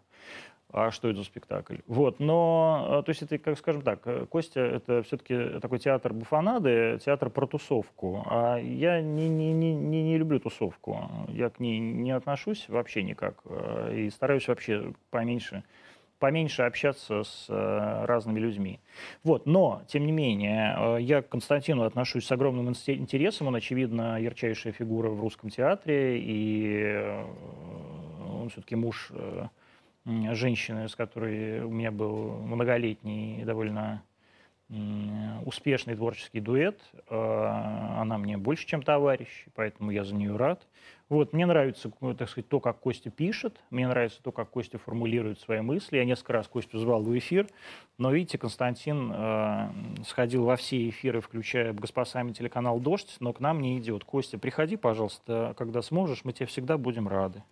а 0.75 0.91
что 0.91 1.09
это 1.09 1.19
за 1.19 1.23
спектакль. 1.23 1.77
Вот, 1.87 2.19
но, 2.19 2.85
а, 2.89 3.01
то 3.01 3.09
есть 3.09 3.21
это, 3.21 3.37
как 3.37 3.57
скажем 3.57 3.81
так, 3.81 4.01
э, 4.05 4.25
Костя 4.25 4.59
это 4.59 5.03
все-таки 5.03 5.59
такой 5.61 5.79
театр 5.79 6.11
буфанады, 6.11 6.99
театр 7.03 7.29
про 7.29 7.47
тусовку. 7.47 8.23
А 8.25 8.57
я 8.57 9.01
не, 9.01 9.29
не, 9.29 9.53
не, 9.53 9.73
не, 9.73 10.03
не 10.03 10.17
люблю 10.17 10.39
тусовку. 10.39 11.09
Я 11.29 11.49
к 11.49 11.61
ней 11.61 11.79
не 11.79 12.11
отношусь 12.11 12.67
вообще 12.67 13.03
никак. 13.03 13.41
Э, 13.45 13.95
и 13.95 14.09
стараюсь 14.09 14.49
вообще 14.49 14.93
поменьше, 15.11 15.63
поменьше 16.19 16.63
общаться 16.63 17.23
с 17.23 17.45
э, 17.47 18.05
разными 18.05 18.41
людьми. 18.41 18.81
Вот, 19.23 19.45
но, 19.45 19.81
тем 19.87 20.05
не 20.05 20.11
менее, 20.11 20.97
я 20.99 21.21
к 21.21 21.29
Константину 21.29 21.83
отношусь 21.83 22.25
с 22.25 22.31
огромным 22.33 22.67
интересом. 22.67 23.47
Он, 23.47 23.55
очевидно, 23.55 24.19
ярчайшая 24.19 24.73
фигура 24.73 25.09
в 25.09 25.21
русском 25.21 25.49
театре, 25.49 26.19
и 26.19 27.23
он 28.41 28.49
все-таки 28.49 28.75
муж 28.75 29.13
женщины, 30.05 30.87
с 30.87 30.95
которой 30.95 31.61
у 31.61 31.69
меня 31.69 31.91
был 31.91 32.37
многолетний 32.37 33.43
довольно 33.43 34.03
успешный 35.45 35.95
творческий 35.95 36.39
дуэт. 36.39 36.79
А, 37.07 38.01
она 38.01 38.17
мне 38.17 38.37
больше, 38.37 38.65
чем 38.65 38.81
товарищ, 38.81 39.45
поэтому 39.53 39.91
я 39.91 40.03
за 40.03 40.15
нее 40.15 40.35
рад. 40.35 40.65
Вот, 41.07 41.33
мне 41.33 41.45
нравится, 41.45 41.91
ну, 42.01 42.15
так 42.15 42.27
сказать, 42.29 42.49
то, 42.49 42.59
как 42.59 42.79
Костя 42.79 43.11
пишет, 43.11 43.61
мне 43.69 43.87
нравится 43.87 44.23
то, 44.23 44.31
как 44.31 44.49
Костя 44.49 44.79
формулирует 44.79 45.39
свои 45.39 45.61
мысли. 45.61 45.97
Я 45.97 46.05
несколько 46.05 46.33
раз 46.33 46.47
Костю 46.47 46.79
звал 46.79 47.03
в 47.03 47.15
эфир, 47.15 47.47
но, 47.99 48.11
видите, 48.11 48.39
Константин 48.39 49.11
э, 49.13 49.69
сходил 50.03 50.45
во 50.45 50.55
все 50.55 50.89
эфиры, 50.89 51.21
включая 51.21 51.71
«Госпосами» 51.73 52.31
телеканал 52.31 52.79
«Дождь», 52.79 53.17
но 53.19 53.33
к 53.33 53.39
нам 53.39 53.61
не 53.61 53.77
идет. 53.77 54.03
Костя, 54.03 54.39
приходи, 54.39 54.77
пожалуйста, 54.77 55.53
когда 55.59 55.83
сможешь, 55.83 56.25
мы 56.25 56.33
тебе 56.33 56.47
всегда 56.47 56.79
будем 56.79 57.07
рады. 57.07 57.43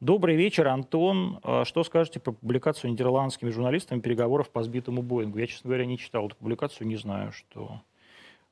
Добрый 0.00 0.34
вечер, 0.34 0.66
Антон. 0.66 1.38
А, 1.44 1.64
что 1.64 1.84
скажете 1.84 2.18
по 2.18 2.32
публикацию 2.32 2.90
нидерландскими 2.90 3.50
журналистами 3.50 4.00
переговоров 4.00 4.50
по 4.50 4.64
сбитому 4.64 5.02
Боингу? 5.02 5.38
Я, 5.38 5.46
честно 5.46 5.68
говоря, 5.68 5.86
не 5.86 5.98
читал 5.98 6.26
эту 6.26 6.34
публикацию, 6.34 6.88
не 6.88 6.96
знаю, 6.96 7.30
что... 7.30 7.80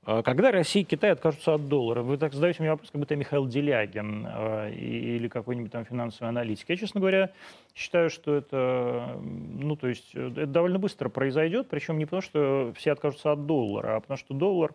А, 0.04 0.22
когда 0.22 0.52
Россия 0.52 0.84
и 0.84 0.86
Китай 0.86 1.10
откажутся 1.10 1.54
от 1.54 1.66
доллара? 1.66 2.02
Вы 2.02 2.16
так 2.16 2.32
задаете 2.32 2.62
мне 2.62 2.70
вопрос, 2.70 2.92
как 2.92 3.00
будто 3.00 3.16
Михаил 3.16 3.48
Делягин 3.48 4.24
а, 4.24 4.70
или 4.70 5.26
какой-нибудь 5.26 5.72
там 5.72 5.84
финансовый 5.84 6.28
аналитик. 6.28 6.68
Я, 6.68 6.76
честно 6.76 7.00
говоря, 7.00 7.32
считаю, 7.74 8.08
что 8.08 8.36
это, 8.36 9.18
ну, 9.20 9.74
то 9.74 9.88
есть, 9.88 10.14
это 10.14 10.46
довольно 10.46 10.78
быстро 10.78 11.08
произойдет, 11.08 11.68
причем 11.68 11.98
не 11.98 12.04
потому, 12.04 12.22
что 12.22 12.72
все 12.76 12.92
откажутся 12.92 13.32
от 13.32 13.46
доллара, 13.46 13.96
а 13.96 14.00
потому 14.00 14.16
что 14.16 14.32
доллар 14.32 14.74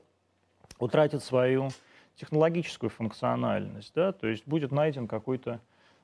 утратит 0.80 1.24
свою 1.24 1.70
технологическую 2.20 2.90
функциональность, 2.90 3.94
да, 3.96 4.12
то 4.12 4.28
есть 4.28 4.46
будет 4.46 4.72
найден 4.72 5.08
какой-то 5.08 5.62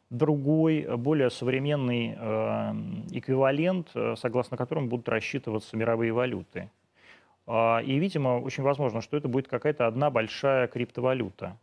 другой, 0.09 0.87
более 0.97 1.29
современный 1.29 2.15
э, 2.17 2.73
эквивалент, 3.11 3.89
э, 3.95 4.15
согласно 4.15 4.55
которому 4.55 4.87
будут 4.87 5.09
рассчитываться 5.09 5.75
мировые 5.75 6.13
валюты. 6.13 6.69
Э, 7.47 7.83
и, 7.83 7.99
видимо, 7.99 8.39
очень 8.39 8.63
возможно, 8.63 9.01
что 9.01 9.17
это 9.17 9.27
будет 9.27 9.47
какая-то 9.49 9.87
одна 9.87 10.09
большая 10.09 10.67
криптовалюта, 10.67 11.57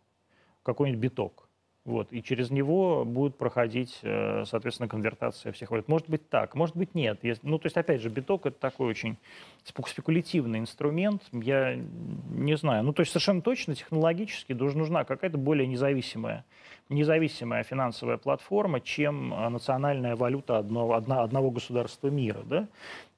какой-нибудь 0.62 1.00
биток. 1.00 1.41
Вот, 1.84 2.12
и 2.12 2.22
через 2.22 2.52
него 2.52 3.04
будет 3.04 3.36
проходить, 3.36 3.98
э, 4.02 4.44
соответственно, 4.46 4.88
конвертация 4.88 5.50
всех 5.50 5.72
валют. 5.72 5.88
Может 5.88 6.08
быть 6.08 6.28
так, 6.28 6.54
может 6.54 6.76
быть 6.76 6.94
нет. 6.94 7.20
Ну, 7.42 7.58
то 7.58 7.66
есть, 7.66 7.76
опять 7.76 8.00
же, 8.00 8.08
биток– 8.08 8.46
это 8.46 8.56
такой 8.60 8.86
очень 8.86 9.16
спекулятивный 9.64 10.60
инструмент. 10.60 11.24
Я 11.32 11.74
не 11.74 12.56
знаю. 12.56 12.84
Ну, 12.84 12.92
то 12.92 13.00
есть, 13.00 13.10
совершенно 13.10 13.42
точно 13.42 13.74
технологически 13.74 14.52
нужна 14.52 15.02
какая-то 15.02 15.38
более 15.38 15.66
независимая, 15.66 16.44
независимая 16.88 17.64
финансовая 17.64 18.16
платформа, 18.16 18.80
чем 18.80 19.34
э, 19.34 19.48
национальная 19.48 20.14
валюта 20.14 20.58
одного, 20.58 20.94
одного 20.94 21.50
государства 21.50 22.06
мира. 22.06 22.42
Да? 22.44 22.68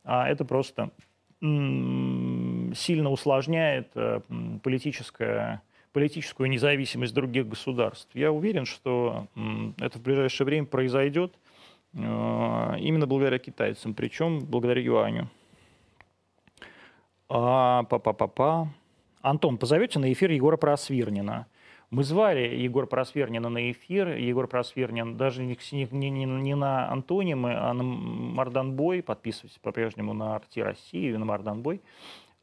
А 0.05 0.27
это 0.27 0.47
просто 0.47 0.91
сильно 1.41 3.11
усложняет 3.11 3.91
э, 3.95 4.21
политическое 4.63 5.61
политическую 5.95 6.51
независимость 6.51 7.15
других 7.15 7.49
государств. 7.49 8.11
Я 8.15 8.33
уверен, 8.33 8.67
что 8.67 9.29
это 9.79 9.99
в 9.99 10.03
ближайшее 10.03 10.45
время 10.45 10.67
произойдет 10.67 11.33
э, 11.95 11.99
именно 11.99 13.07
благодаря 13.07 13.39
китайцам, 13.39 13.95
причем 13.95 14.41
благодаря 14.41 14.83
юаню. 14.83 15.31
А, 17.29 17.85
па 17.85 17.97
-па 17.97 18.13
-па 18.13 18.29
-па. 18.35 18.67
Антон, 19.23 19.57
позовете 19.57 20.01
на 20.01 20.13
эфир 20.13 20.33
Егора 20.33 20.57
Просвирнина. 20.57 21.47
Мы 21.91 22.03
звали 22.03 22.41
Егора 22.41 22.87
Просвернина 22.87 23.49
на 23.49 23.71
эфир. 23.71 24.09
Егор 24.17 24.49
Просвернин 24.49 25.17
даже 25.17 25.45
не, 25.45 25.57
не, 25.71 26.11
не, 26.11 26.25
не 26.25 26.57
на 26.57 26.91
антонимы, 26.91 27.55
а 27.55 27.73
на 27.73 27.85
Марданбой. 27.85 29.01
Подписывайтесь 29.01 29.59
по-прежнему 29.59 30.13
на 30.13 30.35
Арти 30.35 30.59
России 30.59 31.11
и 31.11 31.17
на 31.17 31.25
Марданбой. 31.25 31.81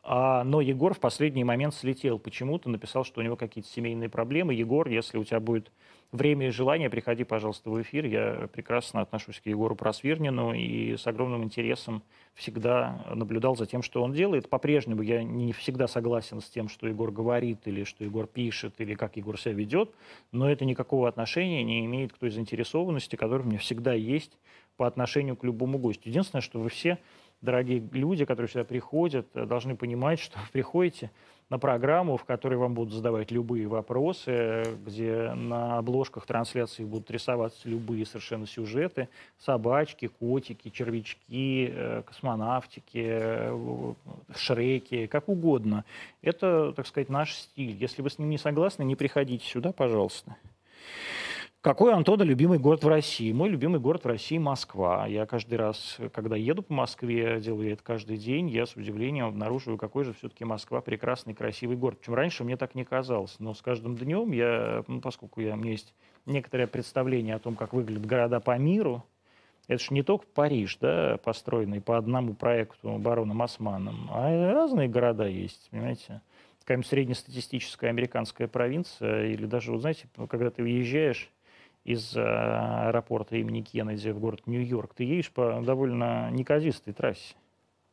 А, 0.04 0.44
но 0.44 0.62
Егор 0.62 0.94
в 0.94 1.00
последний 1.00 1.44
момент 1.44 1.76
слетел 1.76 2.18
почему-то, 2.18 2.70
написал, 2.70 3.04
что 3.04 3.22
у 3.22 3.24
него 3.24 3.36
какие-то 3.36 3.70
семейные 3.70 4.10
проблемы. 4.10 4.54
Егор, 4.54 4.88
если 4.88 5.18
у 5.18 5.24
тебя 5.24 5.40
будет 5.40 5.72
время 6.12 6.48
и 6.48 6.52
желание, 6.52 6.90
приходи, 6.90 7.24
пожалуйста, 7.24 7.70
в 7.70 7.82
эфир. 7.82 8.06
Я 8.06 8.50
прекрасно 8.52 9.02
отношусь 9.02 9.40
к 9.40 9.46
Егору 9.46 9.76
Просвирнину 9.76 10.54
и 10.54 10.98
с 10.98 11.06
огромным 11.08 11.44
интересом 11.44 12.04
всегда 12.34 13.06
наблюдал 13.14 13.56
за 13.56 13.66
тем, 13.66 13.84
что 13.84 14.02
он 14.04 14.12
делает. 14.12 14.50
По-прежнему 14.50 15.04
я 15.04 15.24
не 15.24 15.54
всегда 15.54 15.88
согласен 15.88 16.42
с 16.42 16.50
тем, 16.50 16.68
что 16.68 16.88
Егор 16.88 17.12
говорит, 17.12 17.60
или 17.66 17.84
что 17.84 18.04
Егор 18.04 18.26
пишет, 18.26 18.76
или 18.80 18.96
как 18.96 19.18
Егор 19.18 19.40
себя 19.40 19.54
ведет, 19.54 19.92
но 20.32 20.50
это 20.50 20.66
никакого 20.66 21.08
отношения 21.08 21.64
не 21.64 21.86
имеет 21.86 22.14
к 22.14 22.18
той 22.18 22.32
заинтересованности, 22.32 23.16
которая 23.16 23.46
у 23.46 23.50
меня 23.50 23.60
всегда 23.60 23.94
есть 23.94 24.38
по 24.78 24.88
отношению 24.88 25.36
к 25.36 25.44
любому 25.44 25.78
гостю. 25.78 26.10
Единственное, 26.10 26.42
что 26.42 26.60
вы 26.60 26.70
все 26.70 26.98
дорогие 27.42 27.84
люди, 27.92 28.26
которые 28.26 28.50
сюда 28.50 28.64
приходят, 28.64 29.28
э, 29.34 29.46
должны 29.46 29.76
понимать, 29.76 30.20
что 30.20 30.40
вы 30.40 30.46
приходите 30.52 31.12
на 31.50 31.60
программу, 31.60 32.16
в 32.16 32.24
которой 32.24 32.56
вам 32.56 32.74
будут 32.74 32.94
задавать 32.94 33.30
любые 33.30 33.68
вопросы, 33.68 34.64
где 34.86 35.34
на 35.34 35.80
обложках 35.80 36.26
трансляции 36.26 36.86
будут 36.86 37.12
рисоваться 37.12 37.68
любые 37.68 38.06
совершенно 38.06 38.48
сюжеты. 38.48 39.10
Собачки, 39.38 40.08
котики, 40.08 40.70
червячки, 40.70 41.70
э, 41.70 42.04
космонавтики, 42.06 43.06
э, 43.06 43.94
шреки, 44.34 45.08
как 45.08 45.28
угодно. 45.28 45.84
Это, 46.22 46.72
так 46.72 46.88
сказать, 46.88 47.10
наш 47.10 47.34
стиль. 47.34 47.76
Если 47.78 48.02
вы 48.02 48.10
с 48.10 48.18
ним 48.18 48.30
не 48.30 48.38
согласны, 48.38 48.84
не 48.84 48.96
приходите 48.96 49.46
сюда, 49.46 49.74
пожалуйста. 49.74 50.38
Какой 51.62 51.94
Антона 51.94 52.24
любимый 52.24 52.58
город 52.58 52.84
в 52.84 52.88
России? 52.88 53.32
Мой 53.32 53.48
любимый 53.48 53.80
город 53.80 54.04
в 54.04 54.08
России– 54.08 54.38
Москва. 54.40 55.06
Я 55.06 55.28
каждый 55.28 55.60
раз, 55.60 56.00
когда 56.12 56.36
еду 56.36 56.64
по 56.64 56.74
Москве, 56.74 57.40
делаю 57.40 57.72
это 57.72 57.84
каждый 57.84 58.18
день, 58.18 58.50
я 58.50 58.66
с 58.66 58.76
удивлением 58.76 59.28
обнаруживаю, 59.28 59.78
какой 59.78 60.04
же 60.04 60.14
все-таки 60.14 60.44
Москва 60.44 60.82
прекрасный, 60.82 61.36
красивый 61.36 61.78
город. 61.78 62.00
Причем 62.00 62.16
раньше 62.16 62.44
мне 62.44 62.58
так 62.58 62.74
не 62.74 62.84
казалось. 62.84 63.36
Но 63.38 63.54
с 63.54 63.62
каждым 63.62 63.96
днем 63.96 64.32
я, 64.32 64.84
ну, 64.88 65.02
поскольку 65.02 65.40
я, 65.40 65.54
у 65.54 65.58
меня 65.58 65.74
есть 65.74 65.94
некоторое 66.26 66.66
представление 66.66 67.36
о 67.36 67.40
том, 67.40 67.56
как 67.56 67.74
выглядят 67.74 68.08
города 68.08 68.40
по 68.40 68.58
миру, 68.58 69.06
это 69.68 69.84
же 69.84 69.94
не 69.94 70.02
только 70.02 70.26
Париж, 70.34 70.80
да, 70.82 71.20
построенный 71.24 71.80
по 71.80 71.96
одному 71.96 72.34
проекту 72.34 72.98
бароном 72.98 73.40
Османом, 73.44 74.10
а 74.10 74.52
разные 74.52 74.88
города 74.88 75.28
есть, 75.28 75.70
понимаете 75.70 76.22
какая-нибудь 76.62 76.88
среднестатистическая 76.90 77.90
американская 77.90 78.48
провинция, 78.48 79.28
или 79.28 79.46
даже, 79.46 79.72
вот 79.72 79.82
знаете, 79.82 80.08
когда 80.28 80.50
ты 80.50 80.64
уезжаешь 80.64 81.30
из 81.84 82.16
э, 82.16 82.22
аэропорта 82.22 83.38
имени 83.38 83.62
Кеннеди 83.62 84.10
в 84.12 84.20
город 84.20 84.42
Нью-Йорк, 84.46 84.94
ты 84.94 85.04
едешь 85.04 85.32
по 85.32 85.62
довольно 85.62 86.30
неказистой 86.32 86.94
трассе 86.94 87.36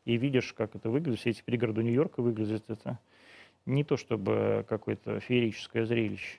и 0.04 0.16
видишь, 0.16 0.54
как 0.54 0.74
это 0.74 0.88
выглядит, 0.88 1.20
все 1.20 1.30
эти 1.30 1.42
пригороды 1.42 1.82
Нью-Йорка 1.82 2.22
выглядят, 2.22 2.64
это 2.68 2.98
не 3.66 3.84
то 3.84 3.96
чтобы 3.96 4.64
какое-то 4.68 5.20
феерическое 5.20 5.84
зрелище. 5.84 6.38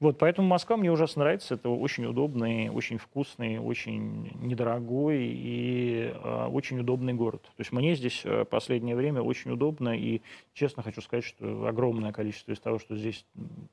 Вот, 0.00 0.18
поэтому 0.18 0.48
Москва 0.48 0.76
мне 0.76 0.90
ужасно 0.90 1.22
нравится. 1.22 1.54
Это 1.54 1.68
очень 1.68 2.04
удобный, 2.04 2.68
очень 2.70 2.98
вкусный, 2.98 3.58
очень 3.58 4.32
недорогой 4.40 5.26
и 5.26 6.12
э, 6.12 6.46
очень 6.46 6.80
удобный 6.80 7.14
город. 7.14 7.42
То 7.42 7.60
есть 7.60 7.72
мне 7.72 7.94
здесь 7.94 8.22
э, 8.24 8.44
последнее 8.44 8.96
время 8.96 9.22
очень 9.22 9.50
удобно. 9.52 9.96
И 9.96 10.22
честно 10.54 10.82
хочу 10.82 11.00
сказать, 11.00 11.24
что 11.24 11.66
огромное 11.66 12.12
количество 12.12 12.52
из 12.52 12.60
того, 12.60 12.78
что 12.78 12.96
здесь... 12.96 13.24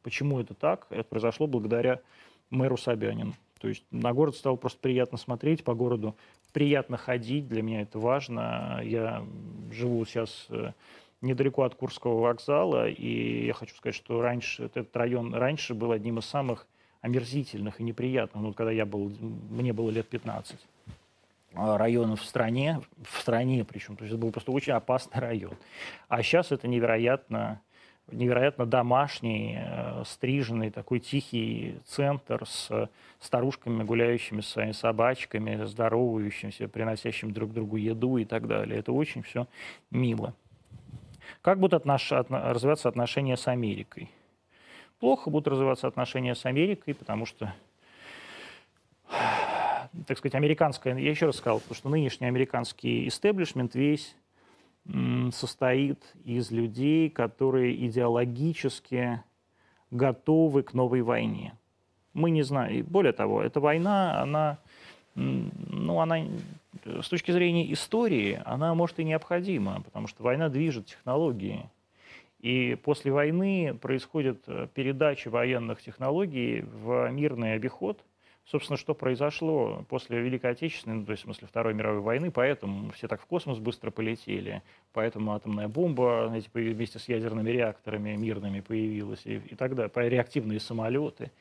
Почему 0.04 0.40
это 0.40 0.54
так? 0.54 0.88
Это 0.90 1.04
произошло 1.04 1.48
благодаря 1.48 2.00
мэру 2.50 2.78
Собянину. 2.78 3.34
То 3.60 3.68
есть 3.68 3.84
на 3.92 4.14
город 4.14 4.36
стало 4.36 4.56
просто 4.56 4.80
приятно 4.80 5.18
смотреть, 5.18 5.64
по 5.64 5.74
городу 5.74 6.16
приятно 6.54 6.98
ходить, 6.98 7.48
для 7.48 7.62
меня 7.62 7.82
это 7.82 8.00
важно. 8.00 8.82
Я 8.84 9.26
живу 9.72 10.06
сейчас 10.06 10.48
э, 10.50 10.72
недалеко 11.22 11.64
от 11.64 11.76
Курского 11.76 12.22
вокзала, 12.22 12.88
и 12.88 13.46
я 13.46 13.54
хочу 13.54 13.76
сказать, 13.76 13.96
что 13.96 14.22
раньше 14.22 14.66
этот 14.66 14.96
район 14.96 15.34
раньше 15.34 15.74
был 15.74 15.92
одним 15.92 16.20
из 16.20 16.26
самых 16.26 16.68
омерзительных 17.02 17.80
и 17.80 17.84
неприятных, 17.84 18.44
ну, 18.44 18.54
когда 18.54 18.72
я 18.72 18.86
был, 18.86 19.12
мне 19.50 19.72
было 19.72 19.90
лет 19.90 20.08
15 20.08 20.58
а, 21.54 21.78
районов 21.78 22.22
в 22.22 22.26
стране, 22.26 22.82
в 23.04 23.22
стране 23.22 23.64
причем, 23.64 23.96
то 23.96 24.04
есть 24.04 24.14
это 24.14 24.22
был 24.22 24.32
просто 24.32 24.52
очень 24.52 24.74
опасный 24.74 25.22
район. 25.22 25.54
А 26.08 26.22
сейчас 26.24 26.52
это 26.52 26.68
невероятно 26.68 27.62
невероятно 28.12 28.66
домашний, 28.66 29.58
э, 29.60 30.04
стриженный, 30.06 30.70
такой 30.70 31.00
тихий 31.00 31.80
центр 31.86 32.46
с 32.46 32.90
старушками, 33.20 33.84
гуляющими 33.84 34.42
с 34.42 34.48
своими 34.48 34.72
собачками, 34.72 35.66
здоровающимися, 35.66 36.68
приносящими 36.68 37.32
друг 37.32 37.54
другу 37.54 37.78
еду 37.78 38.18
и 38.18 38.26
так 38.26 38.48
далее. 38.48 38.80
Это 38.80 38.92
очень 38.92 39.24
все 39.24 39.48
мило. 39.92 40.34
Как 41.42 41.60
будут 41.60 41.82
отнош... 41.82 42.12
развиваться 42.12 42.90
отношения 42.90 43.38
с 43.38 43.48
Америкой? 43.48 44.10
Плохо 45.00 45.30
будут 45.30 45.48
развиваться 45.48 45.88
отношения 45.88 46.36
с 46.36 46.46
Америкой, 46.46 46.96
потому 46.96 47.26
что 47.26 47.54
так 50.06 50.18
сказать, 50.18 50.36
американская, 50.36 50.98
я 50.98 51.10
еще 51.10 51.28
раз 51.28 51.38
сказал, 51.38 51.60
потому 51.60 51.76
что 51.76 51.90
нынешний 51.90 52.28
американский 52.28 53.08
истеблишмент 53.08 53.74
весь 53.74 54.16
состоит 55.32 56.16
из 56.24 56.52
людей, 56.52 57.10
которые 57.10 57.86
идеологически 57.88 59.22
готовы 59.92 60.64
к 60.64 60.74
новой 60.74 61.02
войне. 61.02 61.58
Мы 62.14 62.32
не 62.32 62.44
знаем. 62.44 62.86
Более 62.86 63.14
того, 63.14 63.42
эта 63.42 63.60
война, 63.60 64.22
она, 64.22 64.60
ну, 65.16 66.00
она 66.00 66.26
с 66.84 67.10
точки 67.10 67.32
зрения 67.32 67.72
истории, 67.72 68.42
она 68.46 68.74
может 68.76 69.00
и 69.00 69.04
необходима, 69.04 69.82
потому 69.84 70.08
что 70.08 70.24
война 70.24 70.50
движет 70.50 70.88
технологии. 70.88 71.70
И 72.40 72.78
после 72.84 73.12
войны 73.12 73.74
происходит 73.82 74.44
э, 74.46 74.68
передача 74.74 75.30
военных 75.30 75.82
технологий 75.82 76.62
в 76.62 77.10
мирный 77.10 77.54
обиход– 77.54 78.00
собственно, 78.50 78.78
что 78.78 78.94
произошло 78.94 79.86
после 79.90 80.22
Великой 80.22 80.52
Отечественной, 80.52 80.98
ну, 80.98 81.06
то 81.06 81.12
есть 81.12 81.24
в 81.24 81.26
смысле 81.26 81.48
Второй 81.48 81.74
мировой 81.74 82.02
войны, 82.02 82.32
поэтому 82.32 82.92
все 82.92 83.08
так 83.08 83.22
в 83.22 83.26
космос 83.26 83.60
быстро 83.60 83.92
полетели, 83.92 84.64
поэтому 84.94 85.34
атомная 85.34 85.68
бомба 85.68 86.26
знаете, 86.28 86.50
вместе 86.54 87.00
с 87.00 87.10
ядерными 87.10 87.50
реакторами 87.50 88.16
мирными 88.16 88.62
появилась, 88.62 89.22
и, 89.26 89.36
и 89.36 89.56
тогда 89.56 89.90
реактивные 89.96 90.60
самолеты. 90.60 91.32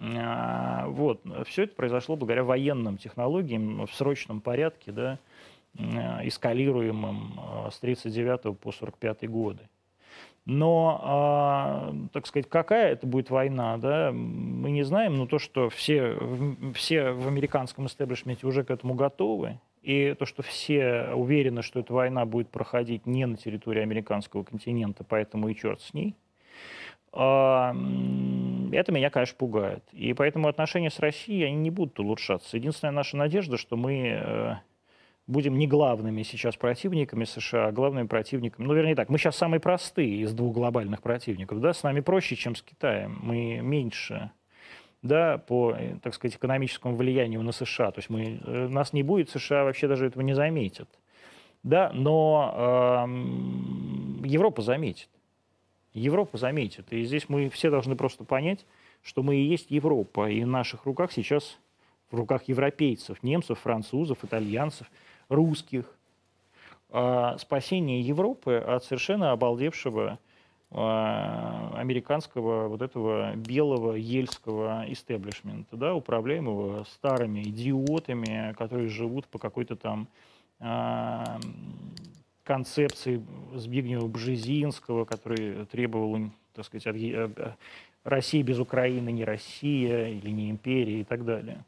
А, 0.00 0.86
вот, 0.88 1.22
все 1.46 1.64
это 1.64 1.74
произошло 1.74 2.16
благодаря 2.16 2.44
военным 2.44 2.96
технологиям 2.96 3.86
в 3.86 3.94
срочном 3.94 4.40
порядке, 4.40 4.92
да, 4.92 5.18
эскалируемым 5.74 7.34
а, 7.36 7.70
с 7.70 7.78
1939 7.78 8.58
по 8.58 8.70
1945 8.70 9.30
годы. 9.30 9.68
Но, 10.50 11.92
э, 11.92 12.08
так 12.14 12.26
сказать, 12.26 12.48
какая 12.48 12.92
это 12.92 13.06
будет 13.06 13.28
война, 13.28 13.76
да, 13.76 14.12
мы 14.12 14.70
не 14.70 14.82
знаем, 14.82 15.14
но 15.16 15.26
то, 15.26 15.38
что 15.38 15.68
все, 15.68 16.18
все 16.72 17.10
в 17.10 17.28
американском 17.28 17.84
истеблишменте 17.84 18.46
уже 18.46 18.64
к 18.64 18.70
этому 18.70 18.94
готовы, 18.94 19.60
и 19.82 20.14
то, 20.18 20.24
что 20.24 20.42
все 20.42 21.10
уверены, 21.14 21.60
что 21.60 21.80
эта 21.80 21.92
война 21.92 22.24
будет 22.24 22.48
проходить 22.48 23.04
не 23.04 23.26
на 23.26 23.36
территории 23.36 23.82
американского 23.82 24.42
континента, 24.42 25.04
поэтому 25.04 25.50
и 25.50 25.54
черт 25.54 25.82
с 25.82 25.92
ней, 25.92 26.16
э, 27.12 27.18
это 28.72 28.90
меня, 28.90 29.10
конечно, 29.10 29.36
пугает. 29.36 29.84
И 29.92 30.14
поэтому 30.14 30.48
отношения 30.48 30.90
с 30.90 30.98
Россией, 30.98 31.44
они 31.44 31.56
не 31.56 31.70
будут 31.70 32.00
улучшаться. 32.00 32.56
Единственная 32.56 32.92
наша 32.92 33.18
надежда, 33.18 33.58
что 33.58 33.76
мы 33.76 33.98
э, 33.98 34.54
будем 35.28 35.58
не 35.58 35.66
главными 35.66 36.22
сейчас 36.22 36.56
противниками 36.56 37.24
США, 37.24 37.68
а 37.68 37.72
главными 37.72 38.06
противниками. 38.06 38.66
Ну, 38.66 38.74
вернее 38.74 38.96
так, 38.96 39.10
мы 39.10 39.18
сейчас 39.18 39.36
самые 39.36 39.60
простые 39.60 40.22
из 40.22 40.32
двух 40.32 40.54
глобальных 40.54 41.02
противников. 41.02 41.60
Да, 41.60 41.72
с 41.72 41.82
нами 41.82 42.00
проще, 42.00 42.34
чем 42.34 42.56
с 42.56 42.62
Китаем. 42.62 43.18
Мы 43.22 43.60
меньше 43.60 44.32
да, 45.02 45.38
по, 45.38 45.76
так 46.02 46.14
сказать, 46.14 46.36
экономическому 46.36 46.96
влиянию 46.96 47.42
на 47.42 47.52
США. 47.52 47.92
То 47.92 47.98
есть 47.98 48.10
мы, 48.10 48.40
э, 48.42 48.68
нас 48.68 48.92
не 48.92 49.02
будет, 49.02 49.30
США 49.30 49.64
вообще 49.64 49.86
даже 49.86 50.06
этого 50.06 50.22
не 50.22 50.34
заметят. 50.34 50.88
Да, 51.62 51.90
но 51.92 53.06
э, 53.06 54.26
Европа 54.26 54.62
заметит. 54.62 55.10
Европа 55.92 56.38
заметит. 56.38 56.90
И 56.90 57.04
здесь 57.04 57.28
мы 57.28 57.50
все 57.50 57.70
должны 57.70 57.96
просто 57.96 58.24
понять, 58.24 58.64
что 59.02 59.22
мы 59.22 59.36
и 59.36 59.44
есть 59.44 59.70
Европа. 59.70 60.30
И 60.30 60.42
в 60.42 60.46
наших 60.46 60.86
руках 60.86 61.12
сейчас, 61.12 61.58
в 62.10 62.16
руках 62.16 62.44
европейцев, 62.44 63.22
немцев, 63.22 63.58
французов, 63.58 64.24
итальянцев– 64.24 64.90
русских, 65.28 65.84
а 66.90 67.36
спасение 67.38 68.00
Европы 68.00 68.54
от 68.54 68.84
совершенно 68.84 69.32
обалдевшего 69.32 70.18
а, 70.70 71.72
американского 71.76 72.68
вот 72.68 72.82
этого 72.82 73.34
белого 73.34 73.94
ельского 73.94 74.84
истеблишмента, 74.88 75.76
да, 75.76 75.94
управляемого 75.94 76.84
старыми 76.84 77.42
идиотами, 77.42 78.54
которые 78.58 78.88
живут 78.88 79.26
по 79.28 79.38
какой-то 79.38 79.76
там 79.76 80.08
а, 80.60 81.38
концепции 82.44 83.22
Збигнева 83.54 84.08
Бжезинского, 84.08 85.04
который 85.04 85.66
требовал, 85.66 86.30
так 86.54 86.64
сказать, 86.64 86.86
от, 86.86 86.96
э, 86.96 87.54
России 88.04 88.42
без 88.42 88.58
Украины 88.58 89.10
не 89.10 89.24
Россия 89.24 90.08
или 90.08 90.30
не 90.30 90.50
империя 90.50 91.02
и 91.02 91.04
так 91.04 91.24
далее. 91.24 91.64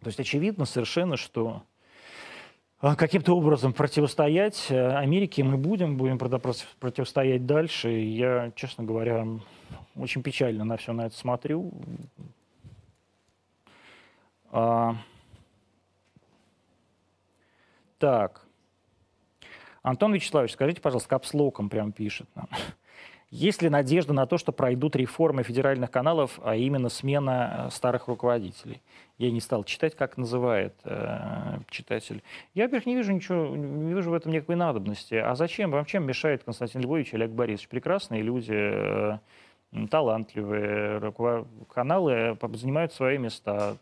То 0.00 0.08
есть 0.08 0.18
очевидно 0.18 0.64
совершенно, 0.64 1.16
что 1.16 1.62
каким-то 2.96 3.36
образом 3.36 3.74
противостоять 3.74 4.70
э, 4.70 4.96
Америке 4.96 5.44
мы 5.44 5.58
будем, 5.58 5.98
будем 5.98 6.18
противостоять 6.18 7.44
дальше. 7.44 7.90
Я, 7.90 8.52
честно 8.56 8.84
говоря, 8.84 9.26
очень 9.96 10.22
печально 10.22 10.64
на 10.64 10.78
все 10.78 10.94
на 10.94 11.06
это 11.06 11.16
смотрю. 11.16 11.70
А... 14.50 14.96
Так. 17.98 18.46
Антон 19.82 20.14
Вячеславович, 20.14 20.52
скажите, 20.52 20.80
пожалуйста, 20.80 21.10
капслоком 21.10 21.68
прям 21.68 21.92
пишет 21.92 22.28
нам. 22.34 22.48
Есть 23.30 23.62
ли 23.62 23.68
надежда 23.68 24.12
на 24.12 24.26
то, 24.26 24.38
что 24.38 24.50
пройдут 24.50 24.96
реформы 24.96 25.44
федеральных 25.44 25.92
каналов, 25.92 26.40
а 26.42 26.56
именно 26.56 26.88
смена 26.88 27.66
э, 27.66 27.70
старых 27.70 28.08
руководителей? 28.08 28.82
Я 29.18 29.30
не 29.30 29.40
стал 29.40 29.62
читать, 29.62 29.94
как 29.94 30.16
называет 30.16 30.74
э, 30.82 31.60
читатель. 31.70 32.24
Я, 32.54 32.64
во-первых, 32.64 32.86
не 32.86 32.96
вижу 32.96 33.12
ничего, 33.12 33.54
не 33.54 33.94
вижу 33.94 34.10
в 34.10 34.14
этом 34.14 34.32
никакой 34.32 34.56
надобности. 34.56 35.14
А 35.14 35.36
зачем? 35.36 35.70
Вам 35.70 35.84
чем 35.84 36.04
мешает 36.06 36.42
Константин 36.42 36.80
Львович 36.80 37.12
и 37.12 37.16
Олег 37.16 37.30
Борисович? 37.30 37.68
Прекрасные 37.68 38.22
люди, 38.22 38.52
э, 38.52 39.18
талантливые, 39.88 41.12
каналы 41.72 42.12
э, 42.12 42.36
занимают 42.54 42.92
свои 42.92 43.16
места, 43.16 43.76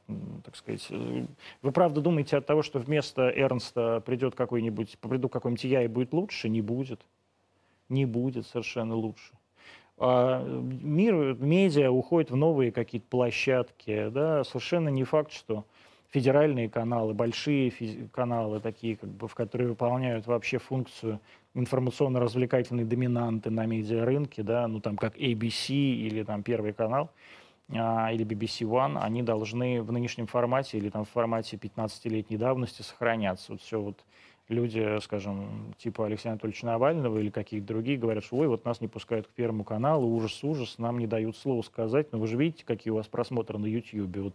так 0.45 0.57
сказать. 0.57 0.87
Вы 0.91 1.73
правда 1.73 2.03
думаете 2.03 2.37
от 2.37 2.45
того, 2.45 2.63
что 2.63 2.81
вместо 2.81 3.31
Эрнста 3.31 4.01
придет 4.01 4.35
какой-нибудь, 4.35 4.99
приду 4.99 5.31
какой-нибудь 5.31 5.65
я 5.65 5.85
и 5.85 5.89
будет 5.89 6.13
лучше? 6.13 6.51
Не 6.51 6.61
будет. 6.61 7.01
Не 7.89 8.05
будет 8.05 8.47
совершенно 8.47 8.95
лучше. 8.95 9.38
А 10.01 10.45
мир, 10.45 11.35
медиа 11.35 11.91
уходит 11.91 12.31
в 12.31 12.37
новые 12.37 12.71
какие-то 12.71 13.07
площадки, 13.09 14.09
да, 14.11 14.45
совершенно 14.45 14.89
не 14.89 15.05
факт, 15.05 15.33
что 15.33 15.65
федеральные 16.11 16.69
каналы, 16.71 17.15
большие 17.15 17.73
каналы, 18.13 18.61
такие, 18.61 18.97
как 18.97 19.11
бы, 19.11 19.29
в 19.29 19.35
которые 19.35 19.69
выполняют 19.71 20.27
вообще 20.27 20.59
функцию 20.59 21.21
информационно-развлекательной 21.55 22.85
доминанты 22.85 23.51
на 23.51 23.67
медиарынке, 23.67 24.43
да, 24.43 24.69
ну 24.69 24.81
там 24.81 24.97
как 24.97 25.17
ABC 25.17 25.75
или 25.75 26.23
там 26.23 26.43
Первый 26.43 26.73
канал, 26.73 27.11
а, 27.71 28.13
или 28.13 28.25
BBC 28.25 28.67
One, 28.67 28.99
они 28.99 29.23
должны 29.23 29.83
в 29.83 29.93
нынешнем 29.93 30.27
формате 30.27 30.79
или 30.79 30.89
там 30.89 31.05
в 31.05 31.11
формате 31.11 31.57
15-летней 31.57 32.37
давности 32.37 32.83
сохраняться. 32.83 33.53
Вот 33.53 33.61
все 33.61 33.81
вот 33.81 33.99
люди, 34.49 34.99
скажем, 35.01 35.75
типа 35.79 36.07
Алексея 36.07 36.33
Анатольевича 36.33 36.67
Навального 36.67 37.19
или 37.19 37.31
каких-то 37.31 37.67
другие 37.67 37.99
говорят, 37.99 38.25
что 38.25 38.37
ой, 38.37 38.49
вот 38.49 38.65
нас 38.65 38.81
не 38.81 38.89
пускают 38.89 39.27
к 39.27 39.31
Первому 39.31 39.65
каналу, 39.65 40.09
ужас, 40.09 40.43
ужас, 40.43 40.79
нам 40.79 40.99
не 40.99 41.07
дают 41.07 41.37
слова 41.37 41.63
сказать, 41.63 42.13
но 42.13 42.19
вы 42.19 42.27
же 42.27 42.37
видите, 42.37 42.65
какие 42.65 42.91
у 42.91 42.97
вас 42.97 43.07
просмотры 43.07 43.59
на 43.59 43.67
YouTube. 43.67 44.17
Вот 44.17 44.35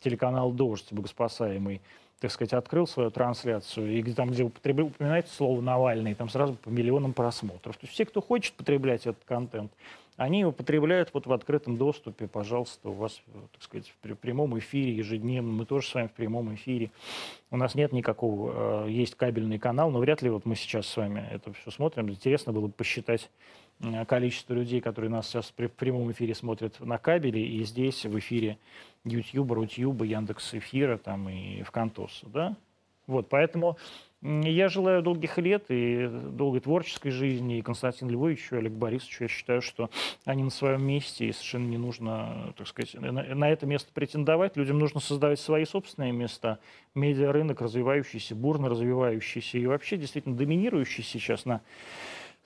телеканал 0.00 0.52
«Дождь», 0.52 0.92
богоспасаемый, 0.92 1.80
так 2.20 2.30
сказать, 2.30 2.52
открыл 2.52 2.86
свою 2.86 3.10
трансляцию, 3.10 3.90
и 3.98 4.12
там, 4.12 4.30
где 4.30 4.44
упоминается 4.44 5.34
слово 5.34 5.60
«Навальный», 5.60 6.14
там 6.14 6.28
сразу 6.28 6.54
по 6.54 6.68
миллионам 6.68 7.14
просмотров. 7.14 7.76
То 7.76 7.84
есть 7.84 7.94
все, 7.94 8.04
кто 8.04 8.20
хочет 8.20 8.54
потреблять 8.54 9.06
этот 9.06 9.24
контент, 9.24 9.72
они 10.16 10.40
его 10.40 10.52
потребляют 10.52 11.10
вот 11.12 11.26
в 11.26 11.32
открытом 11.32 11.76
доступе, 11.76 12.28
пожалуйста, 12.28 12.88
у 12.88 12.92
вас, 12.92 13.20
так 13.52 13.62
сказать, 13.62 13.92
в 14.02 14.14
прямом 14.16 14.56
эфире 14.58 14.92
ежедневно, 14.94 15.50
мы 15.50 15.66
тоже 15.66 15.88
с 15.88 15.94
вами 15.94 16.06
в 16.06 16.12
прямом 16.12 16.54
эфире. 16.54 16.92
У 17.50 17.56
нас 17.56 17.74
нет 17.74 17.92
никакого, 17.92 18.86
э, 18.86 18.90
есть 18.90 19.16
кабельный 19.16 19.58
канал, 19.58 19.90
но 19.90 19.98
вряд 19.98 20.22
ли 20.22 20.30
вот 20.30 20.46
мы 20.46 20.54
сейчас 20.54 20.86
с 20.86 20.96
вами 20.96 21.26
это 21.30 21.52
все 21.52 21.70
смотрим. 21.70 22.08
Интересно 22.10 22.52
было 22.52 22.68
бы 22.68 22.72
посчитать 22.72 23.28
э, 23.80 24.04
количество 24.04 24.54
людей, 24.54 24.80
которые 24.80 25.10
нас 25.10 25.26
сейчас 25.26 25.52
в 25.56 25.68
прямом 25.70 26.12
эфире 26.12 26.34
смотрят 26.34 26.78
на 26.78 26.98
кабеле 26.98 27.44
и 27.44 27.64
здесь 27.64 28.04
в 28.04 28.16
эфире 28.18 28.58
YouTube, 29.04 29.50
Рутюба, 29.50 30.04
Яндекс 30.04 30.54
Эфира 30.54 30.96
там 30.96 31.28
и 31.28 31.62
ВКонтоса, 31.64 32.26
да? 32.26 32.56
Вот, 33.06 33.28
поэтому 33.28 33.76
я 34.24 34.70
желаю 34.70 35.02
долгих 35.02 35.36
лет 35.36 35.66
и 35.68 36.08
долгой 36.08 36.60
творческой 36.60 37.10
жизни 37.10 37.58
и 37.58 37.62
Константину 37.62 38.10
Львовичу, 38.10 38.54
и 38.54 38.58
Олегу 38.58 38.76
Борисовичу. 38.76 39.24
Я 39.24 39.28
считаю, 39.28 39.60
что 39.60 39.90
они 40.24 40.42
на 40.42 40.50
своем 40.50 40.82
месте, 40.82 41.26
и 41.26 41.32
совершенно 41.32 41.66
не 41.66 41.76
нужно, 41.76 42.54
так 42.56 42.66
сказать, 42.66 42.94
на, 42.94 43.12
на 43.12 43.50
это 43.50 43.66
место 43.66 43.90
претендовать. 43.92 44.56
Людям 44.56 44.78
нужно 44.78 45.00
создавать 45.00 45.40
свои 45.40 45.66
собственные 45.66 46.12
места. 46.12 46.58
Медиарынок 46.94 47.60
развивающийся, 47.60 48.34
бурно 48.34 48.70
развивающийся 48.70 49.58
и 49.58 49.66
вообще 49.66 49.98
действительно 49.98 50.34
доминирующий 50.34 51.04
сейчас 51.04 51.44
на 51.44 51.60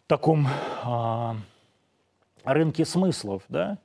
таком 0.08 0.48
а, 0.82 1.36
рынке 2.42 2.84
смыслов, 2.84 3.44
да, 3.48 3.78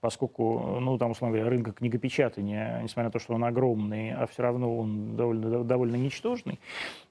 поскольку, 0.00 0.78
ну, 0.80 0.96
там, 0.98 1.10
условно 1.10 1.36
говоря, 1.36 1.50
рынка 1.50 1.72
книгопечатания, 1.72 2.80
несмотря 2.82 3.04
на 3.04 3.10
то, 3.10 3.18
что 3.18 3.34
он 3.34 3.44
огромный, 3.44 4.12
а 4.12 4.26
все 4.26 4.42
равно 4.42 4.78
он 4.78 5.16
довольно, 5.16 5.64
довольно 5.64 5.96
ничтожный. 5.96 6.60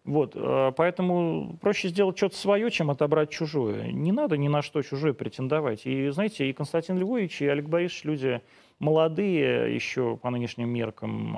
Вот, 0.05 0.33
э, 0.35 0.71
поэтому 0.75 1.57
проще 1.59 1.89
сделать 1.89 2.17
что-то 2.17 2.37
свое, 2.37 2.71
чем 2.71 2.89
отобрать 2.89 3.29
чужое. 3.29 3.91
Не 3.91 4.11
надо 4.11 4.37
ни 4.37 4.47
на 4.47 4.61
что 4.61 4.81
чужое 4.81 5.13
претендовать. 5.13 5.85
И, 5.85 6.09
знаете, 6.09 6.49
и 6.49 6.53
Константин 6.53 6.97
Львович, 6.97 7.41
и 7.41 7.47
Олег 7.47 7.67
Борисович 7.67 8.05
люди 8.05 8.41
молодые 8.79 9.73
еще 9.73 10.17
по 10.17 10.29
нынешним 10.29 10.69
меркам 10.69 11.37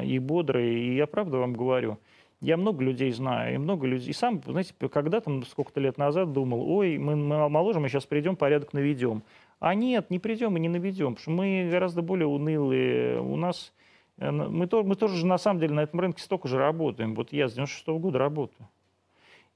э, 0.00 0.06
и 0.06 0.18
бодрые. 0.18 0.78
И 0.78 0.96
я 0.96 1.06
правда 1.06 1.38
вам 1.38 1.52
говорю, 1.52 1.98
я 2.40 2.56
много 2.56 2.84
людей 2.84 3.10
знаю, 3.12 3.54
и 3.54 3.58
много 3.58 3.86
людей. 3.86 4.10
И 4.10 4.12
сам, 4.12 4.42
знаете, 4.44 4.74
когда-то, 4.92 5.42
сколько-то 5.48 5.80
лет 5.80 5.98
назад 5.98 6.32
думал, 6.32 6.70
ой, 6.70 6.98
мы, 6.98 7.16
мы 7.16 7.48
моложе, 7.48 7.80
мы 7.80 7.88
сейчас 7.88 8.04
придем, 8.04 8.36
порядок 8.36 8.72
наведем. 8.72 9.22
А 9.58 9.74
нет, 9.74 10.10
не 10.10 10.18
придем 10.18 10.56
и 10.56 10.60
не 10.60 10.68
наведем, 10.68 11.14
потому 11.14 11.22
что 11.22 11.30
мы 11.30 11.68
гораздо 11.70 12.02
более 12.02 12.26
унылые. 12.26 13.20
У 13.20 13.36
нас 13.36 13.72
э, 14.18 14.30
мы, 14.30 14.66
то, 14.66 14.82
мы 14.82 14.96
тоже 14.96 15.24
на 15.24 15.38
самом 15.38 15.60
деле 15.60 15.74
на 15.74 15.80
этом 15.80 16.00
рынке 16.00 16.22
столько 16.22 16.48
же 16.48 16.58
работаем. 16.58 17.14
Вот 17.14 17.32
я 17.32 17.48
с 17.48 17.54
96 17.54 17.88
-го 17.88 17.98
года 17.98 18.18
работаю. 18.18 18.68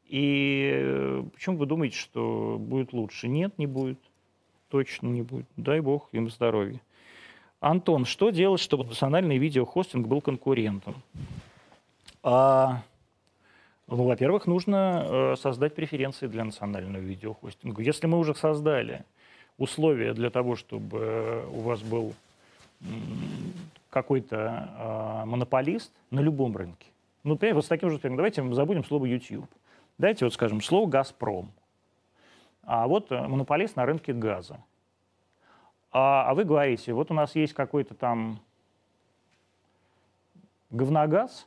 И 0.06 0.70
э, 0.74 1.24
почему 1.32 1.58
вы 1.58 1.66
думаете, 1.66 1.96
что 1.96 2.56
будет 2.58 2.92
лучше? 2.92 3.28
Нет, 3.28 3.58
не 3.58 3.66
будет. 3.66 4.00
Точно 4.68 5.06
не 5.06 5.22
будет. 5.22 5.46
Дай 5.56 5.80
бог 5.80 6.08
им 6.12 6.30
здоровья. 6.30 6.80
Антон, 7.60 8.06
что 8.06 8.30
делать, 8.30 8.60
чтобы 8.60 8.84
национальный 8.84 9.36
видеохостинг 9.36 10.06
был 10.06 10.22
конкурентом? 10.22 10.94
А, 12.22 12.82
ну, 13.86 14.04
во-первых, 14.04 14.46
нужно 14.46 15.04
э, 15.04 15.36
создать 15.36 15.74
преференции 15.74 16.26
для 16.26 16.44
национального 16.44 17.02
видеохостинга. 17.02 17.82
Если 17.82 18.06
мы 18.06 18.18
уже 18.18 18.34
создали, 18.34 19.04
условия 19.60 20.14
для 20.14 20.30
того, 20.30 20.56
чтобы 20.56 20.98
э, 20.98 21.46
у 21.52 21.60
вас 21.60 21.82
был 21.82 22.14
какой-то 23.90 24.68
э, 24.78 25.24
монополист 25.26 25.92
на 26.10 26.20
любом 26.20 26.56
рынке. 26.56 26.88
Ну, 27.22 27.32
например, 27.32 27.56
вот 27.56 27.66
с 27.66 27.68
таким 27.68 27.90
же 27.90 27.96
успехом. 27.96 28.16
Давайте 28.16 28.42
мы 28.42 28.54
забудем 28.54 28.84
слово 28.84 29.04
YouTube. 29.04 29.48
Дайте 29.98 30.24
вот 30.24 30.32
скажем 30.32 30.62
слово 30.62 30.88
«Газпром». 30.88 31.52
А 32.62 32.88
вот 32.88 33.12
э, 33.12 33.20
монополист 33.20 33.76
на 33.76 33.84
рынке 33.84 34.14
газа. 34.14 34.58
А, 35.92 36.30
а 36.30 36.34
вы 36.34 36.44
говорите, 36.44 36.94
вот 36.94 37.10
у 37.10 37.14
нас 37.14 37.36
есть 37.36 37.52
какой-то 37.52 37.94
там 37.94 38.40
говногаз, 40.70 41.46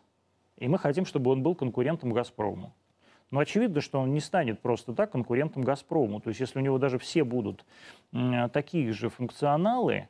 и 0.58 0.68
мы 0.68 0.78
хотим, 0.78 1.06
чтобы 1.06 1.32
он 1.32 1.42
был 1.42 1.56
конкурентом 1.56 2.12
«Газпрому». 2.12 2.74
Но 3.34 3.40
очевидно, 3.40 3.82
что 3.82 4.00
он 4.00 4.14
не 4.14 4.20
станет 4.20 4.60
просто 4.60 4.94
так 4.94 5.14
конкурентом 5.14 5.64
«Газпрому». 5.64 6.22
То 6.22 6.28
есть 6.28 6.40
если 6.40 6.60
у 6.60 6.62
него 6.62 6.78
даже 6.78 7.00
все 7.00 7.24
будут 7.24 7.66
такие 8.52 8.94
же 8.94 9.10
функционалы, 9.10 10.08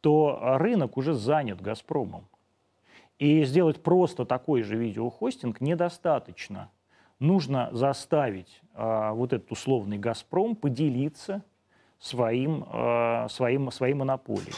то 0.00 0.56
рынок 0.58 0.96
уже 0.96 1.14
занят 1.14 1.60
«Газпромом». 1.60 2.26
И 3.20 3.44
сделать 3.44 3.80
просто 3.84 4.24
такой 4.24 4.62
же 4.62 4.74
видеохостинг 4.74 5.60
недостаточно. 5.60 6.72
Нужно 7.20 7.68
заставить 7.70 8.60
э, 8.74 9.10
вот 9.12 9.32
этот 9.32 9.52
условный 9.52 9.98
«Газпром» 9.98 10.56
поделиться 10.56 11.44
своим, 12.00 12.64
э, 12.64 13.28
своим, 13.30 13.70
своей 13.70 13.94
монополией. 13.94 14.56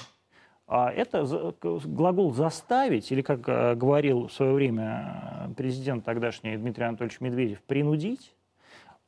А 0.69 0.91
это 0.91 1.55
глагол 1.61 2.33
«заставить», 2.35 3.13
или, 3.13 3.23
как 3.23 3.49
э, 3.49 3.75
говорил 3.77 4.27
в 4.27 4.33
свое 4.33 4.53
время 4.53 5.53
президент 5.57 6.05
тогдашний 6.05 6.57
Дмитрий 6.57 6.85
Анатольевич 6.85 7.21
Медведев, 7.21 7.63
«принудить», 7.63 8.35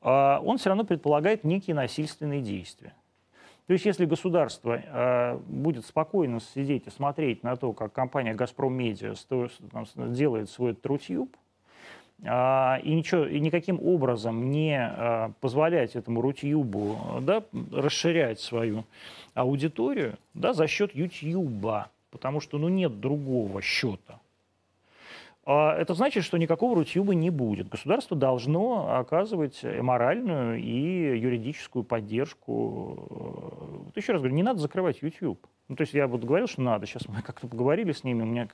а 0.00 0.40
он 0.44 0.59
все 0.59 0.70
равно 0.70 0.84
предполагает 0.84 1.42
некие 1.42 1.74
насильственные 1.74 2.42
действия. 2.42 2.94
То 3.66 3.72
есть 3.72 3.84
если 3.84 4.06
государство 4.06 4.80
э, 4.80 5.36
будет 5.46 5.84
спокойно 5.84 6.40
сидеть 6.40 6.86
и 6.86 6.90
смотреть 6.90 7.42
на 7.42 7.56
то, 7.56 7.72
как 7.72 7.92
компания 7.92 8.34
«Газпром 8.34 8.72
Медиа» 8.72 9.14
делает 10.06 10.48
свой 10.50 10.74
трутьюб, 10.74 11.36
э, 11.36 11.38
и, 12.21 12.95
ничего, 12.95 13.27
и 13.27 13.39
никаким 13.39 13.81
образом 13.81 14.51
не 14.51 14.77
э, 14.77 15.31
позволять 15.41 15.95
этому 15.95 16.21
рутьюбу 16.21 16.99
да, 17.21 17.45
расширять 17.73 18.41
свою 18.41 18.85
аудиторию 19.35 20.19
да, 20.35 20.53
за 20.53 20.66
счет 20.66 20.95
Ютьюба, 20.95 21.91
потому 22.11 22.41
что 22.41 22.59
ну, 22.59 22.69
нет 22.69 22.99
другого 22.99 23.62
счета. 23.62 24.19
А 25.51 25.75
это 25.77 25.95
значит, 25.95 26.25
что 26.25 26.37
никакого 26.37 26.75
рутьюба 26.75 27.14
не 27.14 27.31
будет. 27.31 27.69
Государство 27.69 28.16
должно 28.16 28.99
оказывать 28.99 29.62
моральную 29.62 30.59
и 30.59 31.19
юридическую 31.19 31.85
поддержку. 31.85 33.83
Вот 33.87 33.97
еще 33.97 34.12
раз 34.12 34.21
говорю, 34.21 34.35
не 34.35 34.43
надо 34.43 34.59
закрывать 34.59 35.01
YouTube. 35.01 35.47
Ну, 35.69 35.77
то 35.77 35.83
есть 35.83 35.95
я 35.95 36.07
вот 36.07 36.23
говорил, 36.23 36.49
что 36.49 36.61
надо. 36.61 36.85
Сейчас 36.85 37.09
мы 37.09 37.23
как-то 37.23 37.47
поговорили 37.47 37.93
с 37.93 38.05
ними, 38.05 38.23
у 38.23 38.27
меня 38.27 38.49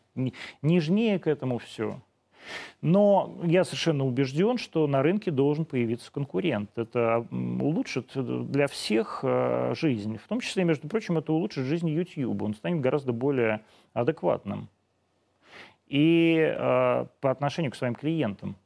нежнее 0.63 1.19
к 1.19 1.27
этому 1.27 1.59
все. 1.59 1.99
Но 2.83 3.39
я 3.45 3.65
совершенно 3.65 4.05
убежден, 4.05 4.59
что 4.59 4.87
на 4.87 5.03
рынке 5.03 5.31
должен 5.31 5.65
появиться 5.65 6.11
конкурент. 6.13 6.71
Это 6.77 7.27
улучшит 7.31 8.11
для 8.15 8.67
всех 8.67 9.21
э, 9.23 9.75
жизнь. 9.77 10.19
В 10.19 10.29
том 10.29 10.41
числе, 10.41 10.65
между 10.65 10.89
прочим, 10.89 11.19
это 11.19 11.33
улучшит 11.33 11.65
жизнь 11.65 11.89
YouTube. 11.89 12.43
Он 12.43 12.55
станет 12.55 12.81
гораздо 12.81 13.13
более 13.13 13.63
адекватным. 13.93 14.69
И 15.87 16.37
э, 16.39 17.07
по 17.21 17.31
отношению 17.31 17.73
к 17.73 17.77
своим 17.77 17.95
клиентам, 17.95 18.57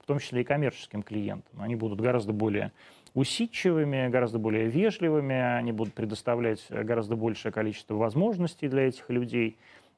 в 0.00 0.06
том 0.06 0.18
числе 0.18 0.42
и 0.42 0.44
коммерческим 0.44 1.02
клиентам, 1.02 1.60
они 1.60 1.74
будут 1.74 2.00
гораздо 2.00 2.32
более 2.32 2.72
усидчивыми, 3.14 4.08
гораздо 4.08 4.38
более 4.38 4.66
вежливыми, 4.68 5.34
они 5.34 5.72
будут 5.72 5.94
предоставлять 5.94 6.64
гораздо 6.68 7.16
большее 7.16 7.50
количество 7.50 7.94
возможностей 7.94 8.68
для 8.68 8.88
этих 8.88 9.08
людей 9.08 9.56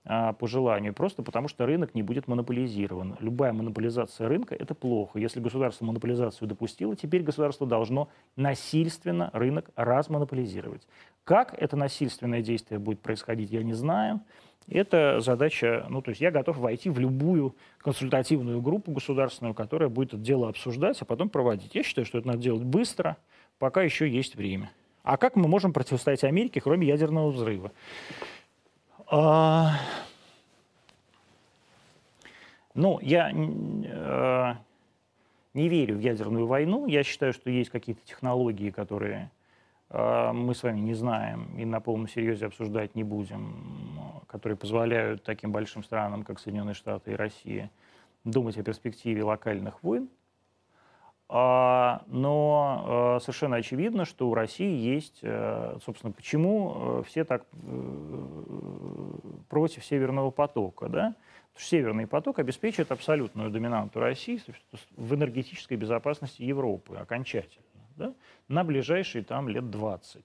по 0.08 0.46
желанию, 0.46 0.94
просто 0.94 1.22
потому 1.22 1.48
что 1.48 1.66
рынок 1.66 1.94
не 1.94 2.02
будет 2.02 2.28
монополизирован. 2.28 3.16
Любая 3.20 3.52
монополизация 3.52 4.26
рынка– 4.26 4.54
это 4.58 4.74
плохо. 4.74 5.18
Если 5.18 5.38
государство 5.38 5.84
монополизацию 5.84 6.48
допустило, 6.48 6.96
теперь 6.96 7.22
государство 7.22 7.66
должно 7.66 8.08
насильственно 8.34 9.28
рынок 9.34 9.70
размонополизировать. 9.76 10.86
Как 11.24 11.52
это 11.52 11.76
насильственное 11.76 12.40
действие 12.40 12.78
будет 12.78 13.00
происходить, 13.00 13.50
я 13.50 13.62
не 13.62 13.74
знаю. 13.74 14.20
Это 14.66 15.20
задача, 15.20 15.86
ну, 15.90 16.00
то 16.00 16.10
есть 16.10 16.20
я 16.20 16.30
готов 16.30 16.56
войти 16.56 16.88
в 16.88 16.98
любую 16.98 17.54
консультативную 17.78 18.62
группу 18.62 18.92
государственную, 18.92 19.54
которая 19.54 19.90
будет 19.90 20.14
это 20.14 20.22
дело 20.22 20.48
обсуждать, 20.48 21.00
а 21.02 21.04
потом 21.04 21.28
проводить. 21.28 21.74
Я 21.74 21.82
считаю, 21.82 22.06
что 22.06 22.18
это 22.18 22.28
надо 22.28 22.38
делать 22.38 22.62
быстро, 22.62 23.18
пока 23.58 23.82
еще 23.82 24.08
есть 24.08 24.36
время. 24.36 24.70
А 25.02 25.16
как 25.16 25.36
мы 25.36 25.48
можем 25.48 25.72
противостоять 25.72 26.24
Америке, 26.24 26.60
кроме 26.60 26.86
ядерного 26.86 27.30
взрыва? 27.30 27.72
А... 29.10 29.72
Ну, 32.74 33.00
я 33.00 33.30
э, 33.32 34.54
не 35.54 35.68
верю 35.68 35.96
в 35.96 36.00
ядерную 36.00 36.46
войну. 36.46 36.86
Я 36.86 37.02
считаю, 37.02 37.32
что 37.32 37.50
есть 37.50 37.70
какие-то 37.70 38.00
технологии, 38.04 38.70
которые 38.70 39.30
э, 39.90 40.32
мы 40.32 40.54
с 40.54 40.62
вами 40.62 40.78
не 40.80 40.94
знаем 40.94 41.58
и 41.58 41.64
на 41.64 41.80
полном 41.80 42.06
серьезе 42.06 42.46
обсуждать 42.46 42.94
не 42.94 43.02
будем, 43.02 44.22
которые 44.28 44.56
позволяют 44.56 45.24
таким 45.24 45.50
большим 45.50 45.82
странам, 45.82 46.22
как 46.22 46.38
Соединенные 46.38 46.74
Штаты 46.74 47.12
и 47.12 47.16
Россия, 47.16 47.70
думать 48.24 48.58
о 48.58 48.62
перспективе 48.62 49.24
локальных 49.24 49.82
войн. 49.82 50.08
А, 51.30 52.04
но 52.06 52.84
а, 52.86 53.20
совершенно 53.20 53.56
очевидно, 53.56 54.06
что 54.06 54.30
у 54.30 54.34
России 54.34 54.74
есть, 54.74 55.18
э, 55.20 55.76
собственно, 55.84 56.10
почему 56.10 57.00
э, 57.00 57.02
все 57.06 57.24
так 57.24 57.44
э, 57.52 59.12
против 59.50 59.84
Северного 59.84 60.30
потока, 60.30 60.88
да? 60.88 61.14
Потому 61.52 61.60
что 61.60 61.68
Северный 61.68 62.06
поток 62.06 62.38
обеспечит 62.38 62.90
абсолютную 62.90 63.50
доминанту 63.50 64.00
России 64.00 64.40
в 64.96 65.14
энергетической 65.14 65.76
безопасности 65.76 66.42
Европы 66.42 66.96
окончательно, 66.96 67.66
да? 67.96 68.14
на 68.48 68.64
ближайшие 68.64 69.22
там 69.22 69.50
лет 69.50 69.68
20. 69.68 70.24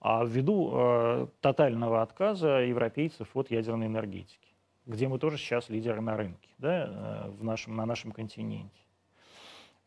А 0.00 0.24
ввиду 0.24 0.70
э, 0.72 1.26
тотального 1.42 2.00
отказа 2.00 2.60
европейцев 2.60 3.28
от 3.36 3.50
ядерной 3.50 3.88
энергетики, 3.88 4.48
где 4.86 5.08
мы 5.08 5.18
тоже 5.18 5.36
сейчас 5.36 5.68
лидеры 5.68 6.00
на 6.00 6.16
рынке, 6.16 6.48
да, 6.56 7.26
в 7.38 7.44
нашем, 7.44 7.76
на 7.76 7.84
нашем 7.84 8.12
континенте. 8.12 8.83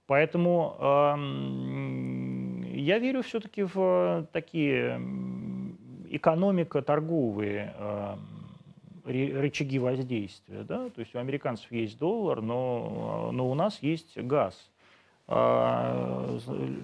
Поэтому 0.07 0.75
э, 0.79 1.15
я 2.77 2.97
верю 2.97 3.21
все-таки 3.23 3.63
в 3.63 4.27
такие 4.31 5.01
экономико-торговые 6.09 7.73
э, 7.77 8.15
рычаги 9.05 9.79
воздействия. 9.79 10.63
Да? 10.63 10.89
То 10.89 11.01
есть 11.01 11.13
у 11.13 11.19
американцев 11.19 11.71
есть 11.71 11.97
доллар, 11.97 12.41
но, 12.41 13.31
но 13.33 13.49
у 13.49 13.53
нас 13.53 13.79
есть 13.81 14.17
газ. 14.17 14.69
А, 15.29 16.37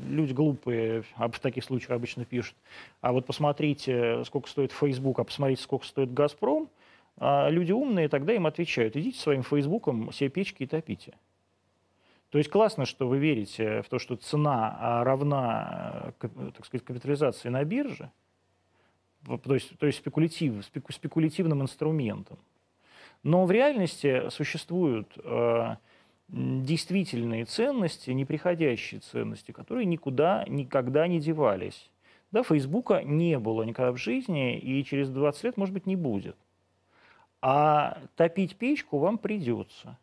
люди 0.09 0.33
глупые 0.33 1.03
в 1.15 1.39
таких 1.39 1.63
случаях 1.63 1.91
обычно 1.91 2.25
пишут, 2.25 2.57
а 2.99 3.13
вот 3.13 3.25
посмотрите, 3.25 4.21
сколько 4.25 4.49
стоит 4.49 4.73
Facebook, 4.73 5.19
а 5.19 5.23
посмотрите, 5.23 5.61
сколько 5.61 5.85
стоит 5.85 6.13
Газпром. 6.13 6.69
А 7.17 7.47
люди 7.49 7.71
умные 7.71 8.09
тогда 8.09 8.33
им 8.33 8.45
отвечают, 8.47 8.97
идите 8.97 9.17
своим 9.19 9.43
Фейсбуком 9.43 10.11
себе 10.11 10.29
печки 10.29 10.63
и 10.63 10.67
топите. 10.67 11.13
То 12.33 12.39
есть 12.39 12.49
классно, 12.49 12.87
что 12.87 13.07
вы 13.07 13.19
верите 13.19 13.83
в 13.83 13.89
то, 13.89 13.99
что 13.99 14.15
цена 14.15 14.75
а, 14.79 15.03
равна, 15.03 16.15
э, 16.19 16.51
так 16.55 16.65
сказать, 16.65 16.83
капитализации 16.83 17.49
на 17.49 17.63
бирже, 17.63 18.11
то 19.43 19.53
есть, 19.53 19.77
то 19.77 19.85
есть 19.85 19.99
спекулятив, 19.99 20.65
спекулятивным 20.65 21.61
инструментом. 21.61 22.39
Но 23.21 23.45
в 23.45 23.51
реальности 23.51 24.29
существуют 24.31 25.15
э, 25.23 25.75
действительные 26.27 27.45
ценности, 27.45 28.09
неприходящие 28.09 29.01
ценности, 29.01 29.51
которые 29.51 29.85
никуда 29.85 30.43
никогда 30.47 31.07
не 31.07 31.19
девались. 31.19 31.91
Да, 32.31 32.41
Фейсбука 32.41 33.03
не 33.03 33.37
было 33.37 33.61
никогда 33.61 33.91
в 33.91 33.97
жизни, 33.97 34.57
и 34.57 34.83
через 34.83 35.11
20 35.11 35.43
лет, 35.43 35.57
может 35.57 35.75
быть, 35.75 35.85
не 35.85 35.95
будет. 35.95 36.37
А 37.43 37.99
топить 38.15 38.55
печку 38.55 38.97
вам 38.97 39.19
придется 39.19 39.99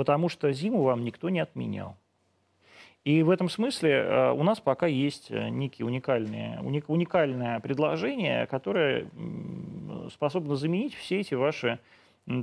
потому 0.00 0.30
что 0.30 0.50
зиму 0.50 0.80
вам 0.84 1.04
никто 1.04 1.28
не 1.28 1.40
отменял. 1.40 1.94
И 3.04 3.22
в 3.22 3.28
этом 3.28 3.50
смысле 3.50 3.90
э, 3.90 4.30
у 4.32 4.42
нас 4.42 4.58
пока 4.58 4.86
есть 4.86 5.30
э, 5.30 5.50
некие 5.50 5.84
уникальные, 5.84 6.58
уникальное 6.60 7.60
предложение, 7.60 8.46
которое 8.46 9.10
способно 10.10 10.56
заменить 10.56 10.94
все 10.94 11.20
эти 11.20 11.34
ваши, 11.34 11.80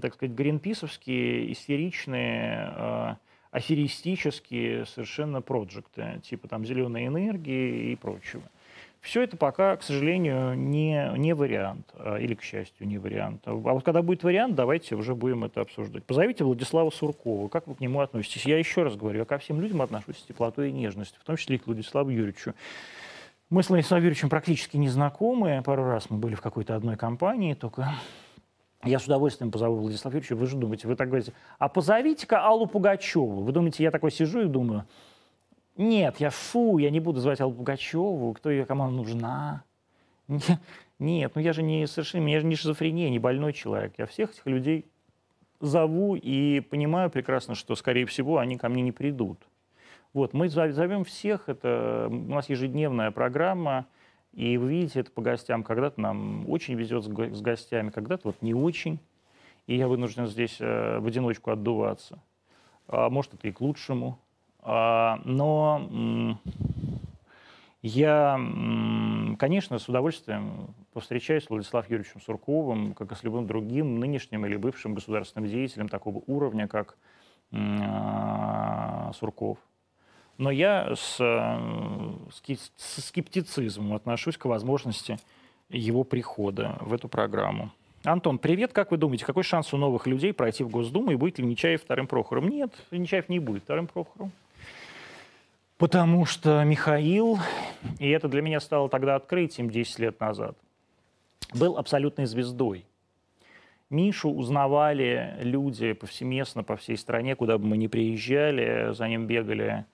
так 0.04 0.14
сказать, 0.14 0.36
гринписовские, 0.36 1.52
истеричные, 1.52 2.72
э, 2.76 3.16
аферистические 3.50 4.86
совершенно 4.86 5.42
проекты, 5.42 6.22
типа 6.22 6.48
там 6.48 6.64
зеленой 6.64 7.08
энергии 7.08 7.92
и 7.92 7.96
прочего. 7.96 8.44
Все 9.08 9.22
это 9.22 9.38
пока, 9.38 9.78
к 9.78 9.84
сожалению, 9.84 10.54
не, 10.58 11.14
не 11.16 11.34
вариант, 11.34 11.94
а, 11.94 12.18
или, 12.18 12.34
к 12.34 12.44
счастью, 12.44 12.86
не 12.86 12.98
вариант. 12.98 13.42
А 13.46 13.54
вот 13.54 13.86
когда 13.86 14.02
будет 14.02 14.22
вариант, 14.24 14.56
давайте 14.56 14.96
уже 14.96 15.16
будем 15.16 15.46
это 15.46 15.62
обсуждать. 15.62 16.04
Позовите 16.04 16.44
Владислава 16.44 16.90
Суркова. 16.90 17.48
Как 17.48 17.68
вы 17.68 17.76
к 17.76 17.80
нему 17.80 18.02
относитесь? 18.02 18.46
Я 18.46 18.58
еще 18.58 18.84
раз 18.84 18.98
говорю, 18.98 19.20
я 19.20 19.26
ко 19.26 19.38
всем 19.38 19.62
людям 19.62 19.82
отношусь 19.82 20.18
с 20.18 20.24
теплотой 20.24 20.72
и 20.72 20.74
нежностью, 20.74 21.22
в 21.22 21.24
том 21.24 21.38
числе 21.38 21.56
и 21.56 21.60
к 21.60 21.68
Владиславу 21.68 22.10
Юрьевичу. 22.10 22.54
Мы 23.50 23.64
с 23.64 23.70
Владиславом 23.70 24.04
Юрьевичем 24.04 24.28
практически 24.28 24.76
не 24.76 24.90
знакомы. 24.90 25.62
Пару 25.64 25.86
раз 25.86 26.10
мы 26.10 26.18
были 26.18 26.36
в 26.36 26.42
какой-то 26.42 26.76
одной 26.76 26.98
компании, 26.98 27.54
только 27.54 27.90
я 28.84 29.00
с 29.00 29.06
удовольствием 29.06 29.52
позову 29.52 29.78
Владислава 29.78 30.16
Юрьевича. 30.16 30.36
Вы 30.36 30.48
же 30.48 30.58
думаете, 30.58 30.86
вы 30.86 30.98
так 30.98 31.08
говорите, 31.08 31.32
а 31.60 31.70
позовите-ка 31.70 32.46
Аллу 32.46 32.68
Пугачеву. 32.68 33.42
Вы 33.42 33.54
думаете, 33.54 33.84
я 33.84 33.92
такой 33.92 34.12
сижу 34.12 34.42
и 34.42 34.48
думаю, 34.48 34.84
нет, 35.78 36.20
я 36.20 36.30
фу, 36.30 36.78
я 36.78 36.90
не 36.90 37.00
буду 37.00 37.20
звать 37.20 37.42
Аллу 37.42 37.54
Пугачеву, 37.54 38.34
кто 38.34 38.50
ее, 38.50 38.66
кому 38.66 38.90
нужна. 38.90 39.64
Нет, 41.00 41.34
ну 41.36 41.42
я 41.42 41.54
же 41.54 41.62
не 41.62 41.86
совершенно, 41.86 42.28
я 42.28 42.40
же 42.40 42.48
не 42.48 42.56
шизофрения, 42.56 43.10
не 43.10 43.20
больной 43.20 43.54
человек. 43.54 43.94
Я 43.98 44.08
всех 44.08 44.32
этих 44.32 44.46
людей 44.48 44.86
зову 45.60 46.16
и 46.16 46.60
понимаю 46.60 47.10
прекрасно, 47.10 47.56
что, 47.56 47.76
скорее 47.76 48.06
всего, 48.06 48.40
они 48.40 48.58
ко 48.58 48.70
мне 48.70 48.82
не 48.82 48.92
придут. 48.92 49.48
Вот, 50.14 50.34
мы 50.34 50.50
зовем 50.50 51.04
всех, 51.04 51.50
это 51.50 52.08
у 52.10 52.34
нас 52.34 52.50
ежедневная 52.50 53.12
программа, 53.12 53.86
и 54.34 54.58
вы 54.58 54.70
видите 54.70 55.02
это 55.02 55.12
по 55.12 55.22
гостям. 55.22 55.64
Когда-то 55.64 56.02
нам 56.02 56.50
очень 56.50 56.76
везет 56.76 57.04
с 57.04 57.42
гостями, 57.42 57.90
когда-то 57.90 58.30
вот 58.30 58.42
не 58.42 58.54
очень. 58.54 59.00
И 59.68 59.76
я 59.76 59.88
вынужден 59.88 60.28
здесь 60.28 60.58
э, 60.60 61.00
в 61.00 61.06
одиночку 61.06 61.52
отдуваться. 61.52 62.20
А 62.88 63.10
может, 63.10 63.34
это 63.34 63.48
и 63.48 63.52
к 63.52 63.60
лучшему. 63.62 64.18
А, 64.70 65.22
но 65.24 66.38
я, 67.82 68.38
конечно, 69.40 69.80
с 69.80 69.88
удовольствием 69.88 70.76
повстречаюсь 70.92 71.46
с 71.46 71.50
Владиславом 71.50 71.90
Юрьевичем 71.90 72.20
Сурковым, 72.20 72.94
как 72.94 73.14
и 73.14 73.16
с 73.16 73.24
любым 73.24 73.48
другим 73.48 73.98
нынешним 73.98 74.46
или 74.46 74.58
бывшим 74.58 74.94
государственным 74.94 75.50
деятелем 75.50 75.88
такого 75.88 76.22
уровня, 76.28 76.68
как 76.68 76.98
а, 77.54 79.14
Сурков. 79.18 79.58
Но 80.38 80.52
я 80.52 80.94
с, 80.94 81.16
с 81.16 83.02
скептицизмом 83.06 83.94
отношусь 83.94 84.38
к 84.38 84.46
возможности 84.46 85.18
его 85.70 86.04
прихода 86.04 86.78
в 86.82 86.94
эту 86.94 87.08
программу. 87.08 87.72
Антон, 88.04 88.38
привет. 88.38 88.74
Как 88.74 88.92
вы 88.92 88.98
думаете, 88.98 89.26
какой 89.26 89.44
шанс 89.44 89.74
у 89.74 89.78
новых 89.78 90.08
людей 90.08 90.34
пройти 90.34 90.66
в 90.66 90.70
Госдуму 90.70 91.12
и 91.12 91.16
будет 91.16 91.40
ли 91.40 91.46
Нечаев 91.46 91.82
вторым 91.82 92.06
Прохором? 92.06 92.50
Нет, 92.50 92.74
Нечаев 92.92 93.30
не 93.30 93.40
будет 93.40 93.64
вторым 93.64 93.88
Прохором. 93.88 94.34
Потому 95.78 96.26
что 96.26 96.64
Михаил, 96.64 97.38
и 98.00 98.10
это 98.10 98.28
для 98.28 98.42
меня 98.42 98.60
стало 98.60 98.90
тогда 98.90 99.16
открытием 99.16 99.70
10 99.70 100.00
лет 100.00 100.20
назад, 100.20 100.58
был 101.54 101.78
абсолютной 101.78 102.26
звездой. 102.26 102.86
Мишу 103.92 104.30
узнавали 104.30 105.36
люди 105.40 105.94
повсеместно 105.94 106.64
по 106.64 106.78
всей 106.78 106.98
стране, 106.98 107.36
куда 107.36 107.60
бы 107.60 107.68
мы 107.68 107.78
ни 107.78 107.86
приезжали, 107.86 108.92
за 108.94 109.08
ним 109.08 109.28
бегали 109.28 109.86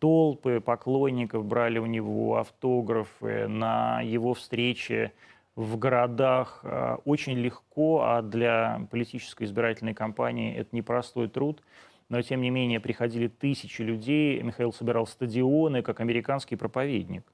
толпы 0.00 0.60
поклонников, 0.60 1.44
брали 1.44 1.78
у 1.78 1.86
него 1.86 2.36
автографы, 2.38 3.46
на 3.46 4.00
его 4.00 4.34
встрече 4.34 5.12
в 5.54 5.76
городах 5.78 6.60
э, 6.62 6.96
очень 7.04 7.38
легко, 7.38 8.02
а 8.02 8.22
для 8.22 8.86
политической 8.90 9.44
избирательной 9.44 9.94
кампании 9.94 10.54
это 10.54 10.74
непростой 10.74 11.28
труд. 11.28 11.62
Но, 12.08 12.22
тем 12.22 12.40
не 12.40 12.50
менее, 12.50 12.80
приходили 12.80 13.28
тысячи 13.28 13.82
людей. 13.82 14.40
Михаил 14.42 14.72
собирал 14.72 15.06
стадионы, 15.06 15.82
как 15.82 16.00
американский 16.00 16.56
проповедник. 16.56 17.24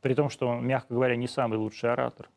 При 0.00 0.14
том, 0.14 0.30
что 0.30 0.48
он, 0.48 0.66
мягко 0.66 0.94
говоря, 0.94 1.16
не 1.16 1.28
самый 1.28 1.58
лучший 1.58 1.92
оратор. 1.92 2.30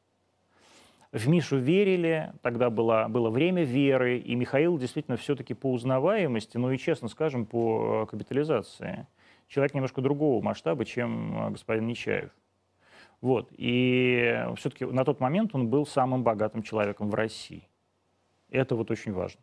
В 1.14 1.28
Мишу 1.30 1.58
верили, 1.58 2.34
тогда 2.42 2.70
было, 2.70 3.08
было 3.10 3.30
время 3.30 3.64
веры, 3.64 4.18
и 4.18 4.36
Михаил 4.36 4.78
действительно 4.78 5.16
все-таки 5.16 5.54
по 5.54 5.72
узнаваемости, 5.72 6.58
ну 6.58 6.70
и, 6.70 6.78
честно 6.78 7.08
скажем, 7.08 7.46
по 7.46 8.04
э, 8.04 8.12
капитализации, 8.12 9.08
человек 9.48 9.74
немножко 9.74 10.02
другого 10.02 10.44
масштаба, 10.44 10.84
чем 10.84 11.48
э, 11.48 11.50
господин 11.52 11.88
Нечаев. 11.88 12.30
Вот. 13.22 13.50
И 13.58 14.46
все-таки 14.58 14.86
на 14.86 15.06
тот 15.06 15.22
момент 15.22 15.56
он 15.56 15.70
был 15.70 15.86
самым 15.86 16.24
богатым 16.24 16.62
человеком 16.62 17.10
в 17.10 17.16
России. 17.16 17.68
Это 18.50 18.76
вот 18.76 18.92
очень 18.92 19.14
важно. 19.14 19.40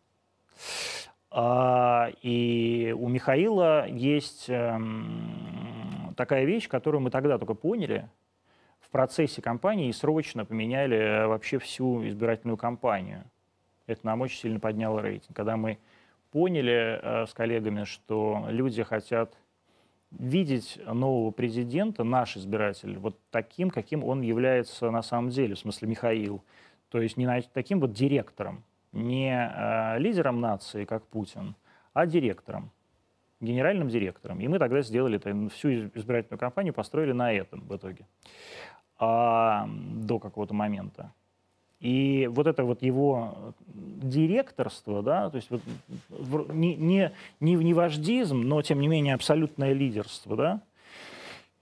А, 1.36 2.12
и 2.22 2.94
у 2.96 3.08
Михаила 3.08 3.88
есть 3.88 4.44
эм, 4.48 6.14
такая 6.16 6.44
вещь, 6.44 6.68
которую 6.68 7.00
мы 7.00 7.10
тогда 7.10 7.38
только 7.38 7.54
поняли 7.54 8.08
в 8.78 8.88
процессе 8.90 9.42
кампании 9.42 9.88
и 9.88 9.92
срочно 9.92 10.44
поменяли 10.44 11.26
вообще 11.26 11.58
всю 11.58 12.06
избирательную 12.06 12.56
кампанию. 12.56 13.24
Это 13.88 14.06
нам 14.06 14.20
очень 14.20 14.38
сильно 14.38 14.60
подняло 14.60 15.00
рейтинг. 15.00 15.34
Когда 15.34 15.56
мы 15.56 15.78
поняли 16.30 17.00
э, 17.02 17.26
с 17.26 17.34
коллегами, 17.34 17.82
что 17.82 18.46
люди 18.48 18.84
хотят 18.84 19.36
видеть 20.12 20.78
нового 20.86 21.32
президента, 21.32 22.04
наш 22.04 22.36
избиратель, 22.36 22.96
вот 22.96 23.18
таким, 23.32 23.70
каким 23.70 24.04
он 24.04 24.20
является 24.20 24.92
на 24.92 25.02
самом 25.02 25.30
деле, 25.30 25.56
в 25.56 25.58
смысле 25.58 25.88
Михаил. 25.88 26.44
То 26.90 27.00
есть 27.00 27.16
не 27.16 27.42
таким 27.52 27.80
вот 27.80 27.92
директором, 27.92 28.62
не 28.94 29.30
э, 29.30 29.98
лидером 29.98 30.40
нации, 30.40 30.84
как 30.84 31.06
Путин, 31.06 31.54
а 31.92 32.06
директором, 32.06 32.70
генеральным 33.40 33.88
директором. 33.88 34.40
И 34.40 34.48
мы 34.48 34.58
тогда 34.58 34.82
сделали 34.82 35.18
всю 35.48 35.88
избирательную 35.94 36.38
кампанию 36.38 36.72
построили 36.72 37.12
на 37.12 37.32
этом 37.32 37.60
в 37.60 37.76
итоге 37.76 38.06
а, 38.98 39.68
до 39.68 40.18
какого-то 40.18 40.54
момента. 40.54 41.12
И 41.80 42.28
вот 42.32 42.46
это 42.46 42.64
вот 42.64 42.82
его 42.82 43.54
директорство, 43.66 45.02
да, 45.02 45.28
то 45.28 45.36
есть 45.36 45.50
вот 45.50 45.60
не, 46.54 46.76
не, 46.76 47.12
не, 47.40 47.54
не 47.56 47.74
вождизм, 47.74 48.40
но 48.40 48.62
тем 48.62 48.80
не 48.80 48.88
менее 48.88 49.14
абсолютное 49.14 49.72
лидерство, 49.74 50.36
да, 50.36 50.60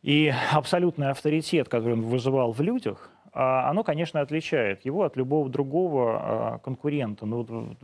и 0.02 0.32
абсолютный 0.52 1.10
авторитет, 1.10 1.68
который 1.68 1.94
он 1.94 2.02
вызывал 2.02 2.52
в 2.52 2.60
людях, 2.60 3.10
а, 3.10 3.11
оно, 3.32 3.82
конечно, 3.82 4.20
отличает 4.20 4.84
его 4.84 5.04
от 5.04 5.16
любого 5.16 5.48
другого 5.48 6.20
а, 6.20 6.58
конкурента. 6.58 7.24
Ну, 7.24 7.76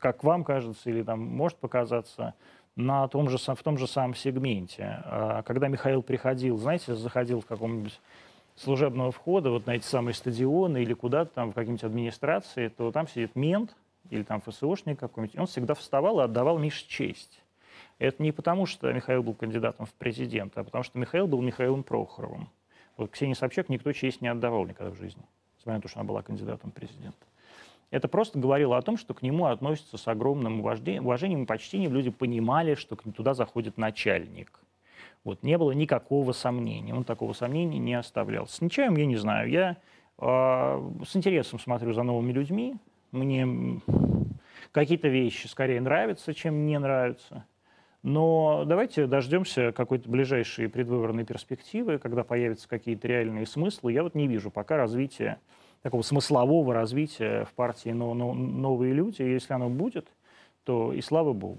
как 0.00 0.24
вам 0.24 0.44
кажется, 0.44 0.88
или 0.88 1.02
там 1.02 1.20
может 1.20 1.58
показаться, 1.58 2.34
на 2.78 3.08
том 3.08 3.28
же, 3.28 3.38
в 3.38 3.62
том 3.62 3.76
же 3.76 3.86
самом 3.86 4.14
сегменте. 4.14 5.02
А, 5.04 5.42
когда 5.42 5.68
Михаил 5.68 6.02
приходил, 6.02 6.56
знаете, 6.56 6.94
заходил 6.94 7.40
в 7.40 7.46
каком-нибудь 7.46 8.00
служебного 8.54 9.12
входа 9.12 9.50
вот 9.50 9.66
на 9.66 9.72
эти 9.72 9.84
самые 9.84 10.14
стадионы 10.14 10.82
или 10.82 10.94
куда-то 10.94 11.34
там 11.34 11.50
в 11.50 11.54
какие-нибудь 11.54 11.84
администрации, 11.84 12.68
то 12.68 12.90
там 12.92 13.08
сидит 13.08 13.36
мент 13.36 13.76
или 14.10 14.22
там 14.22 14.40
ФСОшник 14.40 14.98
какой-нибудь, 14.98 15.38
он 15.38 15.46
всегда 15.46 15.74
вставал 15.74 16.20
и 16.20 16.24
отдавал 16.24 16.58
Мише 16.58 16.86
честь. 16.88 17.42
Это 17.98 18.22
не 18.22 18.32
потому, 18.32 18.66
что 18.66 18.92
Михаил 18.92 19.22
был 19.22 19.34
кандидатом 19.34 19.86
в 19.86 19.92
президенты, 19.94 20.60
а 20.60 20.64
потому 20.64 20.84
что 20.84 20.98
Михаил 20.98 21.26
был 21.26 21.42
Михаилом 21.42 21.82
Прохоровым. 21.82 22.48
Вот 22.98 23.10
Ксении 23.10 23.32
Собчак 23.32 23.70
никто 23.70 23.92
честь 23.92 24.20
не 24.20 24.28
отдавал 24.28 24.66
никогда 24.66 24.92
в 24.92 24.96
жизни, 24.96 25.22
несмотря 25.56 25.76
на 25.76 25.80
то, 25.80 25.88
что 25.88 26.00
она 26.00 26.06
была 26.06 26.20
кандидатом 26.20 26.70
в 26.70 26.74
президента. 26.74 27.26
Это 27.90 28.06
просто 28.06 28.38
говорило 28.38 28.76
о 28.76 28.82
том, 28.82 28.98
что 28.98 29.14
к 29.14 29.22
нему 29.22 29.46
относятся 29.46 29.96
с 29.96 30.06
огромным 30.06 30.60
уважением 30.60 31.44
и 31.44 31.46
почтением. 31.46 31.94
Люди 31.94 32.10
понимали, 32.10 32.74
что 32.74 32.96
к 32.96 33.06
ним 33.06 33.14
туда 33.14 33.32
заходит 33.32 33.78
начальник– 33.78 34.60
вот, 35.24 35.42
не 35.42 35.58
было 35.58 35.72
никакого 35.72 36.32
сомнения. 36.32 36.94
Он 36.94 37.04
такого 37.04 37.32
сомнения 37.32 37.78
не 37.78 37.94
оставлял. 37.94 38.46
С 38.46 38.60
Нечаем 38.60 38.96
я 38.96 39.06
не 39.06 39.16
знаю. 39.16 39.50
Я 39.50 39.76
э, 40.18 40.24
с 41.06 41.16
интересом 41.16 41.58
смотрю 41.58 41.92
за 41.92 42.02
новыми 42.02 42.32
людьми. 42.32 42.76
Мне 43.12 43.80
какие-то 44.72 45.08
вещи 45.08 45.46
скорее 45.46 45.80
нравятся, 45.80 46.34
чем 46.34 46.66
не 46.66 46.78
нравятся. 46.78 47.44
Но 48.02 48.64
давайте 48.64 49.06
дождемся 49.06 49.72
какой-то 49.72 50.08
ближайшей 50.08 50.68
предвыборной 50.68 51.24
перспективы, 51.24 51.98
когда 51.98 52.22
появятся 52.22 52.68
какие-то 52.68 53.08
реальные 53.08 53.46
смыслы. 53.46 53.92
Я 53.92 54.02
вот 54.02 54.14
не 54.14 54.28
вижу 54.28 54.50
пока 54.50 54.76
развития, 54.76 55.40
такого 55.82 56.02
смыслового 56.02 56.72
развития 56.72 57.44
в 57.44 57.54
партии 57.54 57.90
«Новые 57.90 58.92
люди». 58.92 59.22
Если 59.22 59.52
оно 59.52 59.68
будет, 59.68 60.06
то 60.64 60.92
и 60.92 61.00
слава 61.00 61.32
богу. 61.32 61.58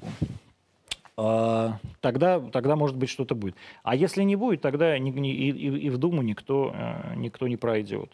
А, 1.21 1.79
тогда, 1.99 2.39
тогда 2.39 2.77
может 2.77 2.95
быть, 2.95 3.09
что-то 3.09 3.35
будет. 3.35 3.55
А 3.83 3.93
если 3.93 4.23
не 4.23 4.37
будет, 4.37 4.61
тогда 4.61 4.97
ни, 4.97 5.11
и, 5.31 5.49
и 5.49 5.89
в 5.89 5.97
Думу 5.97 6.21
никто, 6.21 6.71
э, 6.73 7.15
никто 7.17 7.49
не 7.49 7.57
пройдет. 7.57 8.09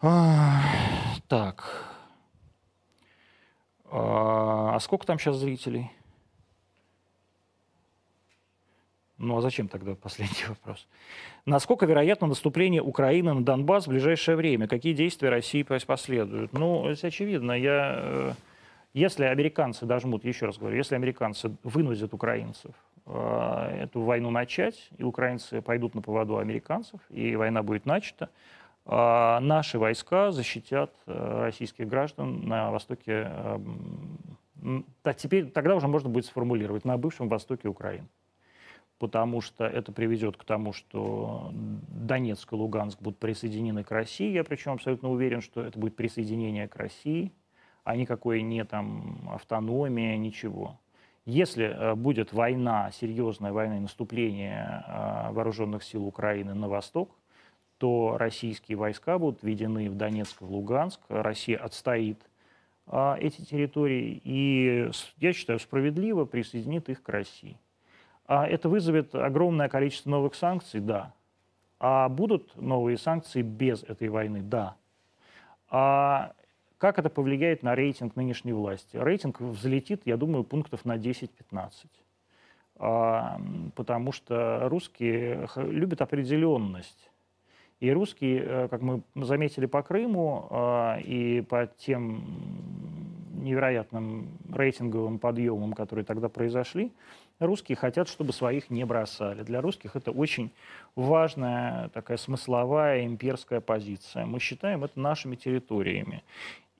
А, 0.00 0.62
так. 1.28 1.92
А, 3.90 4.76
а 4.76 4.80
сколько 4.80 5.06
там 5.06 5.18
сейчас 5.18 5.36
зрителей? 5.36 5.90
Ну 9.18 9.36
а 9.36 9.40
зачем 9.40 9.68
тогда 9.68 9.94
последний 9.94 10.44
вопрос? 10.48 10.86
Насколько 11.46 11.86
вероятно 11.86 12.26
наступление 12.26 12.82
Украины 12.82 13.32
на 13.34 13.44
Донбасс 13.44 13.86
в 13.86 13.90
ближайшее 13.90 14.36
время? 14.36 14.68
Какие 14.68 14.94
действия 14.94 15.30
России 15.30 15.62
последуют? 15.62 16.52
Ну, 16.52 16.86
это 16.86 17.06
очевидно. 17.06 17.52
Я 17.52 17.94
э, 17.96 18.32
если 18.96 19.24
американцы 19.24 19.84
дожмут, 19.84 20.24
еще 20.24 20.46
раз 20.46 20.56
говорю, 20.56 20.78
если 20.78 20.94
американцы 20.94 21.54
вынудят 21.62 22.14
украинцев 22.14 22.72
э, 23.04 23.80
эту 23.82 24.00
войну 24.00 24.30
начать, 24.30 24.88
и 24.96 25.02
украинцы 25.02 25.60
пойдут 25.60 25.94
на 25.94 26.00
поводу 26.00 26.38
американцев, 26.38 26.98
и 27.10 27.36
война 27.36 27.62
будет 27.62 27.84
начата, 27.84 28.30
э, 28.86 29.38
наши 29.40 29.78
войска 29.78 30.30
защитят 30.30 30.94
э, 31.06 31.40
российских 31.42 31.86
граждан 31.88 32.48
на 32.48 32.70
востоке, 32.70 33.30
так 35.02 35.18
теперь, 35.18 35.50
тогда 35.50 35.76
уже 35.76 35.88
можно 35.88 36.08
будет 36.08 36.24
сформулировать, 36.24 36.86
на 36.86 36.96
бывшем 36.96 37.28
востоке 37.28 37.68
Украины. 37.68 38.08
Потому 38.98 39.40
что 39.40 39.64
это 39.66 39.92
приведет 39.92 40.36
к 40.36 40.44
тому, 40.44 40.72
что 40.72 41.50
Донецк 41.52 42.50
и 42.52 42.56
Луганск 42.56 43.00
будут 43.00 43.18
присоединены 43.18 43.84
к 43.84 43.90
России. 43.90 44.32
Я 44.32 44.42
причем 44.42 44.72
абсолютно 44.72 45.10
уверен, 45.10 45.42
что 45.42 45.60
это 45.62 45.78
будет 45.78 45.96
присоединение 45.96 46.68
к 46.68 46.76
России– 46.76 47.32
а 47.86 47.94
никакой 47.94 48.42
не 48.42 48.64
там 48.64 49.28
автономия, 49.32 50.16
ничего. 50.16 50.80
Если 51.24 51.66
э, 51.66 51.94
будет 51.94 52.32
война, 52.32 52.90
серьезная 52.90 53.52
война 53.52 53.76
и 53.76 53.80
наступление 53.80 54.84
э, 54.88 55.30
вооруженных 55.30 55.84
сил 55.84 56.04
Украины 56.04 56.52
на 56.52 56.68
восток, 56.68 57.16
то 57.78 58.16
российские 58.18 58.76
войска 58.76 59.20
будут 59.20 59.44
введены 59.44 59.88
в 59.88 59.94
Донецк, 59.94 60.40
в 60.40 60.50
Луганск, 60.50 61.00
Россия 61.08 61.58
отстоит 61.58 62.20
э, 62.88 63.14
эти 63.20 63.42
территории 63.42 64.20
и, 64.24 64.90
я 65.18 65.32
считаю, 65.32 65.60
справедливо 65.60 66.24
присоединит 66.24 66.88
их 66.88 67.04
к 67.04 67.08
России. 67.08 67.56
А 68.26 68.46
это 68.46 68.68
вызовет 68.68 69.14
огромное 69.14 69.68
количество 69.68 70.10
новых 70.10 70.34
санкций, 70.34 70.80
да. 70.80 71.12
А 71.78 72.08
будут 72.08 72.56
новые 72.60 72.98
санкции 72.98 73.42
без 73.42 73.82
этой 73.82 74.08
войны, 74.08 74.40
да. 74.42 74.76
А 75.68 76.32
как 76.78 76.98
это 76.98 77.08
повлияет 77.08 77.62
на 77.62 77.74
рейтинг 77.74 78.16
нынешней 78.16 78.52
власти? 78.52 78.96
Рейтинг 78.96 79.40
взлетит, 79.40 80.02
я 80.04 80.16
думаю, 80.16 80.44
пунктов 80.44 80.84
на 80.84 80.96
10-15. 80.96 81.28
А, 82.78 83.40
потому 83.74 84.12
что 84.12 84.68
русские 84.68 85.48
любят 85.56 86.02
определенность. 86.02 87.10
И 87.80 87.90
русские, 87.90 88.42
э, 88.42 88.68
как 88.68 88.80
мы 88.80 89.02
заметили 89.14 89.66
по 89.66 89.82
Крыму 89.82 90.48
а, 90.50 90.98
и 90.98 91.42
по 91.42 91.66
тем 91.78 92.24
невероятным 93.42 94.28
рейтинговым 94.52 95.18
подъемам, 95.18 95.72
которые 95.72 96.04
тогда 96.04 96.28
произошли, 96.28 96.92
русские 97.38 97.76
хотят, 97.76 98.08
чтобы 98.08 98.32
своих 98.32 98.70
не 98.70 98.84
бросали. 98.84 99.42
Для 99.42 99.60
русских 99.60 99.96
это 99.96 100.10
очень 100.10 100.50
важная 100.94 101.88
такая 101.90 102.16
смысловая 102.16 103.04
имперская 103.04 103.60
позиция. 103.60 104.26
Мы 104.26 104.40
считаем 104.40 104.84
это 104.84 104.98
нашими 104.98 105.36
территориями. 105.36 106.22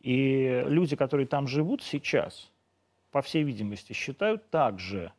И 0.00 0.64
люди, 0.66 0.96
которые 0.96 1.26
там 1.26 1.48
живут 1.48 1.82
сейчас, 1.82 2.50
по 3.10 3.22
всей 3.22 3.42
видимости, 3.42 3.92
считают 3.92 4.48
так 4.50 4.78
же. 4.78 5.12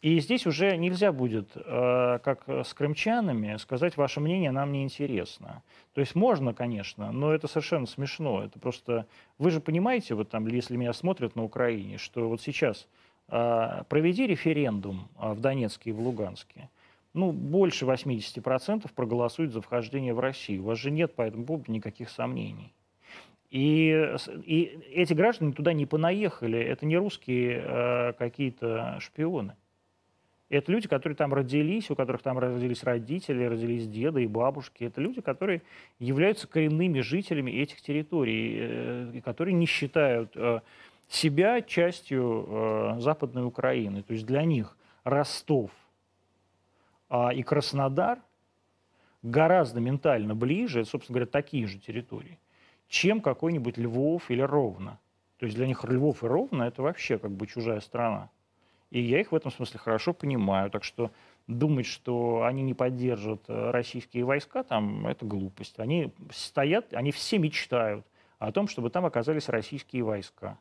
И 0.00 0.20
здесь 0.20 0.46
уже 0.46 0.76
нельзя 0.76 1.10
будет, 1.10 1.50
э, 1.56 2.18
как 2.22 2.48
с 2.48 2.72
крымчанами, 2.72 3.56
сказать, 3.56 3.96
ваше 3.96 4.20
мнение 4.20 4.52
нам 4.52 4.70
не 4.70 4.84
интересно. 4.84 5.64
То 5.92 6.00
есть 6.00 6.14
можно, 6.14 6.54
конечно, 6.54 7.10
но 7.10 7.32
это 7.32 7.48
совершенно 7.48 7.86
смешно. 7.86 8.44
Это 8.44 8.60
просто... 8.60 9.06
Вы 9.38 9.50
же 9.50 9.60
понимаете, 9.60 10.14
вот 10.14 10.30
там, 10.30 10.46
если 10.46 10.76
меня 10.76 10.92
смотрят 10.92 11.34
на 11.34 11.42
Украине, 11.42 11.98
что 11.98 12.28
вот 12.28 12.40
сейчас 12.40 12.86
проведи 13.28 14.26
референдум 14.26 15.08
э, 15.18 15.32
в 15.32 15.40
Донецке 15.40 15.90
и 15.90 15.92
в 15.92 16.00
Луганске, 16.00 16.70
ну, 17.14 17.32
больше 17.32 17.84
80% 17.84 18.90
проголосуют 18.94 19.52
за 19.52 19.60
вхождение 19.60 20.14
в 20.14 20.20
Россию. 20.20 20.62
У 20.62 20.66
вас 20.66 20.78
же 20.78 20.90
нет 20.90 21.14
по 21.14 21.22
этому 21.22 21.44
поводу 21.44 21.70
никаких 21.72 22.10
сомнений. 22.10 22.72
И, 23.50 24.16
и 24.44 24.78
эти 24.92 25.14
граждане 25.14 25.52
туда 25.52 25.72
не 25.72 25.86
понаехали, 25.86 26.58
это 26.58 26.84
не 26.84 26.96
русские 26.96 27.62
э, 27.64 28.12
какие-то 28.14 28.98
шпионы. 29.00 29.56
Это 30.50 30.72
люди, 30.72 30.88
которые 30.88 31.16
там 31.16 31.34
родились, 31.34 31.90
у 31.90 31.94
которых 31.94 32.22
там 32.22 32.38
родились 32.38 32.82
родители, 32.82 33.44
родились 33.44 33.86
деды 33.86 34.24
и 34.24 34.26
бабушки. 34.26 34.84
Это 34.84 35.00
люди, 35.00 35.20
которые 35.20 35.62
являются 35.98 36.46
коренными 36.46 37.00
жителями 37.00 37.50
этих 37.50 37.82
территорий, 37.82 38.56
э, 38.58 39.20
которые 39.24 39.54
не 39.54 39.66
считают 39.66 40.34
себя 41.08 41.62
частью 41.62 42.46
э, 42.46 43.00
Западной 43.00 43.44
Украины. 43.44 44.02
То 44.02 44.12
есть 44.12 44.26
для 44.26 44.44
них 44.44 44.76
Ростов 45.04 45.70
а, 47.08 47.30
и 47.30 47.42
Краснодар 47.42 48.18
гораздо 49.22 49.80
ментально 49.80 50.34
ближе, 50.34 50.84
собственно 50.84 51.14
говоря, 51.14 51.30
такие 51.30 51.66
же 51.66 51.78
территории, 51.78 52.38
чем 52.88 53.20
какой-нибудь 53.20 53.78
Львов 53.78 54.30
или 54.30 54.42
Ровно. 54.42 54.98
То 55.38 55.46
есть 55.46 55.56
для 55.56 55.66
них 55.66 55.84
Львов 55.84 56.22
и 56.22 56.26
Ровно 56.26 56.64
это 56.64 56.82
вообще 56.82 57.18
как 57.18 57.30
бы 57.32 57.46
чужая 57.46 57.80
страна. 57.80 58.30
И 58.90 59.00
я 59.00 59.20
их 59.20 59.32
в 59.32 59.34
этом 59.34 59.50
смысле 59.50 59.78
хорошо 59.78 60.14
понимаю. 60.14 60.70
Так 60.70 60.82
что 60.82 61.10
думать, 61.46 61.86
что 61.86 62.44
они 62.44 62.62
не 62.62 62.74
поддержат 62.74 63.42
э, 63.48 63.70
российские 63.70 64.24
войска, 64.24 64.62
там, 64.62 65.06
это 65.06 65.26
глупость. 65.26 65.78
Они 65.78 66.12
стоят, 66.30 66.92
они 66.94 67.12
все 67.12 67.38
мечтают 67.38 68.06
о 68.38 68.52
том, 68.52 68.68
чтобы 68.68 68.90
там 68.90 69.04
оказались 69.04 69.48
российские 69.48 70.04
войска. 70.04 70.58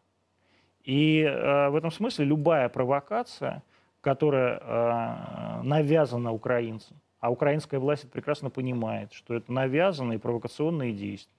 И 0.88 1.20
э, 1.22 1.68
в 1.68 1.76
этом 1.76 1.92
смысле 1.92 2.24
любая 2.24 2.70
провокация, 2.70 3.62
которая 4.00 4.58
э, 4.58 5.62
навязана 5.64 6.32
украинцам, 6.32 6.96
а 7.20 7.30
украинская 7.30 7.78
власть 7.78 8.10
прекрасно 8.10 8.50
понимает, 8.50 9.12
что 9.12 9.34
это 9.34 9.52
навязанные 9.52 10.18
провокационные 10.18 10.94
действия, 10.94 11.36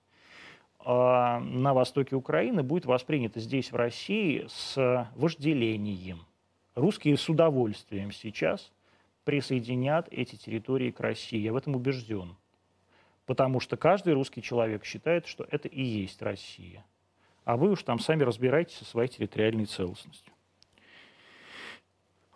э, 0.85 1.39
на 1.39 1.73
востоке 1.73 2.15
Украины 2.15 2.63
будет 2.63 2.85
воспринято 2.85 3.41
здесь, 3.41 3.73
в 3.73 3.77
России, 3.77 4.45
с 4.51 5.09
вожделением. 5.17 6.27
Русские 6.75 7.17
с 7.17 7.27
удовольствием 7.27 8.13
сейчас 8.13 8.71
присоединят 9.25 10.09
эти 10.11 10.37
территории 10.37 10.91
к 10.91 11.01
России. 11.01 11.39
Я 11.39 11.55
в 11.55 11.57
этом 11.57 11.75
убежден. 11.75 12.37
Потому 13.25 13.61
что 13.61 13.79
каждый 13.79 14.13
русский 14.13 14.43
человек 14.43 14.85
считает, 14.85 15.27
что 15.27 15.47
это 15.51 15.69
и 15.69 15.83
есть 15.83 16.21
Россия. 16.21 16.85
А 17.49 17.57
вы 17.57 17.71
уж 17.71 17.83
там 17.83 17.99
сами 17.99 18.25
разбирайтесь 18.25 18.77
со 18.77 18.85
своей 18.85 19.09
территориальной 19.09 19.65
целостностью. 19.65 20.35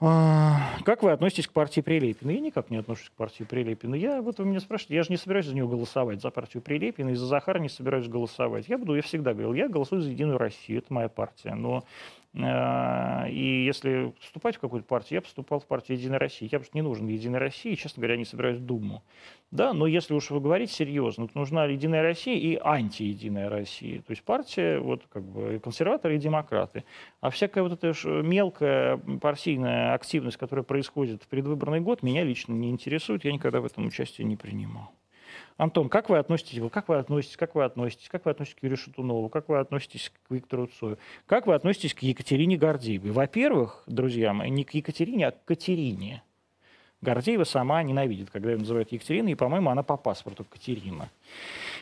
А, 0.01 0.79
как 0.87 1.03
вы 1.03 1.13
относитесь 1.13 1.47
к 1.47 1.53
партии 1.53 1.83
Прилепина? 1.83 2.31
Я 2.31 2.41
никак 2.41 2.71
не 2.71 2.79
отношусь 2.79 3.11
к 3.11 3.13
партии 3.13 3.45
Прилепина. 3.45 3.95
Я, 3.95 4.23
вот 4.23 4.39
вы 4.39 4.47
меня 4.47 4.59
спрашиваете, 4.61 4.95
я 4.95 5.03
же 5.03 5.11
не 5.11 5.19
собираюсь 5.19 5.45
за 5.45 5.55
нее 5.55 5.69
голосовать, 5.69 6.23
за 6.23 6.31
партию 6.31 6.63
Прилепина, 6.63 7.11
и 7.11 7.15
за 7.15 7.27
Захара 7.27 7.59
не 7.59 7.69
собираюсь 7.69 8.09
голосовать. 8.09 8.71
Я 8.71 8.79
буду, 8.79 8.95
я 8.95 9.03
всегда 9.03 9.35
говорил, 9.35 9.53
я 9.53 9.69
голосую 9.69 10.01
за 10.01 10.09
Единую 10.09 10.39
Россию, 10.39 10.79
это 10.79 10.95
моя 10.95 11.11
партия. 11.11 11.55
Но 11.55 11.85
и 12.35 13.65
если 13.67 14.15
вступать 14.21 14.57
в 14.57 14.61
какую-то 14.61 14.87
партию, 14.87 15.17
я 15.17 15.21
бы 15.21 15.27
вступал 15.27 15.61
в 15.61 15.67
партию 15.67 15.99
Единой 15.99 16.17
России. 16.17 16.49
Я 16.51 16.61
просто 16.61 16.77
не 16.77 16.81
нужен 16.81 17.07
Единой 17.07 17.39
России, 17.39 17.75
честно 17.75 18.01
говоря, 18.01 18.17
не 18.17 18.25
собираюсь 18.25 18.59
в 18.59 18.65
Думу. 18.65 19.03
Да, 19.51 19.75
но 19.75 19.87
если 19.87 20.15
уж 20.15 20.31
вы 20.31 20.41
говорите 20.41 20.73
серьезно, 20.73 21.29
то 21.29 21.39
нужна 21.39 21.67
Единая 21.67 22.01
Россия 22.03 22.37
и 22.37 22.59
антиединая 22.63 23.51
Россия. 23.51 24.01
То 24.01 24.13
есть 24.13 24.23
партия, 24.23 24.79
вот 24.79 25.03
как 25.13 25.25
бы 25.25 25.61
консерваторы 25.63 26.17
и 26.17 26.19
демократы. 26.19 26.85
А 27.21 27.29
всякая 27.29 27.65
вот 27.65 27.73
эта 27.73 27.93
мелкая 28.23 28.97
партийная 29.21 29.93
активность, 29.93 30.39
которая 30.39 30.65
происходит 30.65 31.23
в 31.23 31.29
предвыборный 31.29 31.81
год, 31.81 32.03
меня 32.03 32.25
лично 32.25 32.55
не 32.55 32.71
интересует. 32.71 33.27
Я 33.27 33.33
никогда 33.33 33.61
в 33.61 33.67
этом 33.67 33.87
участие 33.87 34.27
не 34.27 34.37
принимал. 34.37 34.91
Антон, 35.63 35.89
как 35.89 36.09
вы 36.09 36.19
относитесь, 36.19 36.61
как 36.73 36.89
вы 36.89 36.97
относитесь, 36.97 37.37
как 37.37 37.55
вы 37.55 37.63
относитесь, 37.63 38.09
как 38.09 38.25
вы 38.25 38.33
относитесь 38.33 38.59
к 38.59 38.63
Юрию 38.65 38.77
Шатунову, 38.77 39.29
как 39.29 39.49
вы 39.49 39.61
относитесь 39.61 40.11
к 40.11 40.31
Виктору 40.33 40.67
Цою, 40.67 40.99
как 41.27 41.47
вы 41.47 41.55
относитесь 41.55 41.95
к 41.95 42.03
Екатерине 42.03 42.57
Гордеевой? 42.57 43.13
Во-первых, 43.13 43.85
друзья 43.87 44.33
мои, 44.33 44.51
не 44.51 44.65
к 44.65 44.75
Екатерине, 44.75 45.29
а 45.29 45.31
к 45.31 45.45
Катерине. 45.45 46.25
Гордеева 47.03 47.45
сама 47.45 47.83
ненавидит, 47.83 48.31
когда 48.31 48.53
ее 48.53 48.59
называют 48.59 48.93
Екатериной, 48.93 49.33
и, 49.33 49.35
по-моему, 49.35 49.71
она 49.71 49.83
по 49.83 49.97
паспорту 49.97 50.45
Катерина. 50.45 51.11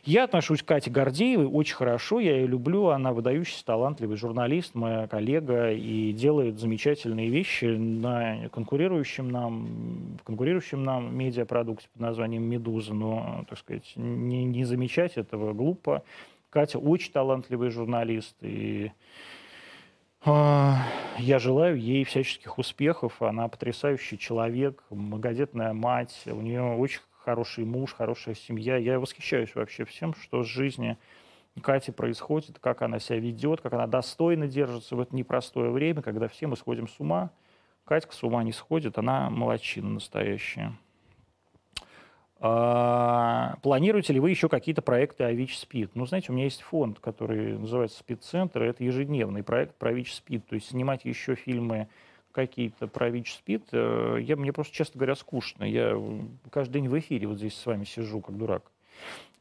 Я 0.05 0.25
отношусь 0.25 0.63
к 0.63 0.67
Кате 0.67 0.91
Гордеевой 0.91 1.45
очень 1.45 1.75
хорошо, 1.75 2.21
я 2.21 2.37
ее 2.37 2.47
люблю, 2.47 2.87
она 2.87 3.13
выдающийся, 3.13 3.67
талантливый 3.67 4.17
журналист, 4.17 4.75
моя 4.75 5.07
коллега, 5.07 5.73
и 5.73 6.13
делает 6.13 6.59
замечательные 6.59 7.29
вещи 7.29 7.67
на 7.67 8.49
конкурирующем 8.49 9.29
нам, 9.29 10.19
конкурирующем 10.25 10.83
нам 10.85 11.15
медиапродукте 11.15 11.89
под 11.93 12.01
названием 12.01 12.43
«Медуза», 12.45 12.95
но, 12.95 13.45
так 13.49 13.59
сказать, 13.59 13.93
не, 13.97 14.45
не 14.45 14.65
замечать 14.65 15.19
этого 15.19 15.53
глупо. 15.53 16.03
Катя 16.49 16.79
очень 16.79 17.13
талантливый 17.13 17.69
журналист, 17.69 18.35
и 18.41 18.91
я 20.25 21.39
желаю 21.39 21.79
ей 21.79 22.05
всяческих 22.05 22.59
успехов. 22.59 23.23
Она 23.23 23.49
потрясающий 23.49 24.19
человек, 24.19 24.83
многодетная 24.91 25.73
мать. 25.73 26.23
У 26.27 26.41
нее 26.41 26.63
очень 26.63 27.01
хороший 27.25 27.65
муж, 27.65 27.95
хорошая 27.95 28.35
семья. 28.35 28.77
Я 28.77 29.01
восхищаюсь 29.01 29.55
вообще 29.55 29.85
всем, 29.85 30.15
что 30.15 30.43
с 30.43 30.47
жизни 30.47 30.99
Кати 31.63 31.91
происходит, 31.91 32.59
как 32.59 32.83
она 32.83 32.99
себя 32.99 33.19
ведет, 33.19 33.61
как 33.61 33.73
она 33.73 33.87
достойно 33.87 34.47
держится 34.47 34.97
в 34.97 35.01
это 35.01 35.15
непростое 35.15 35.71
время, 35.71 36.01
когда 36.01 36.29
все 36.29 36.47
мы 36.47 36.57
сходим 36.57 36.89
с 36.89 37.01
ума. 37.01 37.31
Катька 37.85 38.13
с 38.13 38.23
ума 38.23 38.43
не 38.45 38.53
сходит, 38.53 38.99
она 38.99 39.31
молочина 39.31 39.91
настоящая. 39.91 40.73
А, 42.43 43.57
планируете 43.63 44.15
ли 44.15 44.21
вы 44.21 44.31
еще 44.31 44.49
какие-то 44.49 44.81
проекты 44.81 45.25
о 45.25 45.33
ВИЧ-СПИД? 45.33 45.91
Ну, 45.95 46.07
знаете, 46.07 46.33
у 46.33 46.35
меня 46.35 46.45
есть 46.45 46.63
фонд, 46.63 46.99
который 46.99 47.59
называется 47.59 47.99
«СПИД-центр». 47.99 48.63
Это 48.63 48.83
ежедневный 48.83 49.43
проект 49.43 49.75
про 49.77 49.93
ВИЧ-СПИД. 49.93 50.47
То 50.47 50.55
есть 50.55 50.71
снимать 50.71 51.05
еще 51.05 51.35
фильмы 51.35 51.89
какие-то 52.33 52.87
про 52.87 53.11
ВИЧ-СПИД, 53.11 53.63
э, 53.73 54.17
я, 54.23 54.37
мне 54.37 54.53
просто, 54.53 54.75
честно 54.75 54.99
говоря, 54.99 55.17
скучно. 55.17 55.65
Я 55.65 56.01
каждый 56.51 56.75
день 56.81 56.89
в 56.89 56.99
эфире 56.99 57.27
вот 57.27 57.37
здесь 57.37 57.55
с 57.55 57.67
вами 57.67 57.85
сижу, 57.85 58.21
как 58.21 58.39
дурак. 58.39 58.71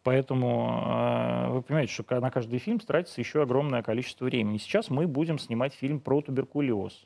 Поэтому 0.03 0.83
э, 0.85 1.49
вы 1.51 1.61
понимаете, 1.61 1.93
что 1.93 2.19
на 2.19 2.31
каждый 2.31 2.59
фильм 2.59 2.79
тратится 2.79 3.21
еще 3.21 3.43
огромное 3.43 3.81
количество 3.81 4.25
времени. 4.25 4.57
Сейчас 4.57 4.89
мы 4.89 5.07
будем 5.07 5.39
снимать 5.39 5.73
фильм 5.73 6.01
про 6.01 6.21
туберкулез. 6.21 7.05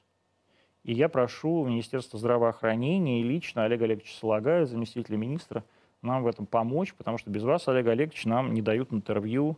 И 0.84 0.94
я 0.94 1.08
прошу 1.08 1.66
Министерство 1.66 2.18
здравоохранения 2.18 3.22
и 3.22 3.24
лично 3.24 3.64
Олега 3.64 3.86
Олеговича 3.86 4.18
Салагая, 4.18 4.66
заместителя 4.66 5.18
министра, 5.18 5.64
нам 6.04 6.24
в 6.24 6.28
этом 6.28 6.46
помочь, 6.46 6.94
потому 6.94 7.18
что 7.18 7.30
без 7.30 7.44
вас, 7.44 7.68
Олег 7.68 7.88
Олегович, 7.88 8.26
нам 8.26 8.54
не 8.54 8.62
дают 8.62 8.94
интервью 8.94 9.58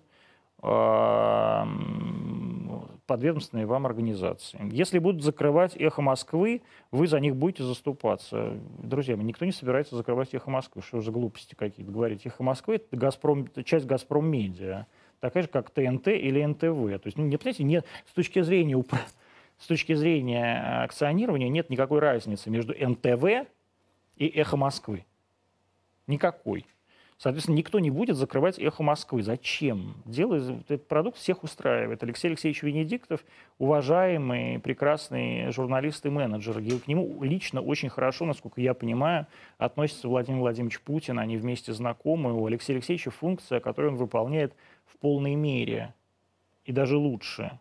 подведомственные 3.07 3.65
вам 3.65 3.85
организации. 3.85 4.59
Если 4.71 4.99
будут 4.99 5.23
закрывать 5.23 5.75
«Эхо 5.75 6.01
Москвы», 6.01 6.61
вы 6.91 7.07
за 7.07 7.19
них 7.19 7.35
будете 7.35 7.63
заступаться. 7.63 8.57
Друзья, 8.81 9.15
никто 9.15 9.45
не 9.45 9.51
собирается 9.51 9.95
закрывать 9.95 10.33
«Эхо 10.33 10.49
Москвы». 10.49 10.81
Что 10.81 11.01
за 11.01 11.11
глупости 11.11 11.53
какие-то 11.55 11.91
говорить? 11.91 12.25
«Эхо 12.25 12.41
Москвы»— 12.41 12.75
это 12.77 12.95
Газпром, 12.95 13.47
часть 13.63 13.85
«Газпром 13.85 14.27
Медиа», 14.27 14.87
такая 15.19 15.43
же, 15.43 15.49
как 15.49 15.69
ТНТ 15.69 16.07
или 16.07 16.43
НТВ. 16.43 17.01
То 17.01 17.01
есть, 17.05 17.17
ну, 17.17 17.25
не, 17.25 17.37
понимаете, 17.37 17.63
нет, 17.63 17.85
с 18.09 18.13
точки 18.13 18.41
зрения 18.41 18.83
с 19.57 19.67
точки 19.67 19.93
зрения 19.93 20.83
акционирования 20.83 21.49
нет 21.49 21.69
никакой 21.69 21.99
разницы 21.99 22.49
между 22.49 22.73
НТВ 22.73 23.47
и 24.17 24.27
«Эхо 24.27 24.57
Москвы». 24.57 25.05
Никакой. 26.07 26.65
Соответственно, 27.17 27.55
никто 27.55 27.79
не 27.79 27.89
будет 27.89 28.17
закрывать 28.17 28.59
«Эхо 28.59 28.83
Москвы». 28.83 29.23
Зачем? 29.23 29.95
Дело, 30.03 30.35
этот 30.35 30.85
продукт 30.87 31.17
всех 31.17 31.43
устраивает. 31.43 32.03
Алексей 32.03 32.27
Алексеевич 32.27 32.61
Венедиктов– 32.61 33.23
уважаемый, 33.57 34.59
прекрасный 34.59 35.49
журналист 35.51 36.05
и 36.05 36.09
менеджер. 36.09 36.59
И 36.59 36.77
к 36.77 36.87
нему 36.87 37.23
лично 37.23 37.61
очень 37.61 37.87
хорошо, 37.87 38.25
насколько 38.25 38.59
я 38.59 38.73
понимаю, 38.73 39.27
относится 39.57 40.09
Владимир 40.09 40.39
Владимирович 40.39 40.81
Путин. 40.81 41.17
Они 41.17 41.37
вместе 41.37 41.71
знакомы. 41.71 42.33
У 42.33 42.45
Алексея 42.47 42.75
Алексеевича 42.75 43.11
функция, 43.11 43.61
которую 43.61 43.93
он 43.93 43.97
выполняет 43.97 44.53
в 44.85 44.97
полной 44.97 45.35
мере 45.35 45.93
и 46.65 46.73
даже 46.73 46.97
лучше. 46.97 47.59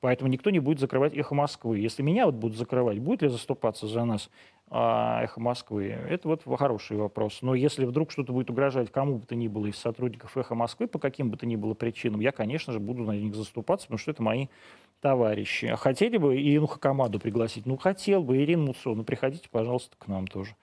Поэтому 0.00 0.30
никто 0.30 0.50
не 0.50 0.58
будет 0.58 0.78
закрывать 0.78 1.14
«Эхо 1.14 1.34
Москвы». 1.34 1.80
Если 1.80 2.02
меня 2.02 2.26
вот 2.26 2.34
будут 2.34 2.56
закрывать, 2.56 2.98
будет 2.98 3.22
ли 3.22 3.28
заступаться 3.28 3.86
за 3.86 4.04
нас 4.04 4.30
«Эхо 4.70 5.40
Москвы»? 5.40 5.86
Это 5.86 6.28
вот 6.28 6.42
хороший 6.58 6.96
вопрос. 6.96 7.38
Но 7.42 7.54
если 7.54 7.84
вдруг 7.84 8.10
что-то 8.10 8.32
будет 8.32 8.50
угрожать 8.50 8.90
кому 8.90 9.18
бы 9.18 9.26
то 9.26 9.34
ни 9.34 9.48
было 9.48 9.66
из 9.66 9.76
сотрудников 9.76 10.36
«Эхо 10.36 10.54
Москвы» 10.54 10.88
по 10.88 10.98
каким 10.98 11.30
бы 11.30 11.36
то 11.36 11.46
ни 11.46 11.56
было 11.56 11.74
причинам, 11.74 12.20
я, 12.20 12.32
конечно 12.32 12.72
же, 12.72 12.80
буду 12.80 13.04
на 13.04 13.12
них 13.12 13.34
заступаться, 13.34 13.86
потому 13.86 13.98
что 13.98 14.10
это 14.10 14.22
мои 14.22 14.48
товарищи. 15.00 15.66
А 15.66 15.76
хотели 15.76 16.16
бы 16.16 16.36
Ирину 16.36 16.66
Хакамаду 16.66 17.20
пригласить? 17.20 17.66
Ну, 17.66 17.76
хотел 17.76 18.22
бы. 18.22 18.38
Ирина 18.38 18.64
Муцо, 18.64 18.94
ну, 18.94 19.04
приходите, 19.04 19.48
пожалуйста, 19.50 19.96
к 19.98 20.08
нам 20.08 20.26
тоже. 20.26 20.56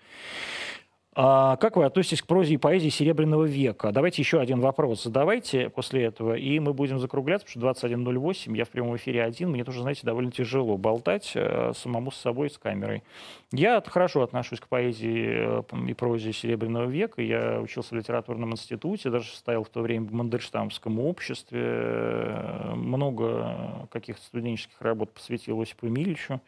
А 1.15 1.57
как 1.57 1.77
вы 1.77 1.85
относитесь 1.85 2.23
к 2.23 2.27
прозе 2.27 2.55
и 2.55 2.57
поэзии 2.57 2.89
Серебряного 2.89 3.43
века? 3.43 3.91
Давайте 3.91 4.21
еще 4.23 4.39
один 4.39 4.59
вопрос 4.61 5.03
задавайте 5.03 5.69
после 5.69 6.05
этого, 6.05 6.33
и 6.33 6.59
мы 6.59 6.73
будем 6.73 6.97
закругляться, 6.97 7.45
потому 7.45 7.73
что 7.75 7.87
21.08, 7.87 8.57
я 8.57 8.65
в 8.65 8.69
прямом 8.69 8.95
эфире 8.95 9.23
один, 9.23 9.51
мне 9.51 9.63
тоже, 9.63 9.81
знаете, 9.81 10.01
довольно 10.03 10.31
тяжело 10.31 10.75
болтать 10.75 11.33
э, 11.35 11.73
самому 11.75 12.09
с 12.09 12.15
собой, 12.15 12.49
с 12.49 12.57
камерой. 12.57 13.03
Я 13.51 13.83
хорошо 13.85 14.23
отношусь 14.23 14.59
к 14.59 14.67
поэзии 14.67 15.61
э, 15.61 15.87
и 15.87 15.93
прозе 15.93 16.33
Серебряного 16.33 16.89
века. 16.89 17.21
Я 17.21 17.61
учился 17.61 17.93
в 17.93 17.97
литературном 17.97 18.53
институте, 18.53 19.11
даже 19.11 19.29
состоял 19.29 19.63
в 19.63 19.69
то 19.69 19.81
время 19.81 20.07
в 20.07 20.13
Мандельштамском 20.13 20.99
обществе. 20.99 21.61
Э, 21.63 22.73
много 22.73 23.87
каких-то 23.91 24.23
студенческих 24.23 24.81
работ 24.81 25.13
посвятил 25.13 25.61
Осипу 25.61 25.87
Эмильевичу. 25.87 26.41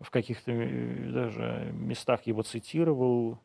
В 0.00 0.10
каких-то 0.10 0.50
даже 0.50 1.72
местах 1.72 2.26
его 2.26 2.42
цитировал 2.42 3.38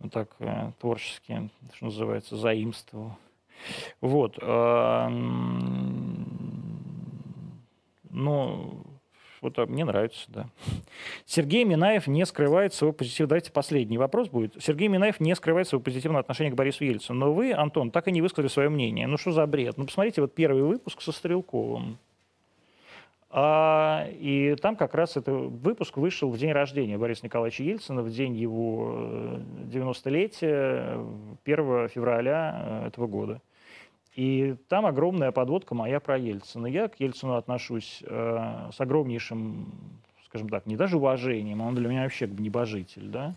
ну, 0.00 0.10
так 0.10 0.34
э, 0.40 0.72
творчески, 0.80 1.50
что 1.74 1.86
называется, 1.86 2.36
заимствовал. 2.36 3.16
Вот. 4.00 4.38
Э, 4.40 5.08
ну, 8.10 8.86
вот 9.40 9.58
а, 9.58 9.66
мне 9.66 9.84
нравится, 9.84 10.24
да. 10.28 10.46
Сергей 11.24 11.64
Минаев 11.64 12.06
не 12.06 12.24
скрывает 12.26 12.74
своего 12.74 12.92
позитивного... 12.92 13.28
Давайте 13.28 13.52
последний 13.52 13.98
вопрос 13.98 14.28
будет. 14.28 14.60
Сергей 14.62 14.88
Минаев 14.88 15.20
не 15.20 15.34
скрывает 15.34 15.68
своего 15.68 15.82
позитивного 15.82 16.20
отношения 16.20 16.50
к 16.50 16.54
Борису 16.54 16.84
Ельцину. 16.84 17.18
Но 17.18 17.32
вы, 17.32 17.52
Антон, 17.52 17.90
так 17.90 18.08
и 18.08 18.12
не 18.12 18.22
высказали 18.22 18.48
свое 18.48 18.68
мнение. 18.68 19.06
Ну 19.06 19.16
что 19.18 19.32
за 19.32 19.46
бред? 19.46 19.76
Ну 19.76 19.84
посмотрите, 19.84 20.20
вот 20.20 20.34
первый 20.34 20.62
выпуск 20.62 21.00
со 21.00 21.12
Стрелковым. 21.12 21.98
А, 23.28 24.06
и 24.08 24.54
там 24.56 24.76
как 24.76 24.94
раз 24.94 25.16
этот 25.16 25.50
выпуск 25.50 25.96
вышел 25.96 26.30
в 26.30 26.38
день 26.38 26.52
рождения 26.52 26.96
Бориса 26.96 27.24
Николаевича 27.24 27.64
Ельцина, 27.64 28.02
в 28.02 28.10
день 28.10 28.34
его 28.34 29.40
90-летия, 29.64 31.04
1 31.44 31.88
февраля 31.88 32.82
э, 32.82 32.86
этого 32.88 33.06
года. 33.06 33.40
И 34.14 34.56
там 34.68 34.86
огромная 34.86 35.32
подводка 35.32 35.74
моя 35.74 36.00
про 36.00 36.16
Ельцина. 36.16 36.66
Я 36.66 36.88
к 36.88 37.00
Ельцину 37.00 37.34
отношусь 37.34 38.02
э, 38.06 38.70
с 38.72 38.80
огромнейшим, 38.80 39.74
скажем 40.26 40.48
так, 40.48 40.66
не 40.66 40.76
даже 40.76 40.96
уважением, 40.96 41.60
он 41.60 41.74
для 41.74 41.88
меня 41.88 42.04
вообще 42.04 42.26
небожитель, 42.26 43.08
да. 43.08 43.34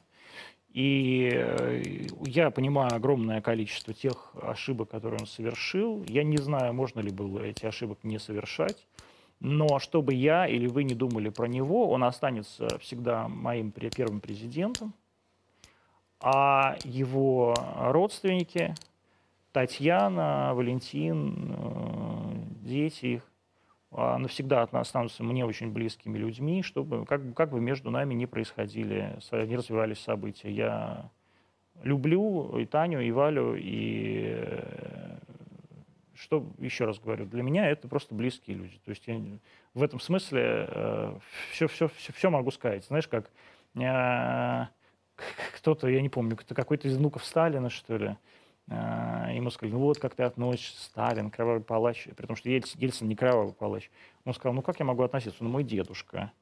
И 0.72 1.32
э, 1.34 1.82
я 2.26 2.52
понимаю 2.52 2.94
огромное 2.94 3.42
количество 3.42 3.94
тех 3.94 4.32
ошибок, 4.42 4.90
которые 4.90 5.20
он 5.20 5.28
совершил. 5.28 6.06
Я 6.08 6.24
не 6.24 6.38
знаю, 6.38 6.74
можно 6.74 7.00
ли 7.00 7.12
было 7.12 7.40
эти 7.40 7.66
ошибок 7.66 8.04
не 8.04 8.20
совершать. 8.20 8.86
Но 9.40 9.80
чтобы 9.80 10.14
я 10.14 10.48
или 10.48 10.68
вы 10.68 10.84
не 10.84 10.96
думали 10.96 11.30
про 11.30 11.48
него, 11.48 11.90
он 11.90 12.04
останется 12.04 12.78
всегда 12.80 13.28
моим 13.28 13.72
первым 13.72 14.20
президентом, 14.20 14.94
а 16.20 16.76
его 16.84 17.54
родственники, 17.78 18.76
Татьяна, 19.54 20.52
Валентин, 20.54 21.56
э, 21.58 22.34
дети 22.62 23.06
их, 23.06 23.30
а, 23.92 24.18
навсегда 24.18 24.64
останутся 24.64 25.24
мне 25.24 25.46
очень 25.46 25.72
близкими 25.72 26.18
людьми, 26.18 26.62
чтобы 26.62 27.06
как, 27.06 27.34
как 27.34 27.50
бы 27.52 27.60
между 27.60 27.90
нами 27.90 28.14
не 28.14 28.28
происходили, 28.28 29.18
не 29.32 29.56
развивались 29.56 30.00
события. 30.00 30.52
Я 30.52 31.10
люблю 31.82 32.58
и 32.58 32.66
Таню, 32.66 33.02
и 33.02 33.10
Валю, 33.12 33.56
и 33.56 34.36
э, 34.38 35.19
что, 36.20 36.46
еще 36.58 36.86
раз 36.86 37.00
говорю, 37.00 37.26
для 37.26 37.44
меня 37.44 37.70
это 37.70 37.88
просто 37.88 38.14
близкие 38.14 38.58
люди. 38.58 38.78
То 38.84 38.90
есть 38.90 39.08
я 39.08 39.22
в 39.74 39.82
этом 39.82 40.00
смысле 40.00 40.68
э, 40.68 41.20
все, 41.52 41.68
все, 41.68 41.88
все, 41.88 42.14
все 42.14 42.30
могу 42.30 42.52
сказать. 42.52 42.86
Знаешь, 42.86 43.08
как 43.08 43.32
э, 43.76 44.66
кто-то, 45.56 45.88
я 45.88 46.02
не 46.02 46.10
помню, 46.10 46.38
какой-то 46.38 46.88
из 46.88 46.98
внуков 46.98 47.24
Сталина, 47.24 47.70
что 47.70 47.98
ли, 47.98 48.18
э, 48.68 49.32
ему 49.34 49.50
сказали, 49.50 49.74
ну 49.74 49.80
вот 49.80 50.00
как 50.00 50.16
ты 50.16 50.24
относишься, 50.24 50.84
Сталин, 50.84 51.32
кровавый 51.32 51.64
палач, 51.64 52.08
при 52.16 52.26
том, 52.26 52.36
что 52.36 52.50
Ельцин, 52.50 52.80
Ельцин 52.82 53.08
не 53.08 53.16
кровавый 53.16 53.54
палач. 53.54 53.90
Он 54.26 54.34
сказал, 54.34 54.54
ну 54.54 54.62
как 54.62 54.78
я 54.80 54.86
могу 54.86 55.04
относиться? 55.04 55.42
Ну 55.42 55.50
мой 55.50 55.64
дедушка. 55.64 56.34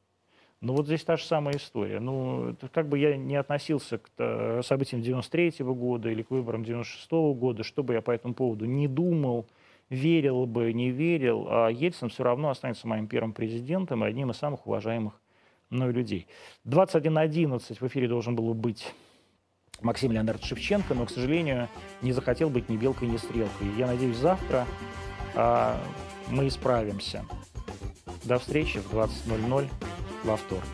Ну 0.60 0.74
вот 0.74 0.88
здесь 0.88 1.04
та 1.04 1.18
же 1.18 1.24
самая 1.24 1.58
история. 1.58 2.00
Ну, 2.00 2.56
как 2.74 2.90
бы 2.90 2.98
я 2.98 3.16
не 3.16 3.36
относился 3.36 4.00
к 4.00 4.10
э, 4.18 4.62
событиям 4.64 5.04
93 5.04 5.50
-го 5.50 5.76
года 5.76 6.10
или 6.10 6.24
к 6.24 6.32
выборам 6.32 6.64
96 6.64 7.12
-го 7.12 7.36
года, 7.36 7.62
что 7.62 7.84
бы 7.84 7.94
я 7.94 8.02
по 8.02 8.10
этому 8.10 8.34
поводу 8.34 8.66
не 8.66 8.88
думал, 8.88 9.46
верил 9.90 10.46
бы, 10.46 10.74
не 10.74 10.92
верил, 10.92 11.48
а 11.50 11.70
Ельцин 11.70 12.10
все 12.10 12.24
равно 12.24 12.50
останется 12.50 12.88
моим 12.88 13.08
первым 13.08 13.34
президентом 13.34 14.04
и 14.04 14.08
одним 14.08 14.32
из 14.32 14.38
самых 14.38 14.68
уважаемых 14.68 15.20
мной 15.70 15.92
людей. 15.92 16.28
21.11 16.66 17.78
в 17.80 17.88
эфире 17.88 18.08
должен 18.08 18.36
был 18.36 18.54
быть 18.54 18.94
Максим 19.82 20.12
Леонард 20.12 20.44
Шевченко, 20.44 20.94
но, 20.94 21.06
к 21.06 21.12
сожалению, 21.12 21.70
не 22.02 22.12
захотел 22.12 22.50
быть 22.50 22.70
ни 22.70 22.78
белкой, 22.78 23.08
ни 23.08 23.18
стрелкой. 23.18 23.68
Я 23.78 23.88
надеюсь, 23.88 24.18
завтра 24.18 24.66
а, 25.36 25.80
мы 26.30 26.48
исправимся. 26.48 27.26
До 28.24 28.40
встречи 28.40 28.80
в 28.80 28.94
20.00 28.94 29.68
во 30.24 30.36
вторник. 30.36 30.66